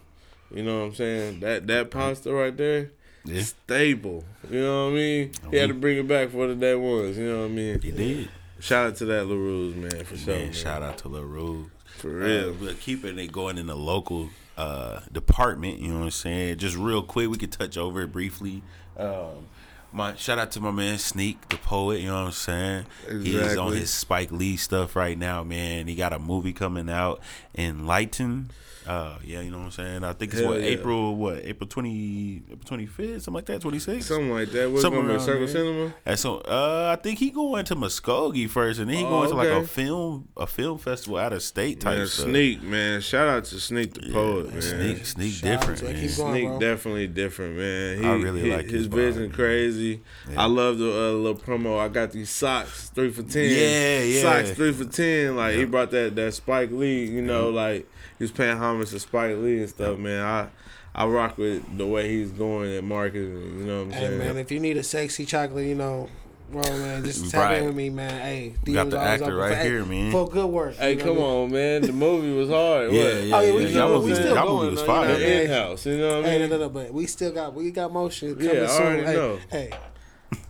You 0.54 0.64
know 0.64 0.80
what 0.80 0.86
I'm 0.88 0.96
saying? 0.96 1.40
That 1.42 1.68
that 1.68 1.92
pasta 1.92 2.34
right 2.34 2.56
there, 2.56 2.92
Yeah. 3.26 3.42
staple. 3.44 4.24
You 4.50 4.62
know 4.62 4.86
what 4.88 4.92
I 4.92 4.96
mean? 4.96 5.32
He 5.52 5.58
had 5.58 5.70
to 5.70 5.74
bring 5.74 5.98
it 5.98 6.08
back 6.08 6.30
for 6.30 6.48
the 6.48 6.56
day 6.56 6.76
ones. 6.76 7.18
You 7.18 7.26
know 7.28 7.40
what 7.42 7.46
I 7.46 7.50
mean? 7.50 7.80
He 7.82 7.92
did. 7.92 8.30
Shout 8.60 8.88
out 8.88 8.96
to 8.98 9.06
that 9.06 9.26
LaRue's 9.26 9.76
man 9.76 10.06
for 10.06 10.18
sure. 10.18 10.34
Man, 10.36 10.44
Man, 10.46 10.54
shout 10.54 10.84
out 10.84 10.98
to 11.00 11.08
Lil 11.08 11.24
Rose. 11.26 11.66
For 11.98 12.10
real. 12.10 12.50
Uh, 12.50 12.54
but 12.60 12.80
keeping 12.80 13.18
it 13.18 13.32
going 13.32 13.58
in 13.58 13.66
the 13.68 13.76
local 13.76 14.30
uh, 14.58 15.00
department, 15.12 15.80
you 15.80 15.88
know 15.90 16.00
what 16.00 16.06
I'm 16.06 16.12
saying? 16.12 16.58
Just 16.58 16.76
real 16.78 17.02
quick, 17.02 17.30
we 17.30 17.38
could 17.38 17.52
touch 17.52 17.78
over 17.78 18.02
it 18.04 18.12
briefly. 18.12 18.62
Um, 18.98 19.48
my 19.92 20.16
shout 20.16 20.40
out 20.40 20.52
to 20.52 20.60
my 20.60 20.72
man 20.72 20.98
Sneak, 20.98 21.50
the 21.50 21.58
poet. 21.58 22.00
You 22.02 22.08
know 22.08 22.22
what 22.22 22.28
I'm 22.28 22.32
saying? 22.32 22.86
Exactly. 23.08 23.32
He's 23.32 23.58
on 23.58 23.74
his 23.74 23.90
Spike 23.90 24.32
Lee 24.32 24.58
stuff 24.58 24.96
right 24.96 25.18
now, 25.18 25.44
man. 25.44 25.88
He 25.88 25.96
got 25.96 26.14
a 26.14 26.20
movie 26.20 26.54
coming 26.54 26.90
out, 26.90 27.22
Enlighten. 27.56 28.52
Uh, 28.88 29.18
yeah, 29.24 29.42
you 29.42 29.52
know 29.52 29.60
what 29.60 29.66
I'm 29.66 29.72
saying. 29.72 30.04
I 30.04 30.14
think 30.14 30.32
it's 30.32 30.42
Hell 30.42 30.50
what 30.52 30.60
yeah. 30.62 30.68
April, 30.70 31.16
what 31.16 31.38
April 31.46 31.68
twenty, 31.68 32.42
April 32.50 32.66
twenty 32.66 32.88
fifth, 32.88 33.22
something 33.24 33.36
like 33.36 33.46
that, 33.46 33.62
twenty 33.62 33.78
six. 33.78 34.08
Something 34.08 34.32
like 34.32 34.50
that. 34.52 34.70
What's 34.72 34.82
Somewhere 34.82 35.02
gonna 35.04 35.14
be 35.14 35.18
around 35.18 35.26
Circle. 35.26 35.48
Cinema? 35.48 35.94
And 36.06 36.18
so, 36.20 36.38
uh, 36.40 36.96
I 36.98 37.02
think 37.02 37.20
he 37.20 37.30
going 37.30 37.64
to 37.66 37.76
Muskogee 37.76 38.50
first, 38.50 38.80
and 38.80 38.90
then 38.90 38.98
he 38.98 39.04
Oh, 39.06 39.10
going 39.10 39.30
to 39.30 39.36
like 39.36 39.50
a 39.50 39.68
film, 39.68 40.30
a 40.36 40.48
film 40.48 40.80
festival 40.80 41.18
out 41.20 41.32
of 41.34 41.44
state 41.44 41.80
type 41.82 41.98
Man, 42.00 42.08
stuff. 42.08 42.26
Sneak, 42.28 42.64
man. 42.64 43.02
Shout 43.02 43.28
out 43.28 43.46
to 43.46 43.60
Sneak 43.60 43.94
the 43.94 44.12
poet, 44.12 44.52
man. 44.52 44.62
Sneak, 44.62 45.06
sneak 45.06 45.34
Shout 45.34 45.52
out 45.54 45.60
different, 45.62 45.84
man. 45.84 45.94
going. 45.94 46.10
Sneak 46.10 46.48
bro. 46.48 46.60
definitely 46.60 47.08
different, 47.08 47.58
man. 47.58 47.98
He, 48.00 48.06
I 48.08 48.14
really 48.14 48.42
he- 48.42 48.52
like 48.56 48.66
his 48.66 48.74
his 48.74 48.88
vision 48.88 49.22
man. 49.24 49.32
crazy. 49.32 50.02
Yeah. 50.30 50.42
I 50.42 50.46
love 50.46 50.80
the 50.80 50.88
uh, 50.92 51.12
little 51.12 51.36
promo. 51.36 51.78
I 51.80 51.88
got 51.88 52.12
these 52.12 52.32
socks, 52.32 52.90
three 52.90 53.12
for 53.12 53.22
ten. 53.24 53.44
Yeah, 53.50 54.02
yeah. 54.02 54.22
Socks, 54.22 54.52
three 54.52 54.72
for 54.74 54.86
ten. 54.86 55.36
Like 55.36 55.56
he 55.56 55.66
brought 55.66 55.92
that 55.92 56.16
that 56.16 56.34
Spike 56.34 56.72
Lee. 56.72 57.06
You 57.06 57.22
know, 57.22 57.50
like 57.52 57.88
he 58.18 58.24
was 58.24 58.32
paying 58.32 58.58
homage 58.58 58.90
to 58.92 59.00
Spike 59.00 59.38
Lee 59.38 59.60
and 59.60 59.70
stuff, 59.70 59.98
man. 59.98 60.22
I 60.24 60.48
I 60.94 61.06
rock 61.08 61.38
with 61.38 61.78
the 61.78 61.88
way 61.88 62.10
he's 62.10 62.32
going 62.32 62.76
at 62.76 62.84
marketing. 62.84 63.60
You 63.60 63.66
know 63.66 63.78
what 63.80 63.84
I'm 63.86 63.92
Hey 63.92 64.08
saying? 64.08 64.18
man, 64.20 64.38
if 64.38 64.52
you 64.52 64.60
need 64.60 64.76
a 64.78 64.84
sexy 64.84 65.26
chocolate, 65.26 65.66
you 65.66 65.76
know, 65.76 66.10
bro, 66.52 66.62
man, 66.64 67.06
just 67.06 67.32
tap 67.32 67.44
Right. 67.52 67.60
in 67.60 67.66
with 67.68 67.76
me, 67.78 67.90
man. 67.90 68.20
Hey, 68.22 68.54
We 68.66 68.74
got 68.74 68.88
DMs 68.88 68.92
the 68.92 69.00
actor 69.00 69.36
right 69.38 69.58
for- 69.58 69.64
here, 69.64 69.86
man. 69.86 70.12
For 70.12 70.28
good 70.28 70.48
work. 70.48 70.76
Hey, 70.76 70.98
come 70.98 71.16
what 71.16 71.26
on, 71.26 71.52
man. 71.54 71.84
The 71.84 71.94
movie 71.94 72.34
was 72.34 72.50
hard. 72.50 72.92
Yeah, 72.92 73.04
yeah, 73.04 73.08
Oh, 73.38 73.40
yeah, 73.40 73.48
yeah. 73.48 73.54
we 73.54 73.62
Y'all 73.62 73.70
still- 73.70 73.88
movie 73.90 74.10
we 74.10 74.16
still 74.16 74.36
y'all 74.36 74.46
going, 74.48 74.58
movie 74.66 74.72
was 74.76 74.82
fire. 74.84 75.08
you 75.08 75.14
know, 75.14 75.20
man. 75.20 75.42
in 75.46 75.50
house. 75.52 75.86
You 75.86 75.98
know 75.98 76.18
what 76.18 76.26
I 76.26 76.30
Hey, 76.30 76.40
mean? 76.40 76.50
no, 76.50 76.58
no, 76.58 76.64
no, 76.64 76.70
but 76.70 76.94
we 76.94 77.06
still 77.06 77.32
got 77.32 77.54
we 77.56 77.72
got 77.72 77.94
motion 77.94 78.36
coming 78.36 78.54
Yeah, 78.54 78.64
I 78.64 78.68
soon. 78.68 78.86
already 78.86 79.04
hey, 79.06 79.14
know. 79.14 79.38
Hey, 79.50 79.70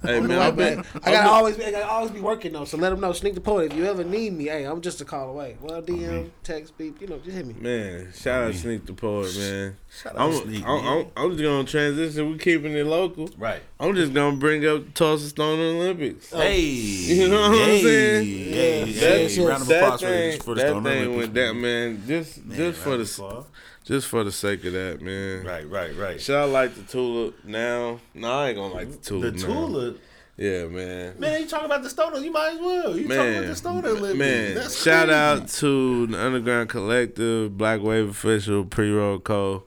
Hey, 0.03 0.17
I'm 0.17 0.27
man, 0.27 0.39
I've 0.39 0.55
been. 0.55 0.79
I've 0.79 0.85
I 0.95 1.11
gotta 1.11 1.17
been- 1.17 1.27
always 1.27 1.57
be, 1.57 1.65
I 1.65 1.71
gotta 1.71 1.87
always 1.87 2.11
be 2.11 2.19
working 2.21 2.53
though. 2.53 2.65
So 2.65 2.77
let 2.77 2.89
them 2.89 2.99
know. 3.01 3.13
Sneak 3.13 3.35
the 3.35 3.41
poet. 3.41 3.71
If 3.71 3.77
you 3.77 3.85
ever 3.85 4.03
need 4.03 4.33
me, 4.33 4.45
hey, 4.45 4.63
I'm 4.63 4.81
just 4.81 4.99
a 5.01 5.05
call 5.05 5.29
away. 5.29 5.57
Well, 5.61 5.75
oh, 5.75 5.81
DM, 5.81 6.29
text, 6.43 6.75
beep, 6.77 6.99
you 7.01 7.07
know, 7.07 7.19
just 7.19 7.35
hit 7.37 7.45
me. 7.45 7.53
Man, 7.53 8.11
shout 8.15 8.43
oh, 8.43 8.47
out 8.47 8.53
Sneak 8.55 8.85
the 8.85 8.93
Poet, 8.93 9.35
man. 9.37 9.77
Shout 10.01 10.13
I'm, 10.15 10.31
out 10.31 10.43
Sneak, 10.43 10.63
I'm. 10.65 10.87
I'm, 10.87 11.05
I'm 11.15 11.31
just 11.31 11.43
gonna 11.43 11.63
transition. 11.65 12.31
We're 12.31 12.37
keeping 12.37 12.73
it 12.73 12.85
local. 12.85 13.29
Right. 13.37 13.61
I'm 13.79 13.95
just 13.95 14.13
gonna 14.13 14.37
bring 14.37 14.65
up 14.65 14.93
Tulsa 14.93 15.29
Stone 15.29 15.59
Olympics. 15.59 16.33
Oh. 16.33 16.39
Hey, 16.39 16.61
You 16.61 17.27
know 17.29 17.41
what 17.41 17.51
I'm 17.51 17.79
saying? 17.81 18.25
Hey, 18.25 18.85
Yeah. 18.85 18.85
hey, 18.85 19.27
That- 19.27 19.47
round 19.47 19.61
of 19.61 19.67
that 19.67 19.83
applause 19.83 20.01
for, 20.01 20.07
thing, 20.07 20.39
for 20.41 20.55
the 20.55 20.61
that 20.61 20.69
Stone 20.69 20.83
thing 20.83 20.97
Olympics. 20.97 21.17
went 21.17 21.33
down, 21.33 21.61
man. 21.61 22.03
Just, 22.07 22.45
Man, 22.45 22.57
just 22.57 22.79
for 22.79 22.89
the, 22.97 23.03
of 23.03 23.11
applause. 23.11 23.45
Just 23.91 24.07
for 24.07 24.23
the 24.23 24.31
sake 24.31 24.63
of 24.65 24.73
that, 24.73 25.01
man. 25.01 25.43
Right, 25.45 25.69
right, 25.69 25.95
right. 25.97 26.21
Should 26.21 26.37
I 26.37 26.45
like 26.45 26.73
the 26.75 26.83
tulip 26.83 27.43
now? 27.43 27.99
No, 28.13 28.31
I 28.31 28.47
ain't 28.49 28.55
gonna 28.57 28.73
like 28.73 28.89
the 28.89 28.97
The 28.97 29.03
tulip. 29.03 29.35
now. 29.35 29.45
Tulip. 29.45 30.01
Yeah, 30.37 30.65
man. 30.67 31.19
Man, 31.19 31.41
you 31.41 31.47
talking 31.47 31.65
about 31.65 31.83
the 31.83 31.89
stoner? 31.89 32.17
You 32.19 32.31
might 32.31 32.53
as 32.53 32.59
well. 32.59 32.97
You 32.97 33.07
talking 33.07 33.35
about 33.35 33.47
the 33.47 33.55
Stoner 33.55 33.89
Olympics? 33.89 34.17
man, 34.17 34.55
That's 34.55 34.81
shout 34.81 35.07
crazy. 35.07 35.19
out 35.19 35.47
to 35.49 36.07
the 36.07 36.25
Underground 36.25 36.69
Collective, 36.69 37.57
Black 37.57 37.81
Wave 37.83 38.09
Official, 38.09 38.63
Pre 38.65 38.91
Roll 38.91 39.19
Co, 39.19 39.65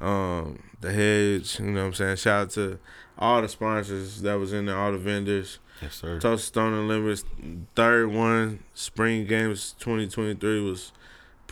um, 0.00 0.62
The 0.80 0.92
Hedge. 0.92 1.58
You 1.58 1.66
know 1.72 1.80
what 1.80 1.86
I'm 1.86 1.94
saying? 1.94 2.16
Shout 2.16 2.42
out 2.42 2.50
to 2.50 2.78
all 3.18 3.40
the 3.42 3.48
sponsors 3.48 4.20
that 4.22 4.34
was 4.34 4.52
in 4.52 4.66
there, 4.66 4.76
all 4.76 4.92
the 4.92 4.98
vendors. 4.98 5.58
Yes, 5.80 5.94
sir. 5.96 6.20
Tulsa 6.20 6.44
Stone 6.46 6.74
Olympics, 6.74 7.24
third 7.74 8.08
one, 8.12 8.60
Spring 8.74 9.26
Games 9.26 9.74
2023 9.80 10.60
was 10.60 10.92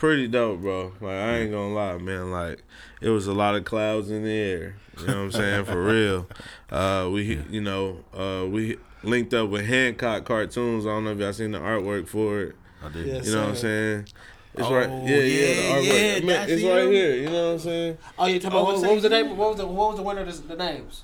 pretty 0.01 0.27
dope, 0.27 0.61
bro. 0.61 0.93
Like 0.99 1.13
I 1.13 1.37
ain't 1.37 1.51
gonna 1.51 1.73
lie, 1.75 1.97
man. 1.99 2.31
Like 2.31 2.63
it 3.01 3.09
was 3.09 3.27
a 3.27 3.33
lot 3.33 3.53
of 3.55 3.63
clouds 3.65 4.09
in 4.09 4.23
the 4.23 4.31
air. 4.31 4.75
You 4.99 5.05
know 5.07 5.13
what 5.13 5.21
I'm 5.25 5.31
saying? 5.31 5.65
For 5.65 5.83
real. 5.83 6.27
Uh, 6.71 7.07
we, 7.13 7.39
you 7.51 7.61
know, 7.61 8.03
uh, 8.13 8.47
we 8.47 8.77
linked 9.03 9.33
up 9.35 9.49
with 9.49 9.65
Hancock 9.65 10.25
Cartoons. 10.25 10.85
I 10.87 10.89
don't 10.89 11.03
know 11.03 11.11
if 11.11 11.19
y'all 11.19 11.31
seen 11.33 11.51
the 11.51 11.59
artwork 11.59 12.07
for 12.07 12.41
it. 12.41 12.55
I 12.83 12.89
did. 12.89 13.05
Yes. 13.05 13.27
You 13.27 13.35
know 13.35 13.41
what 13.41 13.49
I'm 13.49 13.55
saying? 13.55 14.07
It's 14.55 14.63
Oh, 14.67 14.73
right. 14.75 14.89
Yeah, 14.89 15.17
yeah, 15.17 15.17
yeah, 15.17 15.53
the 15.53 15.61
artwork. 15.61 15.83
yeah, 15.85 16.15
I 16.15 16.19
mean, 16.19 16.27
that's 16.27 16.51
it's 16.51 16.61
him. 16.63 16.69
right 16.75 16.91
here. 16.91 17.15
You 17.15 17.25
know 17.29 17.45
what 17.45 17.53
I'm 17.53 17.59
saying? 17.59 17.97
Oh, 18.17 18.25
you 18.25 18.39
talking 18.39 18.57
Oh, 18.57 18.61
about 18.63 18.73
what, 18.73 18.81
what 18.87 18.93
was 18.95 19.03
the 19.03 19.09
name? 19.09 19.37
What 19.37 19.49
was 19.49 19.57
the 19.59 19.67
what 19.67 19.87
was 19.89 19.97
the 19.97 20.03
winner? 20.03 20.21
of 20.21 20.47
The, 20.47 20.55
the 20.55 20.63
names. 20.63 21.03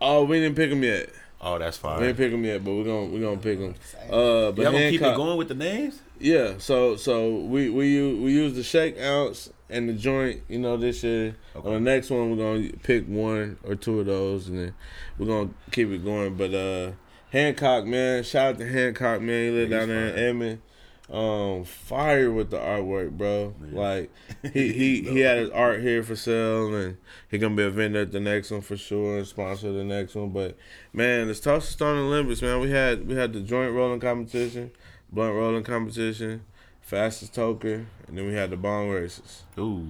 Oh, 0.00 0.24
we 0.24 0.40
didn't 0.40 0.56
pick 0.56 0.70
them 0.70 0.82
yet. 0.82 1.10
Oh, 1.42 1.58
that's 1.58 1.78
fine. 1.78 2.00
We 2.00 2.08
ain't 2.08 2.16
pick 2.16 2.30
them 2.30 2.44
yet, 2.44 2.62
but 2.62 2.72
we're 2.72 2.84
gonna 2.84 3.06
we're 3.06 3.20
gonna 3.20 3.38
pick 3.38 3.58
them. 3.58 3.74
Uh, 4.10 4.52
but 4.52 4.62
Y'all 4.62 4.72
gonna 4.72 4.90
keep 4.90 5.00
it 5.02 5.16
going 5.16 5.38
with 5.38 5.48
the 5.48 5.54
names? 5.54 6.00
Yeah, 6.18 6.54
so 6.58 6.96
so 6.96 7.36
we 7.36 7.70
we 7.70 7.88
use 7.88 8.20
we 8.20 8.32
use 8.32 8.54
the 8.54 8.62
shake 8.62 9.00
ounce 9.00 9.50
and 9.70 9.88
the 9.88 9.94
joint, 9.94 10.42
you 10.48 10.58
know, 10.58 10.76
this 10.76 11.02
year. 11.02 11.36
Okay. 11.56 11.66
On 11.66 11.74
the 11.74 11.80
next 11.80 12.10
one, 12.10 12.30
we're 12.30 12.36
gonna 12.36 12.72
pick 12.82 13.06
one 13.06 13.56
or 13.64 13.74
two 13.74 14.00
of 14.00 14.06
those, 14.06 14.48
and 14.48 14.58
then 14.58 14.74
we're 15.18 15.26
gonna 15.26 15.50
keep 15.70 15.88
it 15.88 16.04
going. 16.04 16.36
But 16.36 16.52
uh, 16.52 16.92
Hancock, 17.30 17.86
man, 17.86 18.22
shout 18.22 18.54
out 18.54 18.58
to 18.58 18.68
Hancock, 18.70 19.22
man. 19.22 19.44
He 19.44 19.50
live 19.50 19.70
down 19.70 19.88
there 19.88 20.08
in. 20.08 20.18
Edmond. 20.18 20.62
Um, 21.10 21.64
fire 21.64 22.30
with 22.30 22.50
the 22.50 22.58
artwork, 22.58 23.10
bro. 23.10 23.52
Yeah. 23.72 23.78
Like 23.80 24.10
he 24.52 24.72
he 24.72 25.02
he 25.02 25.20
had 25.20 25.38
his 25.38 25.50
art 25.50 25.80
here 25.80 26.02
for 26.04 26.14
sale, 26.14 26.72
and 26.74 26.96
he 27.28 27.38
gonna 27.38 27.56
be 27.56 27.64
a 27.64 27.70
vendor 27.70 28.00
at 28.02 28.12
the 28.12 28.20
next 28.20 28.50
one 28.52 28.60
for 28.60 28.76
sure, 28.76 29.18
and 29.18 29.26
sponsor 29.26 29.72
the 29.72 29.82
next 29.82 30.14
one. 30.14 30.28
But 30.30 30.56
man, 30.92 31.28
it's 31.28 31.40
Tulsa 31.40 31.72
Stone 31.72 31.98
Olympics, 31.98 32.42
man. 32.42 32.60
We 32.60 32.70
had 32.70 33.08
we 33.08 33.16
had 33.16 33.32
the 33.32 33.40
joint 33.40 33.74
rolling 33.74 33.98
competition, 33.98 34.70
blunt 35.10 35.34
rolling 35.34 35.64
competition, 35.64 36.42
fastest 36.80 37.34
toker, 37.34 37.86
and 38.06 38.16
then 38.16 38.26
we 38.28 38.34
had 38.34 38.50
the 38.50 38.56
bong 38.56 38.90
races. 38.90 39.42
Ooh. 39.58 39.84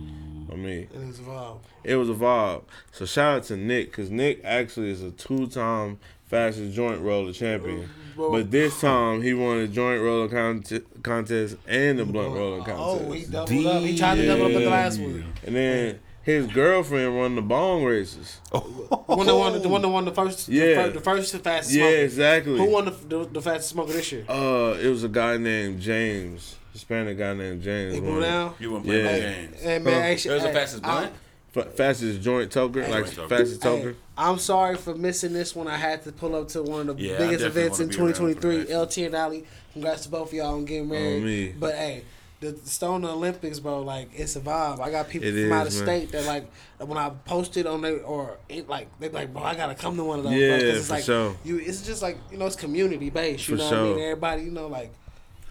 I 0.50 0.56
mean, 0.56 0.88
And 0.94 1.10
it's 1.10 1.18
evolved. 1.18 1.66
it 1.84 1.96
was 1.96 2.08
a 2.08 2.14
vibe. 2.14 2.64
So 2.92 3.04
shout 3.04 3.36
out 3.36 3.42
to 3.44 3.56
Nick, 3.58 3.92
cause 3.92 4.08
Nick 4.10 4.40
actually 4.42 4.90
is 4.90 5.02
a 5.02 5.10
two-time 5.10 5.98
fastest 6.24 6.74
joint 6.74 7.00
roller 7.02 7.32
champion. 7.32 7.88
Bro, 8.20 8.32
But 8.32 8.50
this 8.50 8.78
time 8.80 9.22
he 9.22 9.32
won 9.32 9.58
a 9.58 9.66
joint 9.66 10.02
roller 10.02 10.28
conte- 10.28 10.82
contest 11.02 11.56
and 11.66 11.98
the 11.98 12.04
blunt 12.04 12.34
roller 12.34 12.58
contest. 12.58 12.78
Oh, 12.78 13.12
he 13.12 13.24
doubled 13.24 13.66
up. 13.66 13.82
He 13.82 13.96
tried 13.96 14.16
to 14.16 14.26
double 14.26 14.44
up 14.46 14.52
in 14.52 14.62
the 14.62 14.68
last 14.70 15.00
one. 15.00 15.24
and 15.46 15.56
then 15.56 16.00
his 16.22 16.46
girlfriend 16.48 17.16
won 17.16 17.34
the 17.34 17.40
bong 17.42 17.84
races. 17.84 18.38
The 18.52 19.16
one 19.16 19.26
that 19.26 19.34
won, 19.34 19.60
the 19.62 19.68
one 19.68 19.82
that 19.82 19.88
won 19.88 20.04
the 20.04 20.12
first, 20.12 20.48
Yeah. 20.48 20.86
the, 20.88 21.00
first, 21.00 21.32
the 21.32 21.38
first 21.40 21.44
fastest 21.44 21.74
Yeah, 21.76 21.82
smoker. 21.86 21.96
exactly. 22.04 22.58
Who 22.58 22.70
won 22.70 22.84
the, 22.84 22.90
the, 22.90 23.24
the 23.24 23.42
fastest 23.42 23.70
smoker 23.70 23.92
this 23.92 24.12
year? 24.12 24.24
Uh, 24.28 24.76
it 24.80 24.88
was 24.88 25.02
a 25.02 25.08
guy 25.08 25.36
named 25.36 25.80
James, 25.80 26.56
Hispanic 26.72 27.16
guy 27.18 27.34
named 27.34 27.62
James. 27.62 27.94
He 27.94 28.00
won 28.00 28.10
blew 28.12 28.20
down. 28.22 28.54
You 28.60 28.70
want 28.72 28.84
to 28.84 28.90
play 28.90 28.98
Yeah. 28.98 29.04
my 29.12 29.18
games? 29.18 29.56
And 29.64 29.84
man, 29.84 29.94
Huh. 29.94 30.00
actually, 30.08 30.28
That 30.28 30.34
was 30.34 30.42
the 30.42 30.48
hey, 30.50 30.54
fastest 30.54 30.84
I- 30.84 30.90
blunt? 31.00 31.12
F- 31.56 31.74
fastest 31.74 32.20
joint 32.22 32.50
toker, 32.52 32.88
like 32.88 33.06
Joint 33.06 33.16
toker. 33.16 33.28
fastest 33.28 33.62
Hey, 33.62 33.68
toker. 33.82 33.94
I'm 34.16 34.38
sorry 34.38 34.76
for 34.76 34.94
missing 34.94 35.32
this 35.32 35.54
one. 35.56 35.66
I 35.66 35.76
had 35.76 36.02
to 36.04 36.12
pull 36.12 36.34
up 36.36 36.48
to 36.48 36.62
one 36.62 36.88
of 36.88 36.96
the 36.98 37.02
Yeah, 37.02 37.18
biggest 37.18 37.44
events 37.44 37.80
in 37.80 37.88
wanna 37.88 37.96
be 38.12 38.18
around 38.20 38.34
for 38.34 38.40
2023. 38.40 38.74
LT 38.76 38.96
and 39.06 39.14
Ali, 39.14 39.44
congrats 39.72 40.02
to 40.04 40.10
both 40.10 40.28
of 40.28 40.34
y'all 40.34 40.54
on 40.54 40.64
getting 40.64 40.88
married. 40.88 41.22
me. 41.24 41.48
But 41.58 41.74
hey, 41.74 42.04
the 42.40 42.52
the 42.52 42.68
Stone 42.70 43.04
Olympics, 43.04 43.58
bro, 43.58 43.80
like 43.82 44.10
it's 44.14 44.36
a 44.36 44.40
vibe. 44.40 44.80
I 44.80 44.90
got 44.90 45.08
people 45.08 45.28
It 45.28 45.42
from 45.42 45.52
out 45.52 45.66
of 45.66 45.74
man. 45.74 45.82
state 45.84 46.12
that 46.12 46.24
like 46.24 46.50
when 46.78 46.96
I 46.96 47.10
posted 47.26 47.66
on 47.66 47.82
there 47.82 48.00
or 48.02 48.38
it, 48.48 48.68
like 48.68 48.86
they 49.00 49.08
be 49.08 49.14
like, 49.14 49.32
bro, 49.32 49.42
I 49.42 49.54
gotta 49.56 49.74
come 49.74 49.96
to 49.96 50.04
one 50.04 50.18
of 50.18 50.24
those. 50.24 50.34
Yeah, 50.34 50.48
bro, 50.58 50.58
'cause 50.58 50.76
it's 50.78 50.86
for 50.86 50.92
like 50.94 51.04
sure. 51.04 51.36
you. 51.44 51.58
It's 51.58 51.82
just 51.82 52.00
like 52.00 52.16
you 52.30 52.38
know, 52.38 52.46
it's 52.46 52.56
community 52.56 53.10
based. 53.10 53.48
You 53.48 53.56
For 53.56 53.58
know 53.58 53.70
what 53.70 53.78
I 53.78 53.82
mean? 53.82 53.98
Everybody, 54.04 54.42
you 54.44 54.50
know, 54.52 54.68
like 54.68 54.92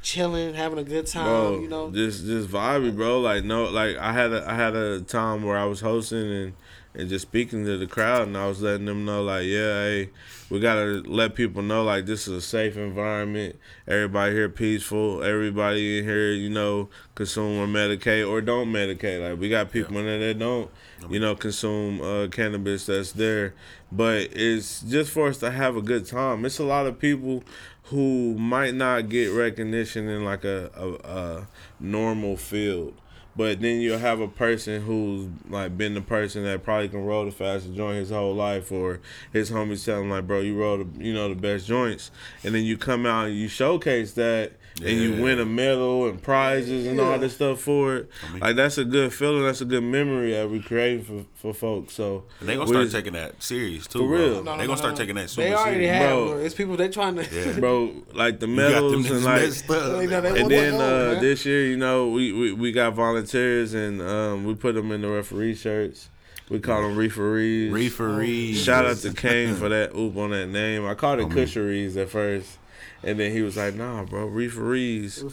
chilling, 0.01 0.53
having 0.53 0.79
a 0.79 0.83
good 0.83 1.07
time. 1.07 1.25
bro. 1.25 1.59
you 1.59 1.67
know, 1.67 1.91
just 1.91 2.25
just 2.25 2.49
vibey, 2.49 2.95
bro. 2.95 3.19
Like 3.19 3.43
no, 3.43 3.65
like 3.65 3.97
I 3.97 4.13
had 4.13 4.31
a 4.31 4.49
I 4.49 4.55
had 4.55 4.75
a 4.75 5.01
time 5.01 5.43
where 5.43 5.57
I 5.57 5.65
was 5.65 5.81
hosting 5.81 6.31
and 6.31 6.53
and 6.95 7.07
just 7.07 7.21
speaking 7.21 7.65
to 7.65 7.77
the 7.77 7.87
crowd, 7.87 8.27
and 8.27 8.37
I 8.37 8.47
was 8.47 8.61
letting 8.61 8.85
them 8.85 9.05
know 9.05 9.23
like, 9.23 9.45
yeah, 9.45 9.83
hey, 9.83 10.09
we 10.49 10.59
gotta 10.59 11.03
let 11.05 11.35
people 11.35 11.61
know 11.61 11.83
like 11.83 12.05
this 12.05 12.27
is 12.27 12.33
a 12.33 12.41
safe 12.41 12.77
environment. 12.77 13.57
Everybody 13.87 14.33
here 14.33 14.49
peaceful. 14.49 15.23
Everybody 15.23 15.99
in 15.99 16.05
here, 16.05 16.31
you 16.31 16.49
know, 16.49 16.89
consume 17.13 17.59
or 17.59 17.67
medicate 17.67 18.27
or 18.27 18.41
don't 18.41 18.69
medicate. 18.69 19.27
Like 19.27 19.39
we 19.39 19.49
got 19.49 19.71
people 19.71 19.97
in 19.99 20.05
there 20.05 20.19
that 20.19 20.39
don't, 20.39 20.71
you 21.09 21.19
know, 21.19 21.35
consume 21.35 22.01
uh, 22.01 22.27
cannabis 22.27 22.87
that's 22.87 23.11
there. 23.11 23.53
But 23.91 24.29
it's 24.31 24.81
just 24.81 25.11
for 25.11 25.27
us 25.27 25.37
to 25.39 25.51
have 25.51 25.75
a 25.75 25.81
good 25.81 26.07
time. 26.07 26.43
It's 26.43 26.59
a 26.59 26.63
lot 26.63 26.87
of 26.87 26.99
people 26.99 27.43
who 27.89 28.35
might 28.35 28.75
not 28.75 29.09
get 29.09 29.27
recognition 29.27 30.07
in 30.07 30.23
like 30.23 30.45
a, 30.45 30.69
a, 30.75 31.09
a 31.09 31.47
normal 31.79 32.37
field. 32.37 32.93
But 33.35 33.61
then 33.61 33.79
you'll 33.79 33.99
have 33.99 34.19
a 34.19 34.27
person 34.27 34.81
who's 34.81 35.29
like 35.49 35.77
been 35.77 35.93
the 35.93 36.01
person 36.01 36.43
that 36.43 36.63
probably 36.63 36.89
can 36.89 37.05
roll 37.05 37.25
the 37.25 37.31
fastest 37.31 37.75
joint 37.75 37.97
his 37.97 38.09
whole 38.09 38.35
life, 38.35 38.71
or 38.71 38.99
his 39.31 39.49
homies 39.49 39.85
tell 39.85 40.01
him 40.01 40.09
like, 40.09 40.27
"Bro, 40.27 40.41
you 40.41 40.59
roll 40.59 40.83
the 40.83 41.03
you 41.03 41.13
know 41.13 41.29
the 41.29 41.35
best 41.35 41.65
joints," 41.65 42.11
and 42.43 42.53
then 42.53 42.63
you 42.63 42.77
come 42.77 43.05
out 43.05 43.27
and 43.27 43.37
you 43.37 43.47
showcase 43.47 44.13
that, 44.13 44.53
and 44.81 44.89
you 45.01 45.21
win 45.21 45.39
a 45.39 45.45
medal 45.45 46.07
and 46.07 46.21
prizes 46.21 46.87
and 46.87 46.99
all 46.99 47.17
this 47.19 47.35
stuff 47.35 47.59
for 47.61 47.95
it. 47.97 48.09
mean- 48.31 48.39
like 48.41 48.55
that's 48.55 48.77
a 48.77 48.85
good 48.85 49.13
feeling. 49.13 49.43
That's 49.43 49.61
a 49.61 49.65
good 49.65 49.83
memory 49.83 50.31
that 50.33 50.49
we 50.49 50.61
create 50.61 51.05
for 51.05 51.25
for 51.35 51.53
folks. 51.53 51.93
So 51.93 52.23
And 52.39 52.49
they 52.49 52.55
gonna 52.55 52.65
we 52.69 52.75
start 52.75 52.91
taking 52.91 53.13
that 53.13 53.41
serious 53.41 53.87
too. 53.87 53.99
For 53.99 54.07
bro. 54.07 54.17
real. 54.17 54.29
No, 54.35 54.41
no, 54.41 54.51
they 54.57 54.63
no, 54.63 54.67
gonna 54.67 54.77
start 54.77 54.93
no. 54.93 54.97
taking 54.99 55.15
that 55.15 55.29
super 55.29 55.47
They 55.47 55.53
already 55.53 55.75
serious. 55.85 55.95
have. 55.97 56.09
Bro. 56.09 56.27
Bro. 56.27 56.37
It's 56.39 56.55
people 56.55 56.77
they 56.77 56.89
trying 56.89 57.15
to. 57.15 57.23
Yeah. 57.53 57.59
bro, 57.59 57.93
like 58.13 58.39
the 58.39 58.47
You 58.47 58.55
got 58.57 58.69
them 58.73 58.91
medals 58.93 59.09
and 59.11 59.23
like 59.23 59.41
messed 59.41 59.69
up. 59.69 59.97
They 59.99 60.07
know 60.07 60.21
they 60.21 60.21
man. 60.21 60.23
want 60.23 60.37
and 60.37 60.51
then 60.51 60.73
uh, 60.75 61.13
man. 61.13 61.21
this 61.21 61.45
year, 61.45 61.65
you 61.65 61.77
know, 61.77 62.09
we, 62.09 62.31
we, 62.33 62.51
we 62.53 62.71
got 62.71 62.93
volunteers 62.93 63.73
and 63.73 64.01
um, 64.01 64.43
we 64.45 64.55
put 64.55 64.75
them 64.75 64.91
in 64.91 65.01
the 65.01 65.07
referee 65.09 65.55
shirts. 65.55 66.09
We 66.49 66.59
call 66.59 66.81
them 66.81 66.95
referees. 66.97 67.71
Referees. 67.71 68.63
Shout 68.63 68.85
out 68.85 68.97
to 68.97 69.13
Kane 69.13 69.53
for 69.55 69.69
that 69.69 69.93
oop 69.95 70.17
on 70.17 70.31
that 70.31 70.47
name. 70.47 70.83
I 70.85 70.95
called 70.95 71.19
it 71.19 71.27
Homie. 71.29 71.33
Cusheries 71.45 71.95
at 71.95 72.09
first, 72.09 72.57
and 73.03 73.19
then 73.19 73.31
he 73.31 73.41
was 73.41 73.57
like, 73.57 73.75
"Nah, 73.75 74.03
bro, 74.05 74.25
referees." 74.27 75.23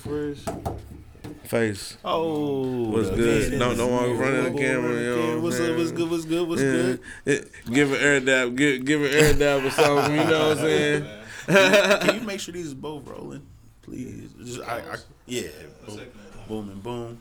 Face 1.44 1.96
Oh, 2.04 2.88
was 2.88 3.08
the- 3.10 3.16
good. 3.16 3.52
yeah, 3.52 3.58
No, 3.58 3.74
don't 3.74 3.92
walk 3.92 4.06
in 4.06 4.16
front 4.16 4.34
of 4.34 4.44
the 4.44 4.50
yeah, 4.60 4.66
camera. 4.68 4.92
You 4.94 5.00
know 5.10 5.16
what 5.16 5.28
I'm 5.36 5.42
What's 5.42 5.60
up? 5.60 5.76
What's 5.76 5.92
good? 5.92 6.10
What's 6.10 6.24
good? 6.24 6.48
What's 6.48 6.62
Yeah. 6.62 6.70
good? 6.72 7.00
It- 7.24 7.52
give 7.72 7.92
an 7.92 8.00
air 8.00 8.20
dab. 8.20 8.56
Give 8.56 8.84
give 8.84 9.02
an 9.02 9.10
air 9.12 9.32
dab 9.32 9.64
or 9.64 9.70
something. 9.70 10.10
You 10.12 10.24
know 10.24 10.48
what 10.48 10.58
I'm 10.58 10.64
saying? 10.64 11.06
Can 11.46 12.14
you 12.16 12.20
make 12.26 12.40
sure 12.40 12.52
these 12.52 12.66
is 12.66 12.74
both 12.74 13.06
rolling, 13.06 13.42
please? 13.82 14.30
Just, 14.44 14.60
I, 14.68 14.78
I, 14.78 14.96
yeah, 15.26 15.42
boom, 15.86 16.00
boom 16.48 16.68
and 16.70 16.82
boom. 16.82 17.18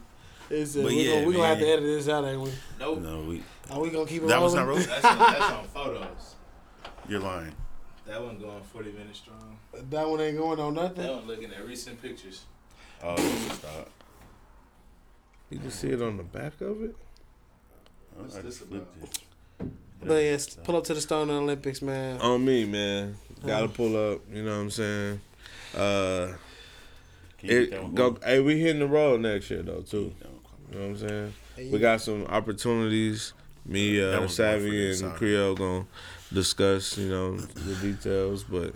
It's, 0.49 0.75
uh, 0.75 0.81
But 0.81 0.87
we 0.91 1.03
yeah, 1.07 1.15
gonna, 1.15 1.27
we 1.27 1.33
gonna 1.33 1.47
have 1.47 1.59
to 1.59 1.67
edit 1.67 1.83
this 1.83 2.07
out, 2.09 2.25
ain't 2.25 2.41
we? 2.41 2.51
Nope. 2.79 3.01
No, 3.01 3.19
we. 3.21 3.43
Are 3.71 3.79
we 3.79 3.89
gonna 3.91 4.05
keep 4.07 4.23
it 4.23 4.27
That 4.27 4.41
was 4.41 4.55
rolling? 4.55 4.67
not 4.85 4.89
rolling. 4.91 5.01
That's 5.01 5.05
on, 5.05 5.17
that's 5.19 5.51
on 5.53 5.63
photos. 5.67 6.35
You're 7.09 7.19
lying. 7.19 7.53
That 8.08 8.22
one 8.24 8.38
going 8.38 8.62
40 8.64 8.91
minutes 8.91 9.20
strong. 9.20 9.58
That 9.89 10.08
one 10.08 10.22
ain't 10.22 10.38
going 10.38 10.60
on 10.60 10.76
That 10.76 10.95
nothing. 10.95 11.16
one 11.16 11.28
looking 11.28 11.51
at 11.51 11.66
recent 11.66 12.01
pictures. 12.01 12.43
Oh, 13.03 13.16
stop. 13.18 13.89
You 15.49 15.60
can 15.60 15.72
see 15.72 15.89
it 15.89 16.01
on 16.01 16.18
the 16.18 16.24
back 16.24 16.60
of 16.62 16.84
it. 16.84 16.95
What's 18.16 18.36
I 18.38 18.41
this 18.41 18.60
just 18.60 18.72
about? 18.72 18.88
flipped 18.99 19.18
it. 19.62 19.68
But 20.03 20.24
yes, 20.24 20.56
pull 20.64 20.76
up 20.76 20.84
to 20.86 20.93
the 20.93 21.01
Stone 21.01 21.30
Olympics, 21.32 21.82
man. 21.82 22.20
On 22.22 22.43
me, 22.43 22.66
man. 22.66 23.16
Gotta 23.45 23.68
pull 23.68 23.95
up. 24.14 24.22
You 24.32 24.43
know 24.43 24.51
what 24.56 24.62
I'm 24.64 24.72
saying? 24.72 25.22
Uh, 25.76 26.28
Can 27.39 27.49
you 27.49 27.66
get 27.68 27.72
that 27.72 27.84
it 27.84 27.95
go. 27.95 28.18
Hey, 28.24 28.39
we 28.39 28.60
hitting 28.60 28.80
the 28.80 28.88
road 28.88 29.22
next 29.22 29.49
year 29.49 29.62
though 29.64 29.82
too. 29.82 30.14
That 30.20 30.30
one 30.32 30.39
going. 30.41 30.72
You 30.72 30.80
know 30.80 30.82
what 30.93 31.01
I'm 31.01 31.10
saying? 31.10 31.34
Hey, 31.56 31.70
We 31.72 31.80
got 31.80 32.01
some 32.01 32.26
opportunities. 32.26 33.34
Me, 33.66 33.97
That 33.99 34.18
uh, 34.18 34.20
one's 34.20 34.38
going 34.38 34.60
for 34.60 34.64
Savvy, 34.64 34.88
and 34.89 34.97
side. 34.97 35.16
Creole 35.16 35.56
gonna 35.56 35.86
discuss. 36.36 36.97
You 36.97 37.09
know 37.09 37.38
the 37.38 37.75
details, 37.75 38.43
but 38.43 38.73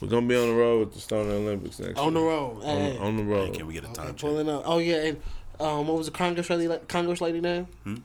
we're 0.00 0.08
gonna 0.08 0.26
be 0.26 0.36
on 0.36 0.48
the 0.48 0.54
road 0.54 0.80
with 0.80 0.94
the 0.94 1.00
Stoner 1.00 1.30
Olympics 1.32 1.78
next 1.78 1.98
on 1.98 2.14
the 2.14 2.20
road. 2.20 2.58
On, 2.58 2.62
Hey, 2.62 2.98
on 2.98 3.16
the 3.16 3.22
Hey, 3.22 3.28
road. 3.28 3.54
can 3.54 3.66
we 3.66 3.74
get 3.74 3.84
a 3.84 3.86
okay, 3.88 3.94
time 3.94 4.06
check? 4.08 4.18
pulling 4.18 4.48
up. 4.48 4.62
Oh 4.66 4.78
yeah, 4.78 4.96
and 5.06 5.20
um, 5.60 5.88
what 5.88 5.96
was 5.96 6.06
the 6.06 6.12
Congress 6.12 6.48
lady? 6.50 6.72
Congress 6.86 7.20
lady 7.20 7.40
name? 7.40 7.66
Hmm? 7.82 7.96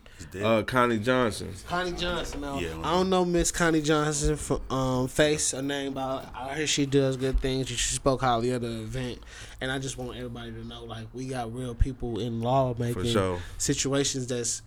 Uh, 0.41 0.63
Connie 0.63 0.97
Johnson. 0.97 1.53
Connie 1.67 1.91
Johnson. 1.91 2.41
Now, 2.41 2.57
Yeah, 2.57 2.69
I 2.83 2.91
don't 2.93 3.11
know 3.11 3.23
Miss 3.25 3.51
Connie 3.51 3.81
Johnson 3.83 4.37
from 4.37 4.61
um, 4.71 5.07
face 5.07 5.53
a 5.53 5.61
name, 5.61 5.93
but 5.93 6.27
I 6.33 6.55
hear 6.55 6.65
she 6.65 6.87
does 6.87 7.15
good 7.17 7.39
things. 7.41 7.67
She 7.67 7.75
spoke 7.93 8.21
highly 8.21 8.49
of 8.51 8.61
the 8.63 8.69
event, 8.81 9.19
and 9.61 9.71
I 9.71 9.77
just 9.77 9.97
want 9.99 10.17
everybody 10.17 10.51
to 10.51 10.65
know, 10.65 10.83
like, 10.85 11.05
we 11.13 11.27
got 11.27 11.53
real 11.53 11.75
people 11.75 12.19
in 12.19 12.41
law 12.41 12.73
For 12.73 12.81
making 12.81 13.05
sure. 13.11 13.39
situations 13.59 14.25
that's 14.27 14.63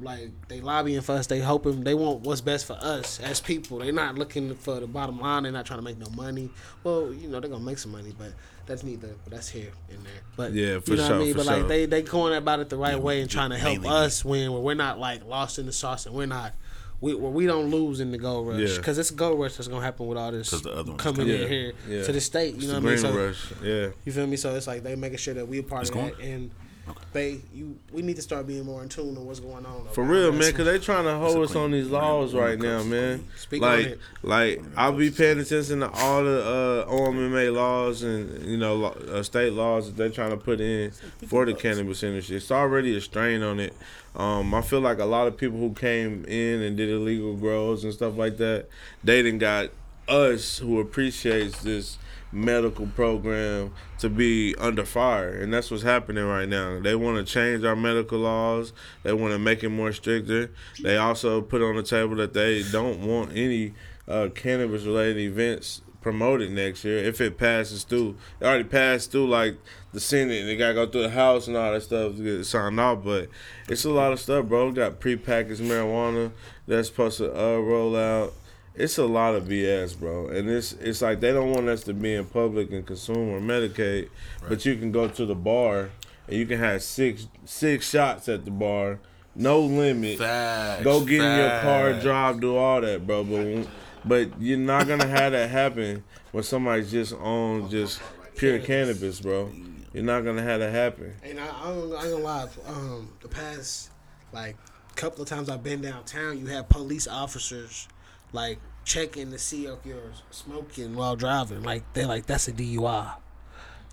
like 0.00 0.30
they 0.48 0.60
lobbying 0.60 1.00
for 1.02 1.12
us. 1.12 1.26
They 1.28 1.40
hoping 1.40 1.84
they 1.84 1.94
want 1.94 2.20
what's 2.22 2.40
best 2.40 2.66
for 2.66 2.74
us 2.80 3.20
as 3.20 3.40
people. 3.40 3.78
They're 3.78 3.92
not 3.92 4.16
looking 4.16 4.54
for 4.56 4.80
the 4.80 4.86
bottom 4.86 5.20
line. 5.20 5.44
They're 5.44 5.52
not 5.52 5.66
trying 5.66 5.78
to 5.78 5.84
make 5.84 5.98
no 5.98 6.08
money. 6.16 6.50
Well, 6.82 7.12
you 7.12 7.28
know 7.28 7.40
they're 7.40 7.50
gonna 7.50 7.62
make 7.64 7.78
some 7.78 7.92
money, 7.92 8.12
but 8.18 8.32
that's 8.66 8.82
neither. 8.82 9.14
That's 9.28 9.48
here 9.48 9.70
and 9.90 10.04
there. 10.04 10.12
But 10.36 10.52
Yeah, 10.52 10.80
for 10.80 10.90
you 10.92 10.96
know 10.96 11.02
what 11.04 11.12
I 11.12 11.18
mean. 11.18 11.32
for 11.32 11.38
but 11.38 11.46
like 11.46 11.68
they 11.68 11.86
they 11.86 12.02
going 12.02 12.34
about 12.34 12.60
it 12.60 12.70
the 12.70 12.76
right 12.76 12.94
Yeah, 12.94 12.98
way 13.00 13.20
and 13.20 13.30
trying 13.30 13.50
to 13.50 13.56
help 13.58 13.82
mainly 13.82 13.88
us 13.88 14.24
win. 14.24 14.52
Where 14.52 14.60
we're 14.62 14.74
not 14.74 14.98
like 14.98 15.24
lost 15.24 15.58
in 15.58 15.66
the 15.66 15.72
sauce 15.72 16.06
and 16.06 16.14
we're 16.14 16.26
not. 16.26 16.54
We, 17.00 17.14
where 17.14 17.30
we 17.30 17.44
don't 17.46 17.70
lose 17.70 18.00
in 18.00 18.12
the 18.12 18.18
gold 18.18 18.48
rush 18.48 18.60
Yeah. 18.60 18.76
because 18.78 18.96
it's 18.98 19.10
a 19.10 19.14
gold 19.14 19.38
rush 19.38 19.56
that's 19.56 19.68
gonna 19.68 19.84
happen 19.84 20.06
with 20.06 20.16
all 20.16 20.32
this 20.32 20.48
'Cause 20.50 20.62
the 20.62 20.70
other 20.72 20.92
one's 20.92 21.02
coming 21.02 21.20
coming. 21.26 21.34
in 21.34 21.40
Yeah, 21.42 21.48
here 21.48 21.72
yeah. 21.88 22.02
to 22.04 22.12
the 22.12 22.20
state. 22.20 22.54
It's 22.54 22.62
You 22.64 22.68
the 22.72 22.80
know 22.80 22.80
what 22.80 22.92
I 22.92 22.94
mean? 22.94 23.02
Green 23.02 23.12
So 23.12 23.26
Rush. 23.26 23.62
Yeah. 23.62 23.88
you 24.06 24.12
feel 24.12 24.26
me? 24.26 24.36
So 24.36 24.54
it's 24.54 24.66
like 24.66 24.82
they 24.84 24.94
making 24.96 25.18
sure 25.18 25.34
that 25.34 25.46
we 25.46 25.58
a 25.58 25.62
part 25.62 25.82
It's 25.82 25.90
of 25.90 25.96
that, 25.96 26.16
going? 26.18 26.50
And 26.86 26.96
they 27.12 27.40
you 27.52 27.78
we 27.92 28.02
need 28.02 28.16
to 28.16 28.22
start 28.22 28.46
being 28.46 28.64
more 28.64 28.82
in 28.82 28.88
tune 28.88 29.16
on 29.16 29.26
what's 29.26 29.40
going 29.40 29.64
on. 29.64 29.86
For 29.92 30.02
real, 30.04 30.32
man, 30.32 30.50
because 30.50 30.66
they 30.66 30.78
trying 30.78 31.04
to 31.04 31.14
hold 31.16 31.38
us 31.48 31.54
on 31.54 31.70
these 31.70 31.88
laws 31.88 32.32
them- 32.32 32.40
right 32.40 32.58
now, 32.58 32.82
man. 32.82 33.18
clean. 33.18 33.30
Speak 33.36 33.62
on 33.62 33.68
like, 33.68 33.86
it. 33.86 34.00
like 34.22 34.56
One 34.56 34.66
of 34.66 34.72
them 34.72 34.78
I'll 34.78 34.92
be 34.92 35.10
paying 35.10 35.38
attention 35.38 35.80
to 35.80 35.90
all 35.90 36.24
the 36.24 36.84
uh, 36.86 36.90
OMMA 36.92 37.54
laws 37.54 38.02
and 38.02 38.44
you 38.44 38.56
know 38.56 38.84
uh, 38.84 39.22
state 39.22 39.52
laws 39.52 39.86
that 39.86 39.96
they're 39.96 40.10
trying 40.10 40.30
to 40.30 40.36
put 40.36 40.60
in 40.60 40.90
for 41.28 41.44
the 41.44 41.54
cannabis 41.54 42.02
industry. 42.02 42.36
It's 42.36 42.50
already 42.50 42.96
a 42.96 43.00
strain 43.00 43.42
on 43.42 43.60
it. 43.60 43.74
Um, 44.16 44.54
I 44.54 44.62
feel 44.62 44.80
like 44.80 44.98
a 45.00 45.04
lot 45.04 45.26
of 45.26 45.36
people 45.36 45.58
who 45.58 45.72
came 45.72 46.24
in 46.26 46.62
and 46.62 46.76
did 46.76 46.88
illegal 46.88 47.34
grows 47.34 47.82
and 47.82 47.92
stuff 47.92 48.16
like 48.16 48.36
that, 48.36 48.66
they 49.02 49.22
didn't 49.22 49.40
got 49.40 49.70
us 50.08 50.58
who 50.58 50.80
appreciates 50.80 51.62
this 51.62 51.98
medical 52.34 52.86
program 52.88 53.72
to 53.98 54.08
be 54.10 54.54
under 54.58 54.84
fire. 54.84 55.30
And 55.30 55.52
that's 55.52 55.70
what's 55.70 55.82
happening 55.82 56.24
right 56.24 56.48
now. 56.48 56.80
They 56.80 56.94
want 56.94 57.24
to 57.24 57.32
change 57.32 57.64
our 57.64 57.76
medical 57.76 58.18
laws. 58.18 58.72
They 59.02 59.12
want 59.12 59.32
to 59.32 59.38
make 59.38 59.62
it 59.62 59.70
more 59.70 59.92
stricter. 59.92 60.50
They 60.82 60.96
also 60.96 61.40
put 61.40 61.62
on 61.62 61.76
the 61.76 61.82
table 61.82 62.16
that 62.16 62.34
they 62.34 62.62
don't 62.70 63.06
want 63.06 63.32
any 63.36 63.74
uh, 64.08 64.28
cannabis 64.34 64.82
related 64.84 65.18
events 65.18 65.82
promoted 66.04 66.50
next 66.52 66.84
year. 66.84 66.98
If 66.98 67.20
it 67.22 67.38
passes 67.38 67.82
through 67.82 68.16
it 68.38 68.44
already 68.44 68.64
passed 68.64 69.10
through 69.10 69.28
like 69.28 69.56
the 69.92 70.00
senate 70.00 70.42
and 70.42 70.50
it 70.50 70.56
got 70.56 70.68
to 70.68 70.74
go 70.74 70.86
through 70.86 71.04
the 71.04 71.10
house 71.10 71.48
and 71.48 71.56
all 71.56 71.72
that 71.72 71.82
stuff 71.82 72.16
to 72.16 72.22
get 72.22 72.44
signed 72.44 72.78
off. 72.78 73.02
But 73.02 73.30
it's 73.68 73.86
a 73.86 73.90
lot 73.90 74.12
of 74.12 74.20
stuff 74.20 74.44
bro. 74.44 74.66
We 74.68 74.74
got 74.74 75.00
prepackaged 75.00 75.62
marijuana 75.62 76.32
that's 76.66 76.88
supposed 76.88 77.18
to 77.18 77.32
uh, 77.32 77.58
roll 77.58 77.96
out 77.96 78.34
it's 78.74 78.98
a 78.98 79.06
lot 79.06 79.34
of 79.34 79.44
BS, 79.44 79.98
bro. 79.98 80.28
And 80.28 80.48
it's 80.50 80.72
it's 80.72 81.02
like 81.02 81.20
they 81.20 81.32
don't 81.32 81.50
want 81.52 81.68
us 81.68 81.84
to 81.84 81.94
be 81.94 82.14
in 82.14 82.24
public 82.26 82.70
and 82.72 82.84
consume 82.86 83.30
or 83.30 83.40
medicate, 83.40 84.08
but 84.48 84.64
you 84.66 84.76
can 84.76 84.90
go 84.92 85.08
to 85.08 85.26
the 85.26 85.34
bar 85.34 85.90
and 86.28 86.36
you 86.36 86.46
can 86.46 86.58
have 86.58 86.82
six 86.82 87.26
six 87.44 87.88
shots 87.90 88.28
at 88.28 88.44
the 88.44 88.50
bar, 88.50 88.98
no 89.34 89.60
limit. 89.60 90.18
Facts. 90.18 90.82
Go 90.84 91.00
get 91.04 91.20
in 91.20 91.38
your 91.38 91.60
car, 91.60 92.00
drive, 92.00 92.40
do 92.40 92.56
all 92.56 92.80
that, 92.80 93.06
bro. 93.06 93.24
But 93.24 93.32
when- 93.36 93.68
but 94.06 94.38
you're 94.38 94.58
not 94.58 94.86
gonna 94.86 95.06
have 95.08 95.32
that 95.32 95.48
happen 95.48 96.04
when 96.32 96.44
somebody's 96.44 96.90
just 96.90 97.14
on 97.14 97.70
just 97.70 98.02
pure 98.36 98.58
cannabis, 98.58 99.18
bro. 99.18 99.50
You're 99.94 100.04
not 100.04 100.26
gonna 100.26 100.42
have 100.42 100.60
that 100.60 100.72
happen. 100.72 101.14
And 101.22 101.40
I, 101.40 101.44
I, 101.46 101.68
don't, 101.68 101.94
I 101.94 102.02
ain't 102.02 102.10
gonna 102.10 102.16
lie. 102.18 102.48
Um, 102.66 103.08
the 103.22 103.28
past 103.28 103.90
like 104.32 104.56
couple 104.94 105.22
of 105.22 105.28
times 105.28 105.48
I've 105.48 105.62
been 105.62 105.80
downtown, 105.80 106.38
you 106.38 106.46
have 106.48 106.68
police 106.68 107.08
officers 107.08 107.88
like 108.34 108.58
checking 108.84 109.30
to 109.30 109.38
see 109.38 109.66
if 109.66 109.78
you're 109.86 110.12
smoking 110.30 110.94
while 110.94 111.16
driving. 111.16 111.62
Like 111.62 111.90
they're 111.94 112.06
like 112.06 112.26
that's 112.26 112.48
a 112.48 112.52
DUI. 112.52 113.14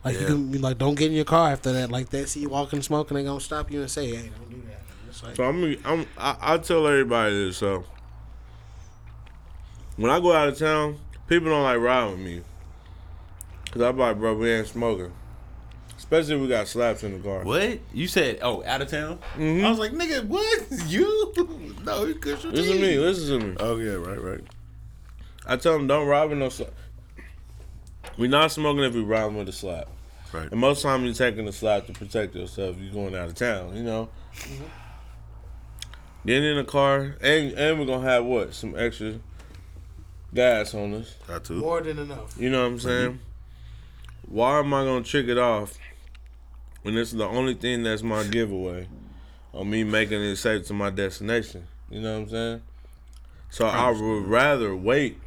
Like 0.04 0.20
you 0.20 0.26
can 0.26 0.52
be 0.52 0.58
like, 0.58 0.80
don't 0.80 0.96
get 0.96 1.12
in 1.12 1.16
your 1.16 1.26
car 1.26 1.52
after 1.52 1.72
that. 1.74 1.92
Like 1.92 2.10
they 2.10 2.26
see 2.26 2.42
you 2.42 2.50
walking 2.50 2.82
smoking, 2.82 3.16
they 3.16 3.24
gonna 3.24 3.40
stop 3.40 3.72
you 3.72 3.82
and 3.82 3.90
say, 3.90 4.08
hey, 4.08 4.32
don't 4.38 4.50
do 4.50 4.62
that. 4.68 5.28
Like, 5.28 5.36
So 5.36 5.44
I'm, 5.44 5.78
I'm 5.86 6.08
I, 6.18 6.54
I 6.54 6.58
tell 6.58 6.88
everybody 6.88 7.46
this. 7.46 7.58
So 7.58 7.86
when 9.96 10.10
I 10.10 10.20
go 10.20 10.34
out 10.34 10.50
of 10.50 10.58
town, 10.58 10.98
people 11.28 11.50
don't 11.50 11.64
like 11.64 11.80
riding 11.80 12.12
with 12.12 12.20
me. 12.20 12.42
Cause 13.72 13.84
I'm 13.84 13.98
like, 13.98 14.18
bro, 14.18 14.36
we 14.36 14.52
ain't 14.52 14.68
smoking. 14.68 15.14
Especially 16.12 16.36
if 16.36 16.42
we 16.42 16.48
got 16.50 16.68
slaps 16.68 17.04
in 17.04 17.14
the 17.14 17.20
car. 17.20 17.46
What 17.46 17.80
you 17.94 18.06
said? 18.06 18.40
Oh, 18.42 18.62
out 18.66 18.82
of 18.82 18.90
town. 18.90 19.18
Mhm. 19.38 19.64
I 19.64 19.70
was 19.70 19.80
like, 19.80 19.94
nigga, 19.94 20.26
what? 20.28 20.64
You? 20.88 21.34
No, 21.86 22.04
you 22.04 22.16
could. 22.16 22.44
Listen 22.44 22.52
to 22.76 22.82
me. 22.82 22.98
Listen 23.00 23.40
to 23.40 23.46
me. 23.48 23.56
Oh 23.62 23.78
yeah, 23.78 23.94
right, 23.94 24.22
right. 24.22 24.42
I 25.48 25.56
tell 25.56 25.72
them 25.72 25.88
don't 25.88 26.06
rob 26.08 26.30
with 26.32 26.40
no 26.40 26.50
slap. 26.50 26.74
We 28.18 28.28
not 28.28 28.52
smoking 28.52 28.84
if 28.84 28.94
we 28.94 29.00
riding 29.02 29.38
with 29.38 29.48
a 29.48 29.54
slap. 29.54 29.88
Right. 30.34 30.52
And 30.52 30.60
most 30.60 30.82
time 30.82 31.06
you're 31.06 31.14
taking 31.14 31.46
the 31.46 31.54
slap 31.54 31.88
to 31.88 31.94
protect 31.94 32.36
yourself. 32.36 32.76
You're 32.78 32.92
going 32.94 33.16
out 33.16 33.30
of 33.30 33.36
town, 33.36 33.78
you 33.78 33.84
know. 33.84 34.10
Getting 36.26 36.44
in 36.44 36.58
the 36.58 36.66
car, 36.66 37.16
and 37.22 37.54
and 37.54 37.80
we're 37.80 37.86
gonna 37.86 38.04
have 38.08 38.26
what 38.26 38.54
some 38.54 38.76
extra 38.78 39.14
gas 40.34 40.74
on 40.74 40.94
us. 40.94 41.16
Got 41.26 41.46
to. 41.46 41.54
more 41.54 41.80
than 41.80 42.00
enough. 42.00 42.36
You 42.38 42.50
know 42.50 42.64
what 42.64 42.68
I'm 42.74 42.80
saying? 42.82 43.20
Why 44.28 44.60
am 44.60 44.74
I 44.74 44.84
gonna 44.84 45.04
trick 45.06 45.30
it 45.30 45.38
off 45.38 45.78
when 46.82 46.96
this 46.96 47.12
is 47.12 47.18
the 47.18 47.28
only 47.28 47.54
thing 47.54 47.84
that's 47.84 48.04
my 48.04 48.24
giveaway 48.24 48.88
on 49.54 49.70
me 49.70 49.84
making 49.84 50.22
it 50.22 50.36
safe 50.38 50.66
to 50.68 50.74
my 50.74 50.90
destination? 50.90 51.68
You 51.90 52.02
know 52.02 52.14
what 52.14 52.22
I'm 52.24 52.30
saying? 52.30 52.62
So 53.50 53.66
I 53.68 53.90
would 53.90 54.26
rather 54.28 54.76
wait 54.76 55.18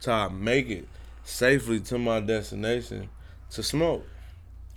till 0.00 0.12
I 0.12 0.28
make 0.28 0.70
it 0.70 0.86
safely 1.24 1.80
to 1.80 1.98
my 1.98 2.20
destination 2.20 3.08
to 3.50 3.62
smoke. 3.62 4.06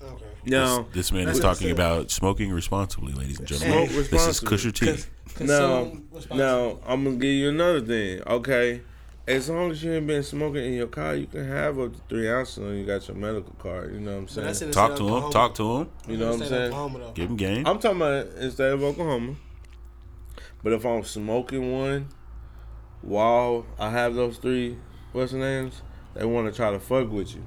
Okay. 0.01 0.25
Now, 0.45 0.87
This 0.93 1.11
man 1.11 1.27
is 1.27 1.39
talking 1.39 1.71
about 1.71 2.09
smoking 2.09 2.51
responsibly, 2.51 3.13
ladies 3.13 3.39
and 3.39 3.47
gentlemen. 3.47 3.89
Smoke 3.89 3.89
This 3.89 4.27
is 4.27 4.41
responsibly. 4.41 4.57
Kusher 4.57 5.05
T. 5.39 5.45
now, 5.45 5.91
now 6.33 6.79
I'm 6.87 7.03
gonna 7.03 7.17
give 7.17 7.31
you 7.31 7.49
another 7.49 7.81
thing. 7.81 8.21
Okay, 8.25 8.81
as 9.29 9.49
long 9.49 9.71
as 9.71 9.83
you 9.83 9.93
ain't 9.93 10.07
been 10.07 10.23
smoking 10.23 10.65
in 10.65 10.73
your 10.73 10.87
car, 10.87 11.15
you 11.15 11.27
can 11.27 11.47
have 11.47 11.79
up 11.79 11.93
to 11.93 11.99
three 12.09 12.29
ounces 12.29 12.57
when 12.57 12.75
you 12.75 12.85
got 12.85 13.07
your 13.07 13.15
medical 13.15 13.53
card. 13.59 13.93
You 13.93 13.99
know 13.99 14.13
what 14.13 14.17
I'm 14.21 14.27
saying? 14.27 14.47
that's 14.47 14.75
Talk 14.75 14.95
to 14.97 15.07
of 15.07 15.23
him. 15.25 15.31
Talk 15.31 15.53
to 15.55 15.77
him. 15.77 15.89
You 16.07 16.17
know 16.17 16.31
what 16.31 16.41
I'm 16.41 16.47
saying? 16.47 16.73
Oklahoma. 16.73 17.11
Give 17.13 17.29
him 17.29 17.35
game. 17.37 17.67
I'm 17.67 17.79
talking 17.79 17.97
about 17.97 18.25
instead 18.39 18.73
of 18.73 18.83
Oklahoma. 18.83 19.35
But 20.63 20.73
if 20.73 20.83
I'm 20.85 21.03
smoking 21.03 21.71
one 21.71 22.09
while 23.01 23.65
I 23.77 23.91
have 23.91 24.15
those 24.15 24.37
three 24.37 24.77
what's 25.11 25.31
the 25.31 25.37
names, 25.37 25.81
they 26.15 26.25
want 26.25 26.51
to 26.51 26.55
try 26.55 26.71
to 26.71 26.79
fuck 26.79 27.11
with 27.11 27.35
you 27.35 27.43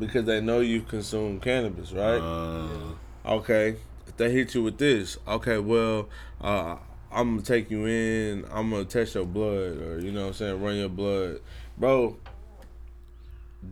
because 0.00 0.24
they 0.24 0.40
know 0.40 0.60
you 0.60 0.80
consume 0.82 1.40
cannabis, 1.40 1.92
right? 1.92 2.18
Uh, 2.18 2.68
Okay, 3.26 3.76
if 4.06 4.16
they 4.16 4.30
hit 4.30 4.54
you 4.54 4.62
with 4.62 4.78
this, 4.78 5.18
okay, 5.28 5.58
well, 5.58 6.08
uh, 6.40 6.76
I'm 7.10 7.36
gonna 7.36 7.42
take 7.42 7.70
you 7.70 7.86
in. 7.86 8.44
I'm 8.52 8.70
gonna 8.70 8.84
test 8.84 9.14
your 9.14 9.24
blood, 9.24 9.78
or 9.80 9.98
you 10.00 10.12
know, 10.12 10.22
what 10.22 10.26
I'm 10.28 10.32
saying, 10.34 10.62
run 10.62 10.76
your 10.76 10.88
blood, 10.88 11.40
bro. 11.76 12.16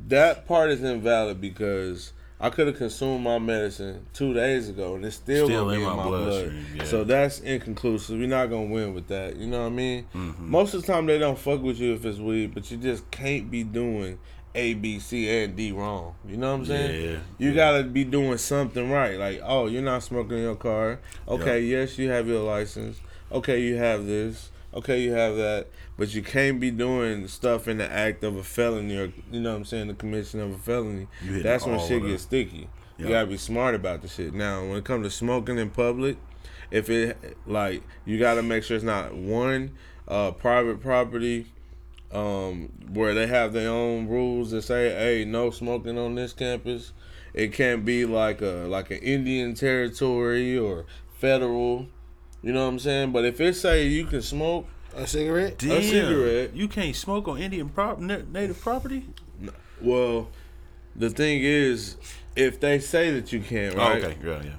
That 0.08 0.46
part 0.46 0.70
is 0.70 0.82
invalid 0.82 1.40
because 1.40 2.12
I 2.40 2.50
could 2.50 2.66
have 2.66 2.76
consumed 2.76 3.22
my 3.24 3.38
medicine 3.38 4.04
two 4.12 4.34
days 4.34 4.68
ago, 4.68 4.96
and 4.96 5.04
it's 5.04 5.16
still, 5.16 5.46
Still 5.46 5.70
in 5.70 5.80
my 5.82 5.94
my 5.94 6.04
blood. 6.04 6.24
bloodstream, 6.24 6.66
yeah. 6.76 6.84
So 6.84 7.04
that's 7.04 7.40
inconclusive. 7.40 8.18
You're 8.18 8.28
not 8.28 8.46
gonna 8.50 8.66
win 8.66 8.94
with 8.94 9.06
that. 9.08 9.36
You 9.36 9.46
know 9.46 9.60
what 9.60 9.66
I 9.66 9.70
mean? 9.70 10.06
Mm-hmm. 10.14 10.50
Most 10.50 10.74
of 10.74 10.82
the 10.82 10.92
time, 10.92 11.06
they 11.06 11.18
don't 11.18 11.38
fuck 11.38 11.62
with 11.62 11.78
you 11.78 11.94
if 11.94 12.04
it's 12.04 12.18
weed, 12.18 12.52
but 12.54 12.70
you 12.70 12.76
just 12.78 13.10
can't 13.10 13.50
be 13.50 13.62
doing 13.64 14.18
A, 14.54 14.74
B, 14.74 14.98
C, 14.98 15.28
and 15.30 15.54
D 15.56 15.72
wrong. 15.72 16.14
You 16.26 16.36
know 16.36 16.52
what 16.52 16.60
I'm 16.60 16.66
saying? 16.66 17.02
Yeah, 17.12 17.18
You 17.38 17.50
yeah. 17.50 17.54
gotta 17.54 17.84
be 17.84 18.04
doing 18.04 18.38
something 18.38 18.90
right. 18.90 19.18
Like, 19.18 19.40
oh, 19.44 19.66
you're 19.66 19.82
not 19.82 20.02
smoking 20.02 20.38
in 20.38 20.42
your 20.42 20.56
car. 20.56 20.98
Okay, 21.28 21.60
yes, 21.62 21.96
you 21.96 22.10
have 22.10 22.26
your 22.26 22.42
license. 22.42 23.00
Okay, 23.32 23.60
you 23.60 23.76
have 23.76 24.06
this. 24.06 24.50
Okay, 24.74 25.00
you 25.00 25.12
have 25.12 25.36
that. 25.36 25.68
But 25.96 26.14
you 26.14 26.22
can't 26.22 26.60
be 26.60 26.70
doing 26.70 27.28
stuff 27.28 27.66
in 27.66 27.78
the 27.78 27.90
act 27.90 28.22
of 28.22 28.36
a 28.36 28.42
felony 28.42 28.96
or 28.96 29.12
you 29.32 29.40
know 29.40 29.52
what 29.52 29.58
I'm 29.58 29.64
saying, 29.64 29.88
the 29.88 29.94
commission 29.94 30.40
of 30.40 30.52
a 30.52 30.58
felony. 30.58 31.08
That's 31.22 31.64
when 31.66 31.78
shit 31.80 32.04
gets 32.04 32.24
sticky. 32.24 32.68
You 32.98 33.08
gotta 33.08 33.26
be 33.26 33.36
smart 33.36 33.74
about 33.74 34.02
the 34.02 34.08
shit. 34.08 34.32
Now, 34.32 34.62
when 34.62 34.78
it 34.78 34.84
comes 34.84 35.06
to 35.06 35.10
smoking 35.10 35.58
in 35.58 35.70
public, 35.70 36.16
if 36.70 36.90
it 36.90 37.36
like 37.46 37.82
you 38.04 38.18
gotta 38.18 38.42
make 38.42 38.64
sure 38.64 38.76
it's 38.76 38.84
not 38.84 39.14
one 39.14 39.72
uh 40.08 40.30
private 40.32 40.80
property 40.80 41.46
um 42.12 42.68
where 42.92 43.14
they 43.14 43.26
have 43.26 43.52
their 43.52 43.70
own 43.70 44.06
rules 44.06 44.50
that 44.52 44.62
say 44.62 44.90
hey 44.90 45.24
no 45.24 45.50
smoking 45.50 45.98
on 45.98 46.14
this 46.14 46.32
campus 46.32 46.92
it 47.34 47.52
can't 47.52 47.84
be 47.84 48.04
like 48.04 48.40
a 48.40 48.66
like 48.68 48.90
an 48.90 48.98
indian 48.98 49.54
territory 49.54 50.56
or 50.56 50.86
federal 51.18 51.86
you 52.46 52.52
know 52.52 52.62
what 52.64 52.70
i'm 52.72 52.78
saying 52.78 53.10
but 53.12 53.24
if 53.24 53.40
it 53.40 53.54
say 53.54 53.86
you 53.88 54.04
can 54.06 54.22
smoke 54.22 54.66
A 54.96 55.06
cigarette? 55.06 55.58
damn, 55.58 55.82
cigarette. 55.82 56.54
You 56.54 56.68
can't 56.68 56.94
smoke 56.96 57.26
on 57.28 57.38
Indian 57.38 57.68
prop 57.68 57.98
native 57.98 58.60
property. 58.60 59.04
well 59.80 60.28
the 60.94 61.10
thing 61.10 61.40
is 61.42 61.96
if 62.36 62.60
they 62.60 62.78
say 62.78 63.10
that 63.10 63.32
you 63.32 63.40
can't 63.40 63.74
Oh, 63.76 63.92
okay, 63.94 64.16
yeah, 64.24 64.42
yeah. 64.44 64.50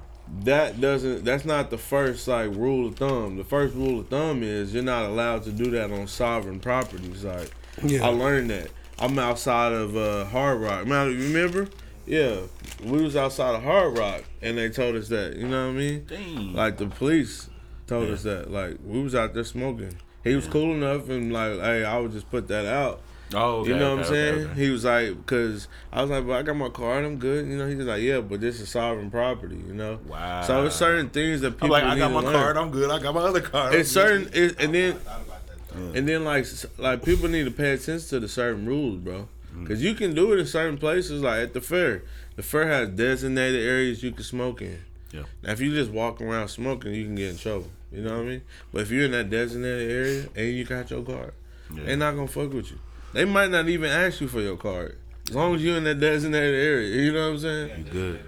that 0.44 0.80
doesn't 0.80 1.24
that's 1.24 1.44
not 1.44 1.70
the 1.70 1.78
first 1.78 2.28
like 2.28 2.50
rule 2.54 2.86
of 2.88 2.96
thumb 2.96 3.36
the 3.36 3.44
first 3.44 3.74
rule 3.74 4.00
of 4.00 4.08
thumb 4.08 4.42
is 4.42 4.74
you're 4.74 4.82
not 4.82 5.06
allowed 5.06 5.42
to 5.44 5.50
do 5.50 5.70
that 5.72 5.90
on 5.90 6.06
sovereign 6.06 6.60
properties 6.60 7.24
like 7.24 7.50
Yeah. 7.82 8.04
i 8.06 8.08
learned 8.08 8.50
that 8.50 8.68
i'm 8.98 9.18
outside 9.18 9.72
of 9.72 9.96
uh 9.96 10.24
hard 10.26 10.60
rock 10.60 10.86
now 10.86 11.06
remember 11.06 11.68
yeah 12.06 12.40
we 12.84 13.02
was 13.02 13.16
outside 13.16 13.54
of 13.54 13.62
hard 13.62 13.96
rock 13.98 14.22
and 14.42 14.56
they 14.58 14.68
told 14.68 14.94
us 14.96 15.08
that 15.08 15.36
you 15.36 15.48
know 15.48 15.66
what 15.68 15.74
i 15.74 15.78
mean 15.78 16.04
Dang. 16.06 16.52
like 16.52 16.76
the 16.78 16.86
police 16.86 17.48
told 17.88 18.06
Yeah. 18.08 18.14
us 18.14 18.22
that 18.22 18.50
like 18.50 18.76
we 18.84 19.02
was 19.02 19.14
out 19.14 19.34
there 19.34 19.44
smoking 19.44 19.96
he 20.22 20.34
was 20.36 20.46
cool 20.46 20.72
enough 20.74 21.08
and 21.08 21.32
like 21.32 21.58
hey 21.58 21.84
i 21.84 21.98
would 21.98 22.12
just 22.12 22.30
put 22.30 22.46
that 22.48 22.66
out 22.66 23.00
oh, 23.34 23.60
okay, 23.60 23.70
you 23.70 23.76
know 23.76 23.92
okay, 23.92 23.96
what 23.96 23.98
I'm 24.06 24.12
saying? 24.14 24.34
okay, 24.34 24.44
okay. 24.52 24.60
He 24.64 24.70
was 24.70 24.84
like, 24.84 25.16
because 25.18 25.68
I 25.92 26.00
was 26.00 26.10
like, 26.10 26.26
but 26.26 26.32
I 26.32 26.42
got 26.42 26.56
my 26.56 26.70
card, 26.70 27.04
I'm 27.04 27.18
good. 27.18 27.46
You 27.46 27.58
know, 27.58 27.66
he 27.68 27.74
was 27.74 27.86
like, 27.86 28.00
yeah, 28.00 28.20
but 28.22 28.40
this 28.40 28.58
is 28.58 28.70
sovereign 28.70 29.10
property, 29.10 29.56
you 29.66 29.74
know? 29.74 29.98
Wow. 30.08 30.40
So 30.46 30.64
it's 30.64 30.76
certain 30.76 31.10
things 31.10 31.42
that 31.42 31.50
people 31.60 31.74
I'm 31.76 31.84
like, 31.84 31.84
I 31.84 31.98
got 31.98 32.10
my 32.10 32.20
learn. 32.20 32.32
card. 32.32 32.56
I'm 32.56 32.70
good. 32.70 32.90
I 32.90 32.98
got 32.98 33.14
my 33.14 33.20
other 33.20 33.42
card. 33.42 33.74
I'm 33.74 33.80
It's 33.80 33.90
certain, 33.90 34.30
it, 34.32 34.58
and 34.62 34.74
then, 34.74 34.94
Thought 34.94 35.20
about 35.26 35.46
that 35.46 35.58
though. 35.76 35.98
and 35.98 36.08
then 36.08 36.24
like, 36.24 36.46
like 36.78 37.04
people 37.04 37.28
need 37.28 37.44
to 37.44 37.50
pay 37.50 37.72
attention 37.72 38.08
to 38.08 38.18
the 38.20 38.28
certain 38.28 38.64
rules, 38.64 38.96
bro. 38.98 39.28
Mm. 39.54 39.62
Because 39.64 39.82
you 39.82 39.92
can 39.92 40.14
do 40.14 40.32
it 40.32 40.38
in 40.38 40.46
certain 40.46 40.78
places, 40.78 41.20
like 41.20 41.40
at 41.40 41.52
the 41.52 41.60
fair. 41.60 42.04
The 42.36 42.42
fair 42.42 42.66
has 42.66 42.88
designated 42.88 43.60
areas 43.62 44.02
you 44.02 44.12
can 44.12 44.24
smoke 44.24 44.62
in. 44.62 44.78
Yeah. 45.12 45.24
Now, 45.42 45.52
if 45.52 45.60
you 45.60 45.74
just 45.74 45.90
walk 45.90 46.22
around 46.22 46.48
smoking, 46.48 46.94
you 46.94 47.04
can 47.04 47.14
get 47.14 47.28
in 47.28 47.36
trouble. 47.36 47.68
You 47.92 48.02
know 48.02 48.18
what 48.18 48.20
I 48.20 48.28
mean? 48.28 48.42
But 48.72 48.82
if 48.82 48.90
you're 48.90 49.04
in 49.06 49.12
that 49.12 49.30
designated 49.30 49.90
area 49.90 50.26
and 50.36 50.56
you 50.56 50.64
got 50.64 50.90
your 50.90 51.02
card, 51.02 51.32
Yeah. 51.74 51.84
they're 51.84 51.96
not 51.96 52.14
gonna 52.16 52.28
fuck 52.28 52.52
with 52.52 52.70
you. 52.70 52.78
They 53.14 53.24
might 53.24 53.50
not 53.50 53.68
even 53.68 53.90
ask 53.90 54.20
you 54.20 54.28
for 54.28 54.40
your 54.40 54.56
card. 54.56 54.96
As 55.28 55.34
long 55.34 55.54
as 55.54 55.62
you're 55.64 55.76
in 55.76 55.84
that 55.84 56.00
designated 56.00 56.54
area, 56.54 56.96
you 57.02 57.12
know 57.12 57.26
what 57.28 57.34
I'm 57.34 57.38
saying? 57.40 57.70
You 57.86 57.92
good. 57.92 58.20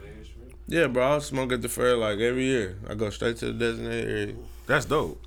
Yeah, 0.68 0.86
bro. 0.86 1.16
I 1.16 1.18
smoke 1.18 1.52
at 1.52 1.62
the 1.62 1.68
fair 1.68 1.96
like 1.96 2.18
every 2.20 2.44
year. 2.44 2.76
I 2.88 2.94
go 2.94 3.10
straight 3.10 3.36
to 3.38 3.46
the 3.46 3.52
designated 3.52 4.08
area. 4.10 4.34
That's 4.66 4.84
dope. 4.84 5.20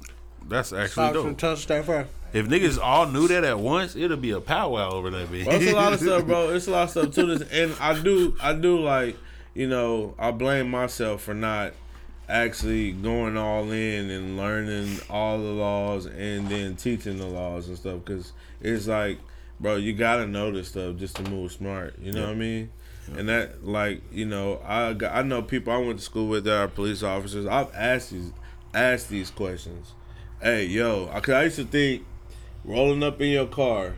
That's 0.48 0.72
actually 0.74 1.10
Stop 1.10 1.14
from 1.16 1.24
dope. 1.32 1.38
touch 1.38 1.68
that 1.68 1.86
far. 1.86 2.08
If 2.34 2.48
niggas 2.48 2.80
all 2.82 3.08
knew 3.08 3.28
that 3.28 3.44
at 3.44 3.60
once, 3.60 3.96
it'll 3.96 4.18
be 4.18 4.32
a 4.32 4.40
powwow 4.42 4.92
over 4.92 5.10
that 5.12 5.28
bitch. 5.30 5.46
Well, 5.46 5.62
it's 5.62 5.72
a 5.72 5.76
lot 5.76 5.94
of 5.94 6.00
stuff, 6.00 6.26
bro. 6.26 6.50
It's 6.56 6.68
a 6.68 6.72
lot 6.72 6.84
of 6.84 6.90
stuff 6.90 7.12
to 7.12 7.26
this, 7.38 7.50
and 7.52 7.76
I 7.80 8.00
do, 8.02 8.36
I 8.42 8.54
do 8.54 8.80
like, 8.80 9.18
you 9.54 9.68
know, 9.68 10.16
I 10.18 10.32
blame 10.32 10.70
myself 10.72 11.22
for 11.22 11.34
not 11.36 11.74
actually 12.34 12.92
going 12.92 13.38
all 13.38 13.72
in 13.72 14.10
and 14.10 14.36
learning 14.36 14.98
all 15.08 15.38
the 15.38 15.44
laws 15.44 16.08
and 16.08 16.50
then 16.50 16.76
teaching 16.76 17.18
the 17.18 17.28
laws 17.28 17.68
and 17.68 17.78
stuff 17.78 18.00
because 18.04 18.34
it's 18.60 18.88
like, 18.88 19.20
bro, 19.60 19.76
you 19.76 19.94
gotta 19.94 20.26
know 20.26 20.52
this 20.52 20.70
stuff 20.70 20.96
just 20.96 21.16
to 21.16 21.30
move 21.30 21.52
smart. 21.52 21.94
You 22.00 22.12
know 22.12 22.22
Yeah. 22.22 22.26
what 22.28 22.36
I 22.36 22.40
mean? 22.40 22.72
And 23.16 23.30
that, 23.30 23.64
like, 23.64 24.02
you 24.12 24.26
know, 24.26 24.60
I 24.66 24.94
got, 24.94 25.14
I 25.16 25.22
know 25.22 25.44
people 25.44 25.74
I 25.74 25.78
went 25.78 26.00
to 26.00 26.04
school 26.06 26.28
with 26.28 26.46
that 26.46 26.58
are 26.58 26.68
police 26.68 27.04
officers. 27.04 27.46
I've 27.46 27.72
asked 27.76 28.12
these, 28.12 28.32
asked 28.74 29.10
these 29.10 29.30
questions. 29.30 29.92
Hey, 30.42 30.66
yo, 30.66 31.10
I, 31.14 31.20
cause 31.20 31.36
I 31.36 31.44
used 31.44 31.58
to 31.58 31.66
think 31.66 32.04
rolling 32.66 33.04
up 33.04 33.22
in 33.22 33.28
your 33.28 33.46
car, 33.46 33.94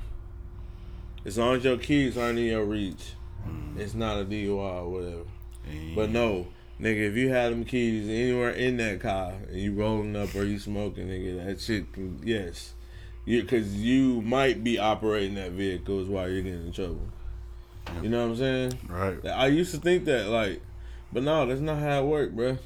as 1.23 1.37
long 1.37 1.55
as 1.55 1.63
your 1.63 1.77
keys 1.77 2.17
aren't 2.17 2.37
in 2.39 2.45
your 2.45 2.65
reach, 2.65 3.13
mm. 3.47 3.79
it's 3.79 3.93
not 3.93 4.19
a 4.19 4.25
DUI 4.25 4.57
or 4.57 4.89
whatever. 4.89 5.23
But 5.95 6.09
no, 6.09 6.47
nigga, 6.79 7.09
if 7.09 7.15
you 7.15 7.29
had 7.29 7.51
them 7.51 7.65
keys 7.65 8.07
anywhere 8.07 8.51
in 8.51 8.77
that 8.77 8.99
car 8.99 9.33
and 9.49 9.59
you 9.59 9.73
rolling 9.73 10.15
up 10.15 10.33
or 10.35 10.43
you 10.43 10.59
smoking, 10.59 11.07
nigga, 11.07 11.45
that 11.45 11.61
shit 11.61 11.91
can 11.93 12.19
yes, 12.23 12.73
you 13.25 13.41
because 13.41 13.75
you 13.75 14.21
might 14.21 14.63
be 14.63 14.77
operating 14.77 15.35
that 15.35 15.51
vehicle 15.51 16.01
is 16.01 16.07
why 16.07 16.27
you're 16.27 16.41
getting 16.41 16.67
in 16.67 16.71
trouble. 16.71 17.07
You 18.01 18.09
know 18.09 18.23
what 18.23 18.31
I'm 18.31 18.37
saying? 18.37 18.79
right. 18.89 19.25
I 19.27 19.47
used 19.47 19.73
to 19.75 19.79
think 19.79 20.05
that 20.05 20.27
like, 20.27 20.61
but 21.13 21.23
no, 21.23 21.45
that's 21.45 21.61
not 21.61 21.79
how 21.79 22.03
it 22.03 22.05
worked, 22.05 22.35
bro. 22.35 22.57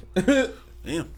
Yeah. 0.84 1.02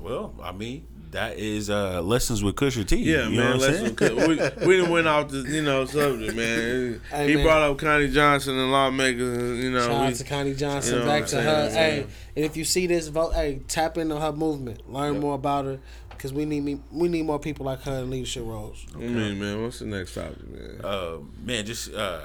Well, 0.00 0.32
I 0.40 0.52
mean, 0.52 0.86
that 1.12 1.38
is 1.38 1.70
uh, 1.70 2.02
lessons 2.02 2.42
with 2.42 2.54
Kusher 2.56 2.86
T. 2.86 2.96
Yeah, 2.96 3.28
you 3.28 3.36
know 3.36 3.44
what 3.44 3.52
I'm 3.54 3.58
Let's 3.60 3.98
saying? 4.00 4.60
we 4.60 4.66
we 4.66 4.76
done 4.80 4.90
went 4.90 5.06
off 5.06 5.28
the 5.30 5.38
you 5.40 5.62
know 5.62 5.84
subject, 5.84 6.34
man. 6.36 7.00
Hey, 7.10 7.28
he 7.28 7.34
man. 7.36 7.44
brought 7.44 7.62
up 7.62 7.78
Connie 7.78 8.08
Johnson 8.08 8.58
and 8.58 8.70
lawmakers. 8.72 9.38
and, 9.38 9.62
You 9.62 9.70
know, 9.72 9.80
Shout 9.86 9.90
out 10.06 10.14
to 10.14 10.24
Connie 10.24 10.54
Johnson. 10.54 10.94
you 10.94 11.00
know 11.00 11.06
back 11.06 11.26
to 11.26 11.38
I'm 11.38 11.44
her. 11.44 11.70
saying, 11.70 12.02
Hey, 12.02 12.06
and 12.36 12.44
if 12.44 12.56
you 12.56 12.64
see 12.64 12.86
this 12.86 13.08
vote, 13.08 13.32
hey, 13.34 13.60
tap 13.68 13.96
into 13.98 14.18
her 14.18 14.32
movement. 14.32 14.90
Learn 14.92 15.20
more 15.20 15.34
about 15.34 15.64
her. 15.66 15.78
Cause 16.18 16.32
we 16.32 16.44
need 16.46 16.64
me, 16.64 16.80
we 16.90 17.08
need 17.08 17.22
more 17.26 17.38
people 17.38 17.64
like 17.64 17.80
her 17.82 18.00
in 18.00 18.10
leadership 18.10 18.42
roles. 18.44 18.84
I 18.92 18.98
mean, 18.98 19.38
man, 19.38 19.62
what's 19.62 19.78
the 19.78 19.84
next 19.86 20.14
topic, 20.14 20.48
man? 20.50 20.80
Uh, 20.82 21.18
man, 21.44 21.64
just 21.64 21.94
uh, 21.94 22.20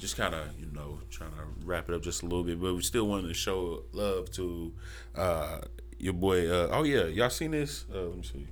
just 0.00 0.16
kind 0.16 0.34
of 0.34 0.46
you 0.58 0.64
know 0.72 1.00
trying 1.10 1.32
to 1.32 1.36
wrap 1.66 1.90
it 1.90 1.94
up 1.94 2.00
just 2.02 2.22
a 2.22 2.24
little 2.24 2.44
bit, 2.44 2.58
but 2.58 2.74
we 2.74 2.80
still 2.80 3.06
wanted 3.06 3.28
to 3.28 3.34
show 3.34 3.82
love 3.92 4.30
to 4.32 4.72
uh, 5.14 5.58
your 5.98 6.12
boy. 6.12 6.48
Uh, 6.50 6.68
oh 6.72 6.82
yeah, 6.84 7.04
y'all 7.06 7.30
seen 7.30 7.50
this? 7.52 7.84
Uh, 7.92 8.00
let 8.02 8.16
me 8.16 8.22
see. 8.22 8.46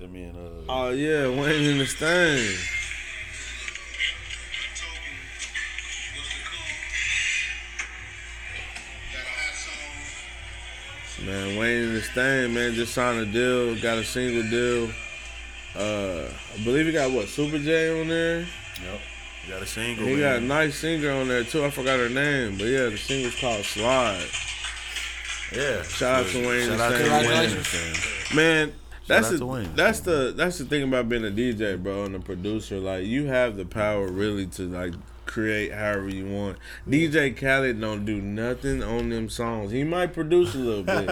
That 0.00 0.12
man. 0.12 0.34
Uh, 0.36 0.64
Oh 0.68 0.90
yeah, 0.90 1.28
Wayne 1.28 1.64
in 1.64 1.78
the 1.78 1.86
stain. 1.86 2.56
Man, 11.24 11.56
Wayne 11.58 11.82
in 11.84 11.94
the 11.94 12.00
stain, 12.02 12.54
man, 12.54 12.74
just 12.74 12.94
signed 12.94 13.18
a 13.18 13.26
deal, 13.26 13.74
got 13.80 13.98
a 13.98 14.04
single 14.04 14.48
deal. 14.48 14.88
Uh, 15.74 16.28
I 16.54 16.64
believe 16.64 16.86
he 16.86 16.92
got 16.92 17.10
what 17.10 17.28
Super 17.28 17.58
J 17.58 18.00
on 18.00 18.08
there. 18.08 18.40
yep. 18.40 19.00
Got 19.48 19.62
a 19.62 19.66
single. 19.66 20.06
He 20.06 20.20
got 20.20 20.36
a 20.36 20.40
nice 20.40 20.76
singer 20.78 21.10
on 21.10 21.28
there 21.28 21.42
too. 21.42 21.64
I 21.64 21.70
forgot 21.70 21.98
her 21.98 22.08
name, 22.08 22.56
but 22.56 22.66
yeah, 22.66 22.86
the 22.88 22.96
single's 22.98 23.34
called 23.40 23.64
Slide. 23.64 24.26
Yeah. 25.54 25.82
Shout 25.82 26.24
out 26.24 26.30
to 26.30 26.46
Wayne 26.46 26.68
Shout 26.68 26.80
out 26.80 26.98
to 26.98 27.10
Wayne. 27.10 28.36
Man, 28.36 28.72
that's 29.06 29.30
the 29.30 29.70
that's 29.74 30.00
the 30.00 30.32
that's 30.36 30.58
the 30.58 30.64
thing 30.66 30.82
about 30.82 31.08
being 31.08 31.24
a 31.24 31.30
DJ, 31.30 31.82
bro, 31.82 32.04
and 32.04 32.14
a 32.14 32.20
producer. 32.20 32.78
Like 32.78 33.06
you 33.06 33.26
have 33.26 33.56
the 33.56 33.64
power 33.64 34.06
really 34.06 34.46
to 34.46 34.62
like 34.68 34.92
create 35.28 35.72
however 35.72 36.08
you 36.08 36.26
want. 36.26 36.58
DJ 36.88 37.36
Khaled 37.36 37.80
don't 37.80 38.04
do 38.04 38.20
nothing 38.20 38.82
on 38.82 39.10
them 39.10 39.28
songs. 39.28 39.70
He 39.70 39.84
might 39.84 40.12
produce 40.12 40.54
a 40.56 40.58
little 40.58 40.82
bit. 40.82 41.08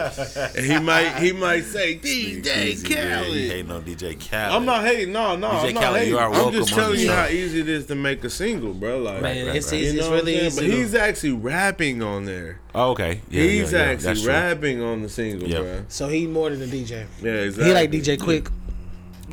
and 0.57 0.65
he 0.65 0.77
might 0.79 1.15
he 1.19 1.31
might 1.31 1.63
say 1.63 1.95
DJ 2.03 2.65
Easy, 2.65 2.93
yeah, 2.93 3.21
he 3.23 3.25
Khaled. 3.25 3.51
hating 3.51 3.71
on 3.71 3.83
DJ 3.83 4.19
Khaled. 4.29 4.53
I'm 4.55 4.65
not 4.65 4.83
hating. 4.83 5.13
No, 5.13 5.35
no, 5.37 5.47
DJ 5.49 5.67
I'm 5.69 5.73
not 5.75 5.83
Khaled, 5.83 5.97
hating. 5.99 6.13
you 6.13 6.19
are 6.19 6.33
I'm 6.33 6.51
just 6.51 6.69
telling 6.73 6.99
you 6.99 7.11
how 7.11 7.27
easy 7.27 7.61
it 7.61 7.69
is 7.69 7.85
to 7.85 7.95
make 7.95 8.23
a 8.25 8.29
single, 8.29 8.73
bro. 8.73 8.99
Like, 8.99 9.21
Right, 9.21 9.45
Man, 9.45 9.55
it's 9.55 9.71
right. 9.71 9.81
easy. 9.81 9.95
you 9.95 10.01
know 10.01 10.13
It's 10.13 10.23
really 10.25 10.45
easy. 10.47 10.61
But 10.61 10.69
he's 10.69 10.95
actually 10.95 11.31
rapping 11.33 12.01
on 12.03 12.25
there. 12.25 12.59
Oh, 12.75 12.91
okay. 12.91 13.21
Yeah, 13.29 13.43
he's 13.43 13.71
yeah, 13.71 13.77
yeah, 13.79 13.85
actually 13.91 14.05
that's 14.07 14.21
true. 14.23 14.31
rapping 14.31 14.81
on 14.81 15.01
the 15.03 15.09
single, 15.09 15.47
Yep. 15.47 15.61
bro. 15.61 15.85
so 15.87 16.07
he 16.09 16.27
more 16.27 16.49
than 16.49 16.61
a 16.61 16.65
DJ. 16.65 17.05
Yeah, 17.21 17.31
exactly. 17.31 17.65
He 17.67 17.73
like 17.73 17.91
DJ 17.91 18.17
Quik. 18.17 18.51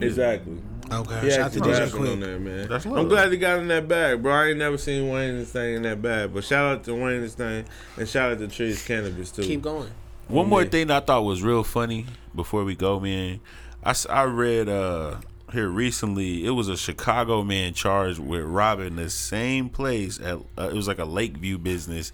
Exactly. 0.01 0.57
Okay, 0.93 1.20
He 1.20 1.30
shout 1.30 1.41
out 1.41 1.53
to 1.53 1.59
actually 1.59 1.72
DJ 1.72 1.78
rapping 1.80 2.01
on 2.01 2.07
Quik. 2.07 2.20
there, 2.20 2.39
man. 2.39 2.68
That's 2.68 2.87
I'm 2.87 3.09
glad 3.09 3.32
he 3.32 3.39
got 3.39 3.59
in 3.59 3.68
that 3.68 3.89
bag, 3.89 4.22
bro. 4.22 4.32
I 4.32 4.47
ain't 4.49 4.59
never 4.59 4.76
seen 4.78 5.09
Wayne 5.09 5.35
and 5.37 5.47
thing 5.47 5.76
in 5.76 5.82
that 5.82 6.03
bag. 6.03 6.32
But 6.35 6.45
shout 6.45 6.64
out 6.64 6.85
to 6.85 6.95
Wayne 6.95 7.22
and 7.22 7.30
thing, 7.30 7.64
and 7.97 8.09
shout 8.09 8.32
out 8.32 8.39
to 8.39 8.49
Trees 8.49 8.85
Cannabis 8.85 9.30
too. 9.30 9.43
Keep 9.43 9.62
going. 9.62 9.91
One 10.28 10.49
more 10.49 10.64
thing 10.64 10.91
I 10.91 11.01
thought 11.01 11.24
was 11.24 11.43
real 11.43 11.64
funny 11.64 12.07
before 12.35 12.64
we 12.64 12.74
go, 12.74 13.01
man. 13.01 13.41
I, 13.82 13.95
I 14.09 14.22
read 14.24 14.68
uh 14.68 15.16
here 15.53 15.68
recently 15.68 16.45
it 16.45 16.51
was 16.51 16.68
a 16.68 16.76
Chicago 16.76 17.43
man 17.45 17.74
charged 17.74 18.18
with 18.18 18.43
robbing 18.43 18.97
the 18.97 19.09
same 19.11 19.68
place 19.68 20.18
at 20.20 20.39
uh, 20.59 20.68
it 20.68 20.74
was 20.74 20.89
like 20.89 20.99
a 20.99 21.05
Lakeview 21.05 21.59
business. 21.59 22.12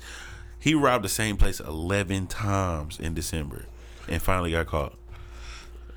He 0.59 0.75
robbed 0.75 1.05
the 1.05 1.09
same 1.09 1.37
place 1.37 1.59
11 1.59 2.27
times 2.27 3.01
in 3.01 3.15
December 3.15 3.65
and 4.09 4.21
finally 4.21 4.51
got 4.51 4.67
caught. 4.67 4.95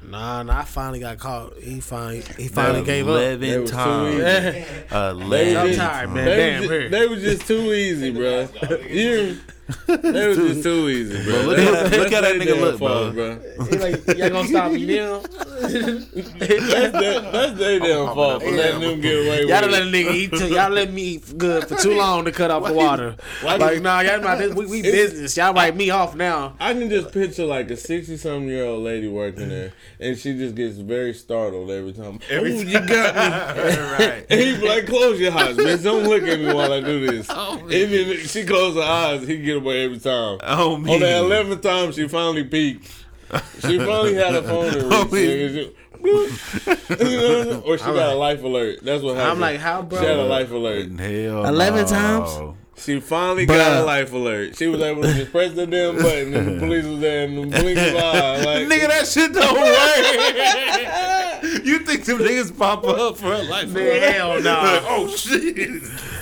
Nah, 0.10 0.44
nah. 0.44 0.60
I 0.60 0.64
finally 0.66 1.00
got 1.00 1.18
caught. 1.20 1.58
He 1.60 1.80
finally, 1.80 2.22
he 2.38 2.48
finally 2.48 2.84
gave 2.84 3.08
up. 3.08 3.16
11 3.16 3.40
They 3.40 3.58
was 3.58 3.72
times. 3.72 4.16
easy. 4.16 4.66
I'm 4.92 5.74
tired, 5.76 6.10
man. 6.12 6.26
They, 6.26 6.36
Damn, 6.36 6.62
was 6.62 6.70
just, 6.70 6.92
they 6.92 7.08
was 7.08 7.22
just 7.22 7.48
too 7.48 7.74
easy, 7.74 8.12
bro. 8.12 8.48
You, 8.90 9.40
they 9.88 10.28
was 10.28 10.38
just 10.38 10.64
too 10.64 10.90
easy, 10.90 11.24
bro. 11.24 11.42
look 11.44 11.58
at 11.58 11.90
that- 11.90 12.00
look 12.00 12.12
at 12.12 12.22
that 12.22 12.36
nigga 12.36 12.60
look, 12.60 12.80
fault, 12.80 13.14
bro. 13.14 13.40
He 13.70 13.78
like, 13.78 14.18
y'all 14.18 14.30
gonna 14.30 14.48
stop 14.48 14.72
me 14.72 14.86
now? 14.86 15.22
That's 15.64 16.92
their, 16.92 17.22
that's 17.22 17.58
their 17.58 17.80
damn 17.80 18.14
fault 18.14 18.44
for 18.44 18.52
letting 18.52 18.82
them 18.82 19.00
get 19.02 19.14
away 19.26 19.38
Y'all 19.46 19.62
with 19.62 19.62
done 19.62 19.72
let 19.72 19.82
a 19.84 19.86
nigga 19.86 20.14
eat. 20.14 20.32
Too, 20.32 20.48
y'all 20.50 20.70
let 20.70 20.92
me 20.92 21.02
eat 21.04 21.38
good 21.38 21.68
for 21.68 21.76
too 21.78 21.96
long 21.96 22.26
to 22.26 22.32
cut 22.32 22.52
off 22.52 22.66
the 22.66 22.74
water. 22.74 23.16
why 23.42 23.56
like, 23.56 23.76
you- 23.76 23.82
nah, 23.82 24.02
y'all 24.02 24.20
not. 24.20 24.40
This, 24.40 24.54
we, 24.54 24.66
we 24.66 24.82
business. 24.84 25.38
Y'all 25.38 25.54
write 25.54 25.76
me 25.76 25.90
off 25.90 26.16
now. 26.16 26.56
I 26.60 26.74
can 26.74 26.90
just 26.90 27.12
picture 27.14 27.46
like 27.46 27.70
a 27.72 27.78
sixty-something 27.78 28.48
year 28.50 28.66
old 28.66 28.84
lady 28.84 29.08
working 29.08 29.50
there, 29.50 29.74
and 30.00 30.18
she 30.18 30.34
just 30.38 30.56
gets 30.56 30.78
very 30.78 31.14
startled 31.14 31.72
every 31.72 31.94
time. 31.94 32.20
Ooh, 32.32 32.46
you 32.48 32.80
got 32.86 33.56
me. 33.56 33.62
right. 33.80 34.26
And 34.30 34.40
he 34.40 34.56
like, 34.68 34.88
close 34.88 35.20
your 35.20 35.32
eyes, 35.34 35.56
bitch. 35.56 35.84
Don't 35.84 36.04
look 36.04 36.24
at 36.24 36.40
me 36.40 36.54
while 36.54 36.74
I 36.74 36.82
do 36.82 37.06
this. 37.08 37.28
Oh, 37.30 37.58
and 37.60 37.70
then 37.72 38.18
she 38.18 38.44
closed 38.44 38.76
her 38.78 38.84
eyes. 38.84 39.28
He 39.28 39.38
get 39.54 39.62
away 39.64 39.86
every 39.86 40.00
time. 40.00 40.40
Oh, 40.44 40.78
me. 40.78 40.94
On 40.94 41.00
the 41.00 41.18
eleventh 41.18 41.62
time, 41.62 41.92
she 41.92 42.08
finally 42.08 42.44
peeked. 42.44 42.92
She 43.62 43.78
finally 43.80 44.14
had 44.16 44.36
a 44.36 44.44
phone 44.44 44.78
in 44.78 44.92
Oh, 44.92 45.04
reach. 45.06 45.12
me. 45.12 45.54
She- 45.54 45.76
You 46.04 46.12
know 46.12 46.20
what 46.20 46.30
I'm 46.30 46.36
saying? 47.46 47.64
or 47.66 47.78
she 47.78 47.86
got 47.86 48.14
a 48.14 48.16
life 48.16 48.44
alert. 48.44 48.80
That's 48.84 49.02
what 49.02 49.16
happened. 49.16 49.32
I'm 49.32 49.40
like, 49.40 49.60
how, 49.60 49.82
bro? 49.84 50.00
She 50.02 50.06
had 50.06 50.18
a 50.18 50.26
life 50.26 50.52
alert. 50.52 50.92
Hell 51.00 51.46
11 51.46 51.82
no. 51.84 51.88
times? 51.88 52.56
She 52.76 53.00
finally 53.00 53.46
got 53.46 53.82
a 53.82 53.86
life 53.86 54.12
alert. 54.12 54.58
She 54.58 54.68
was 54.68 54.82
able 54.82 55.04
to 55.04 55.14
just 55.14 55.32
press 55.32 55.54
the 55.54 55.66
damn 55.66 55.96
button, 55.96 56.34
and 56.34 56.56
the 56.56 56.60
police 56.60 56.86
was 56.86 57.00
there 57.00 57.24
and 57.26 57.50
blink 57.52 57.78
his 57.80 57.96
eye. 57.96 58.38
Like, 58.44 58.68
Nigga, 58.68 58.88
that 58.90 59.08
shit 59.08 59.32
don't 59.32 59.54
work. 61.54 61.66
you 61.66 61.80
think 61.80 62.04
them 62.04 62.18
niggas 62.18 62.58
pop 62.58 62.84
up 62.86 63.16
for 63.18 63.32
a 63.34 63.42
life? 63.44 63.70
Man, 63.70 64.14
hell 64.14 64.42
no. 64.42 64.60
oh 64.90 65.08
shit. 65.16 65.56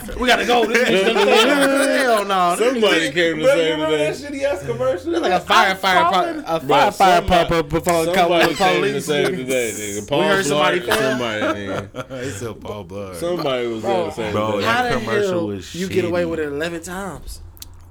We 0.20 0.28
gotta 0.28 0.46
go. 0.46 0.64
hell 0.68 2.26
no. 2.26 2.56
somebody 2.58 3.12
came 3.12 3.38
to 3.38 3.46
save 3.46 3.80
the 3.80 3.86
day. 3.88 4.12
shitty 4.12 4.44
ass 4.44 4.66
commercial? 4.66 5.12
That's 5.12 5.22
Like 5.50 5.76
a 5.76 5.76
firefighter, 5.78 6.44
a 6.46 6.60
Bro, 6.60 6.78
firefighter 6.78 6.94
somebody- 6.94 7.28
pop 7.28 7.52
up 7.52 7.70
before 7.70 8.06
the 8.06 8.14
Somebody 8.16 8.48
the 8.54 8.58
came 8.58 8.82
to 8.82 8.88
police. 8.90 9.06
save 9.06 9.38
the 9.38 9.44
day, 9.44 9.72
nigga. 9.72 10.08
Paul 10.10 10.22
heard 10.24 10.46
somebody 10.46 10.80
Blart, 10.80 10.98
somebody, 10.98 11.42
nigga. 11.42 12.12
It's 12.24 12.42
a 12.42 12.54
Paul 12.54 12.86
Blart. 12.86 13.16
Somebody 13.16 13.68
was 13.68 13.84
there 13.84 14.06
to 14.06 14.12
save 14.12 14.32
Bro, 14.34 14.48
the 14.48 14.58
day. 14.58 14.62
that 14.66 14.76
How 14.76 14.84
the 14.84 15.00
commercial 15.06 15.32
hell 15.32 15.48
was 15.48 15.76
you 15.76 15.88
get 15.88 16.06
away 16.06 16.26
with 16.26 16.40
it 16.40 16.48
eleven 16.48 16.82
times? 16.82 17.42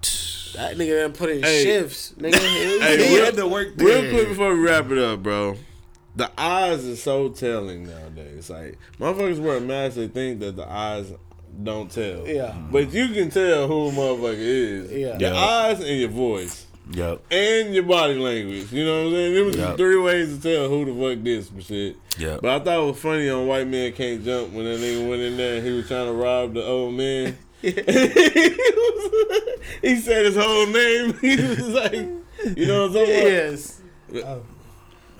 That 0.55 0.77
nigga 0.77 1.03
done 1.03 1.13
put 1.13 1.31
in 1.31 1.43
Hey. 1.45 1.63
shifts, 1.63 2.13
nigga. 2.19 2.35
Hey, 2.37 3.09
He 3.09 3.15
real- 3.17 3.25
had 3.25 3.37
to 3.37 3.47
work 3.47 3.69
Real 3.77 4.11
quick 4.11 4.29
before 4.31 4.53
we 4.55 4.61
wrap 4.61 4.91
it 4.91 4.99
up, 4.99 5.23
bro. 5.23 5.57
The 6.17 6.29
eyes 6.37 6.85
is 6.85 7.01
so 7.01 7.29
telling 7.29 7.87
nowadays. 7.87 8.51
Like 8.51 8.77
motherfuckers 8.99 9.39
wear 9.39 9.59
a 9.59 9.61
mask, 9.61 9.95
they 9.95 10.09
think 10.09 10.41
that 10.41 10.57
the 10.57 10.69
eyes 10.69 11.13
don't 11.63 11.91
tell. 11.91 12.27
Yeah. 12.27 12.49
Mm-hmm. 12.53 12.73
But 12.73 12.93
you 12.93 13.09
can 13.09 13.31
tell 13.31 13.69
who 13.69 13.89
a 13.89 13.93
motherfucker 13.93 14.37
is. 14.39 14.91
Yeah. 14.93 15.19
Your 15.19 15.33
Yeah. 15.33 15.37
eyes 15.37 15.81
and 15.81 15.99
your 16.01 16.09
voice. 16.11 16.67
Yep. 16.93 17.23
And 17.31 17.73
your 17.75 17.85
body 17.85 18.15
language. 18.15 18.73
You 18.73 18.85
know 18.85 19.03
what 19.05 19.07
I'm 19.09 19.13
saying? 19.15 19.35
There 19.35 19.45
was 19.45 19.57
Yep. 19.57 19.77
three 19.77 19.99
ways 19.99 20.37
to 20.37 20.43
tell 20.43 20.69
who 20.69 20.85
the 20.87 20.93
fuck 21.17 21.23
this 21.25 21.47
some 21.49 21.61
shit. 21.61 21.97
Yeah. 22.19 22.39
But 22.43 22.51
I 22.51 22.65
thought 22.65 22.83
it 22.83 22.87
was 22.87 22.99
funny 22.99 23.29
on 23.29 23.47
White 23.47 23.69
Man 23.69 23.93
Can't 23.93 24.25
Jump 24.25 24.53
when 24.53 24.65
that 24.65 24.81
nigga 24.81 25.09
went 25.09 25.23
in 25.23 25.37
there 25.37 25.57
and 25.59 25.67
he 25.67 25.73
was 25.73 25.87
trying 25.87 26.07
to 26.07 26.13
rob 26.13 26.55
the 26.55 26.65
old 26.65 26.95
man. 26.95 27.37
he, 27.63 27.71
was- 27.71 29.61
he 29.83 29.97
said 30.01 30.25
his 30.27 30.37
whole 30.37 30.67
name. 30.67 31.13
He 31.21 31.37
was 31.37 31.69
like, 31.69 31.93
you 32.57 32.67
know 32.67 32.89
what 32.89 32.97
I'm 33.01 33.07
saying? 33.07 33.27
yes. 33.27 33.81
about? 34.11 34.25
Oh. 34.25 34.43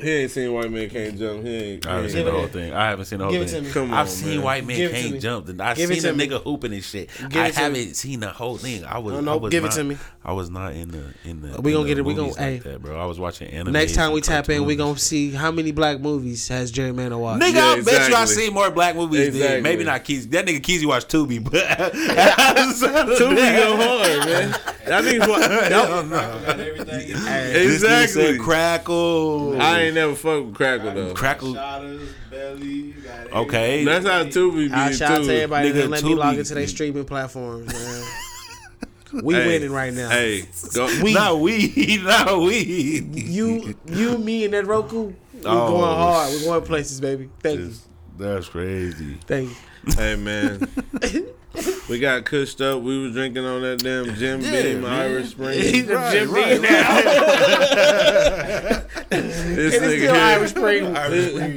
He 0.01 0.11
ain't 0.11 0.31
seen 0.31 0.53
White 0.53 0.71
Man 0.71 0.89
Can't 0.91 1.19
Jump. 1.19 1.45
He 1.45 1.55
ain't. 1.57 1.87
I 1.87 1.95
haven't 1.97 2.11
seen 2.11 2.25
the 2.25 2.31
whole 2.33 2.47
thing. 2.47 2.73
I 2.73 2.89
haven't 2.91 3.05
seen 3.07 3.19
the 3.19 3.25
whole 3.25 3.33
Give 3.33 3.43
it 3.43 3.47
to 3.47 3.51
thing. 3.53 3.65
me. 3.65 3.71
Come 3.71 3.91
on, 3.93 3.99
I've 3.99 4.09
seen 4.09 4.37
man. 4.37 4.43
White 4.43 4.67
Man 4.67 4.77
Give 4.77 4.91
it 4.93 5.03
to 5.03 5.09
Can't. 5.11 5.21
Jump. 5.23 5.49
And 5.49 5.61
I 5.63 5.75
Give 5.75 5.91
it 5.91 5.95
seen 5.95 6.03
to 6.05 6.11
a 6.11 6.13
me. 6.15 6.27
nigga 6.29 6.43
hooping 6.43 6.73
and 6.73 6.83
shit. 6.85 7.11
Give 7.29 7.37
I 7.43 7.47
it 7.49 7.53
to 7.53 7.59
haven't 7.61 7.73
me. 7.87 7.93
seen 7.93 8.21
the 8.21 8.31
whole 8.31 8.57
thing. 8.57 8.85
I 8.85 8.99
was. 8.99 9.15
No, 9.15 9.21
no, 9.21 9.33
I 9.33 9.37
was 9.37 9.51
give 9.51 9.65
it 9.65 9.69
not, 9.69 9.77
to 9.77 9.85
me. 9.85 9.99
I 10.25 10.33
was 10.33 10.51
not 10.51 10.73
in 10.75 10.91
the 10.91 11.05
in 11.25 11.43
the. 11.43 11.61
We 11.61 11.73
in 11.73 11.77
gonna 11.77 11.85
the 11.85 11.89
get 11.89 11.99
it. 11.99 12.05
We 12.05 12.15
gonna- 12.15 12.29
movies 12.29 12.39
like 12.39 12.47
hey. 12.47 12.59
that, 12.71 12.83
bro. 12.83 12.99
I 13.01 13.05
was 13.05 13.19
watching 13.21 13.49
anime. 13.51 13.73
Next 13.73 13.95
time 13.95 14.13
we 14.13 14.21
tap 14.21 14.49
in, 14.49 14.65
we 14.65 14.77
gonna 14.77 14.99
see 14.99 15.31
how 15.31 15.51
many 15.51 15.71
black 15.73 16.01
movies 16.01 16.49
has 16.49 16.71
Jerry 16.71 16.93
Manor 16.93 17.19
watched. 17.19 17.43
Nigga, 17.43 17.55
Yeah, 17.55 17.65
I 17.67 17.75
bet 17.83 17.87
you 17.87 18.01
I 18.17 18.23
exactly. 18.23 18.35
seen 18.35 18.55
more 18.55 18.71
black 18.71 18.97
movies 18.97 19.29
Exactly. 19.29 19.49
than 19.55 19.63
maybe 19.63 19.85
not 19.85 20.05
Keezy. 20.05 20.31
That 20.31 20.47
nigga 20.47 20.61
Keezy 20.61 20.87
watched 20.87 21.09
Tubi, 21.11 21.43
but 21.43 21.53
Tubi 23.19 23.57
go 23.57 23.77
hard, 23.77 24.27
man. 24.27 24.55
That 24.91 25.05
nigga's 25.05 25.29
what. 25.29 25.49
Hell 25.71 26.03
no. 26.03 26.17
Got 26.17 26.59
everything. 26.59 26.87
This 27.13 27.21
nigga 27.21 27.75
Exactly. 27.75 28.39
Crackle. 28.39 29.63
I 29.63 29.83
ain't 29.83 29.95
never 29.95 30.17
fucked 30.17 30.47
with 30.47 30.55
Crackle 30.57 30.93
though. 30.93 31.15
Crackle. 31.15 31.55
Belly. 31.55 32.67
You 32.67 32.93
got 32.95 33.19
everything. 33.19 33.33
Okay. 33.39 33.85
That's 33.85 34.05
how 34.05 34.25
Tubi 34.25 34.67
be 34.69 34.73
I 34.73 34.91
shout 34.91 35.13
out 35.13 35.25
to 35.27 35.33
everybody 35.33 35.71
Nigga, 35.71 35.75
that 35.75 35.91
let 35.91 36.03
me 36.03 36.15
log 36.17 36.39
into 36.39 36.55
their 36.55 36.67
streaming 36.67 37.05
platforms, 37.05 37.73
man. 37.73 38.05
we 39.25 39.35
Hey, 39.35 39.47
winning 39.47 39.71
right 39.71 39.95
now. 39.95 40.09
Hey, 40.11 40.49
go, 40.75 40.87
We- 41.05 41.15
Not 41.15 41.39
we. 41.39 42.01
Not 42.03 42.39
we. 42.41 43.01
You, 43.15 43.77
you, 43.87 44.19
me, 44.19 44.45
and 44.45 44.55
that 44.55 44.67
Roku. 44.67 45.05
We 45.07 45.15
Oh, 45.45 45.69
going 45.69 45.83
hard. 45.85 46.33
We're 46.33 46.45
going 46.47 46.63
places, 46.63 47.01
baby. 47.01 47.31
Thank 47.41 47.61
you. 47.61 47.73
That's 48.19 48.49
crazy. 48.49 49.19
Thank 49.25 49.51
you. 49.51 49.93
hey 49.97 50.17
man, 50.17 50.69
we 51.89 51.99
got 51.99 52.25
cushed 52.25 52.61
up. 52.61 52.83
We 52.83 52.99
was 53.03 53.13
drinking 53.13 53.45
on 53.45 53.63
that 53.63 53.79
damn 53.83 54.15
Jim 54.15 54.41
Yeah, 54.41 54.63
Beam 54.63 54.83
man. 54.83 54.93
Irish 54.93 55.35
He's 55.35 55.89
a 55.89 55.95
Right, 55.97 56.13
Jim 56.13 56.31
right, 56.31 56.53
Beam 56.53 56.63
now. 56.63 56.81
This 59.11 59.75
It 59.75 59.83
is 59.83 59.83
nigga 59.83 59.99
still 59.99 60.15
here, 60.15 60.23
Irish 60.23 60.51
Spring. 60.51 60.85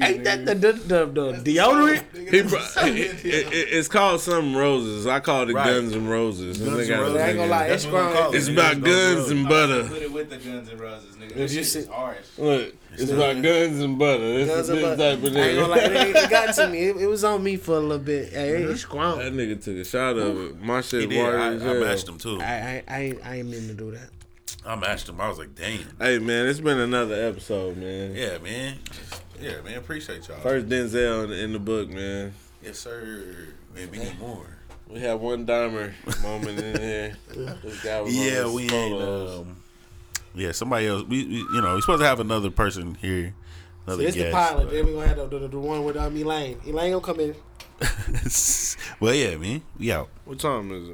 Ain't 0.01 0.23
that 0.23 0.45
the, 0.45 0.55
the, 0.55 0.71
the, 0.73 1.05
the 1.05 1.33
deodorant? 1.55 2.03
he 2.31 2.41
bro- 2.41 2.59
it, 2.87 3.23
it, 3.23 3.25
it- 3.53 3.67
it's 3.71 3.87
called 3.87 4.21
some 4.21 4.55
roses. 4.57 5.05
I 5.05 5.19
called 5.19 5.51
it 5.51 5.53
Right. 5.53 5.67
Guns 5.67 5.93
and 5.93 6.09
Roses. 6.09 6.57
Guns 6.57 6.89
and 6.89 6.99
Roses. 6.99 7.15
a 7.15 7.23
I 7.23 7.27
ain't 7.27 7.37
gonna 7.37 7.51
lie. 7.51 7.65
It's 7.67 7.85
what 7.85 7.93
we 7.93 7.99
call 7.99 8.11
strong. 8.15 8.33
it. 8.33 8.37
It's 8.37 8.47
about 8.47 8.81
guns 8.81 9.29
and 9.29 9.47
butter. 9.47 9.83
Put 9.87 10.01
it 10.01 10.11
with 10.11 10.29
the 10.31 10.37
Guns 10.37 10.69
and 10.69 10.79
Roses, 10.79 11.15
nigga. 11.15 11.31
If 11.31 11.35
That 11.37 11.51
you 11.51 11.63
shit 11.63 11.75
is 11.75 11.87
harsh. 11.87 12.17
Look, 12.39 12.73
It's 12.93 13.11
about 13.11 13.41
guns 13.41 13.79
and 13.81 13.97
butter. 13.99 14.23
It's 14.23 14.49
Guns 14.51 14.67
this 14.67 14.83
and 14.83 14.97
type 14.97 15.21
butter. 15.21 15.27
of 15.27 15.35
I 15.35 15.39
ain't 15.49 15.59
gonna 15.59 15.73
nigga. 15.73 15.95
lie, 15.95 16.01
it, 16.09 16.15
it 16.15 16.29
got 16.29 16.55
to 16.55 16.67
me. 16.69 16.77
It, 16.89 16.97
it 16.97 17.07
was 17.07 17.23
on 17.23 17.43
me 17.43 17.57
for 17.57 17.75
a 17.75 17.79
little 17.79 17.97
bit. 17.99 18.31
Hey, 18.33 18.63
it's 18.63 18.81
strong. 18.81 19.19
That 19.19 19.33
nigga 19.33 19.63
took 19.63 19.75
a 19.77 19.83
shot 19.83 20.17
of 20.17 20.39
it. 20.39 20.61
My 20.61 20.77
He 20.77 20.83
shit 20.83 21.09
did. 21.09 21.17
watered 21.23 21.39
I, 21.41 21.53
as 21.53 21.63
I 21.63 21.73
matched 21.73 22.07
him 22.07 22.17
too. 22.17 22.39
I, 22.41 22.45
I, 22.45 22.83
I, 22.87 22.99
ain't, 23.01 23.25
I 23.25 23.35
ain't 23.37 23.49
mean 23.49 23.67
to 23.67 23.73
do 23.73 23.91
that. 23.91 24.09
I 24.65 24.75
matched 24.75 25.09
him. 25.09 25.19
I 25.19 25.27
was 25.27 25.39
like, 25.39 25.55
damn. 25.55 25.79
Hey 25.99 26.19
man, 26.19 26.45
it's 26.47 26.59
been 26.59 26.79
another 26.79 27.15
episode, 27.15 27.77
man. 27.77 28.15
Yeah, 28.15 28.37
man. 28.37 28.77
Yeah, 29.41 29.61
man. 29.61 29.77
Appreciate 29.77 30.27
y'all. 30.27 30.37
First 30.39 30.67
Denzel 30.69 31.25
in 31.25 31.29
the, 31.31 31.43
in 31.43 31.53
the 31.53 31.59
book, 31.59 31.89
man. 31.89 32.33
Yes, 32.63 32.79
sir. 32.79 33.47
Man, 33.75 33.89
we 33.91 33.97
need 33.99 34.17
more. 34.19 34.45
We 34.87 34.99
had 34.99 35.15
one 35.19 35.45
dimer 35.45 35.91
moment 36.21 36.59
in 36.59 36.79
here. 36.79 37.17
This 37.63 37.83
guy 37.83 37.99
was 38.01 38.15
Yeah, 38.15 38.49
we 38.49 38.69
ain't. 38.69 39.01
Um, 39.01 39.57
yeah, 40.36 40.51
somebody 40.51 40.88
else. 40.88 41.03
We, 41.03 41.25
we, 41.25 41.36
you 41.38 41.61
know, 41.61 41.75
we 41.75 41.81
supposed 41.81 42.01
to 42.01 42.07
have 42.07 42.19
another 42.19 42.49
person 42.49 42.95
here. 42.95 43.34
So 43.86 43.93
Another 43.93 44.03
it's 44.07 44.15
the 44.17 44.31
pilot. 44.31 44.65
but- 44.65 44.71
Then 44.73 44.86
we're 44.88 44.93
gonna 44.93 45.07
have 45.07 45.29
the, 45.29 45.39
the, 45.39 45.47
the 45.49 45.59
one 45.59 45.84
with 45.84 45.97
um, 45.97 46.15
Elaine. 46.15 46.59
Elaine 46.65 46.91
gonna 46.93 47.03
come 47.03 47.19
in. 47.19 47.36
well, 48.99 49.13
yeah, 49.13 49.36
man. 49.36 49.61
We 49.77 49.91
out. 49.91 50.09
what 50.25 50.39
time 50.39 50.71
is 50.71 50.88
it? 50.89 50.91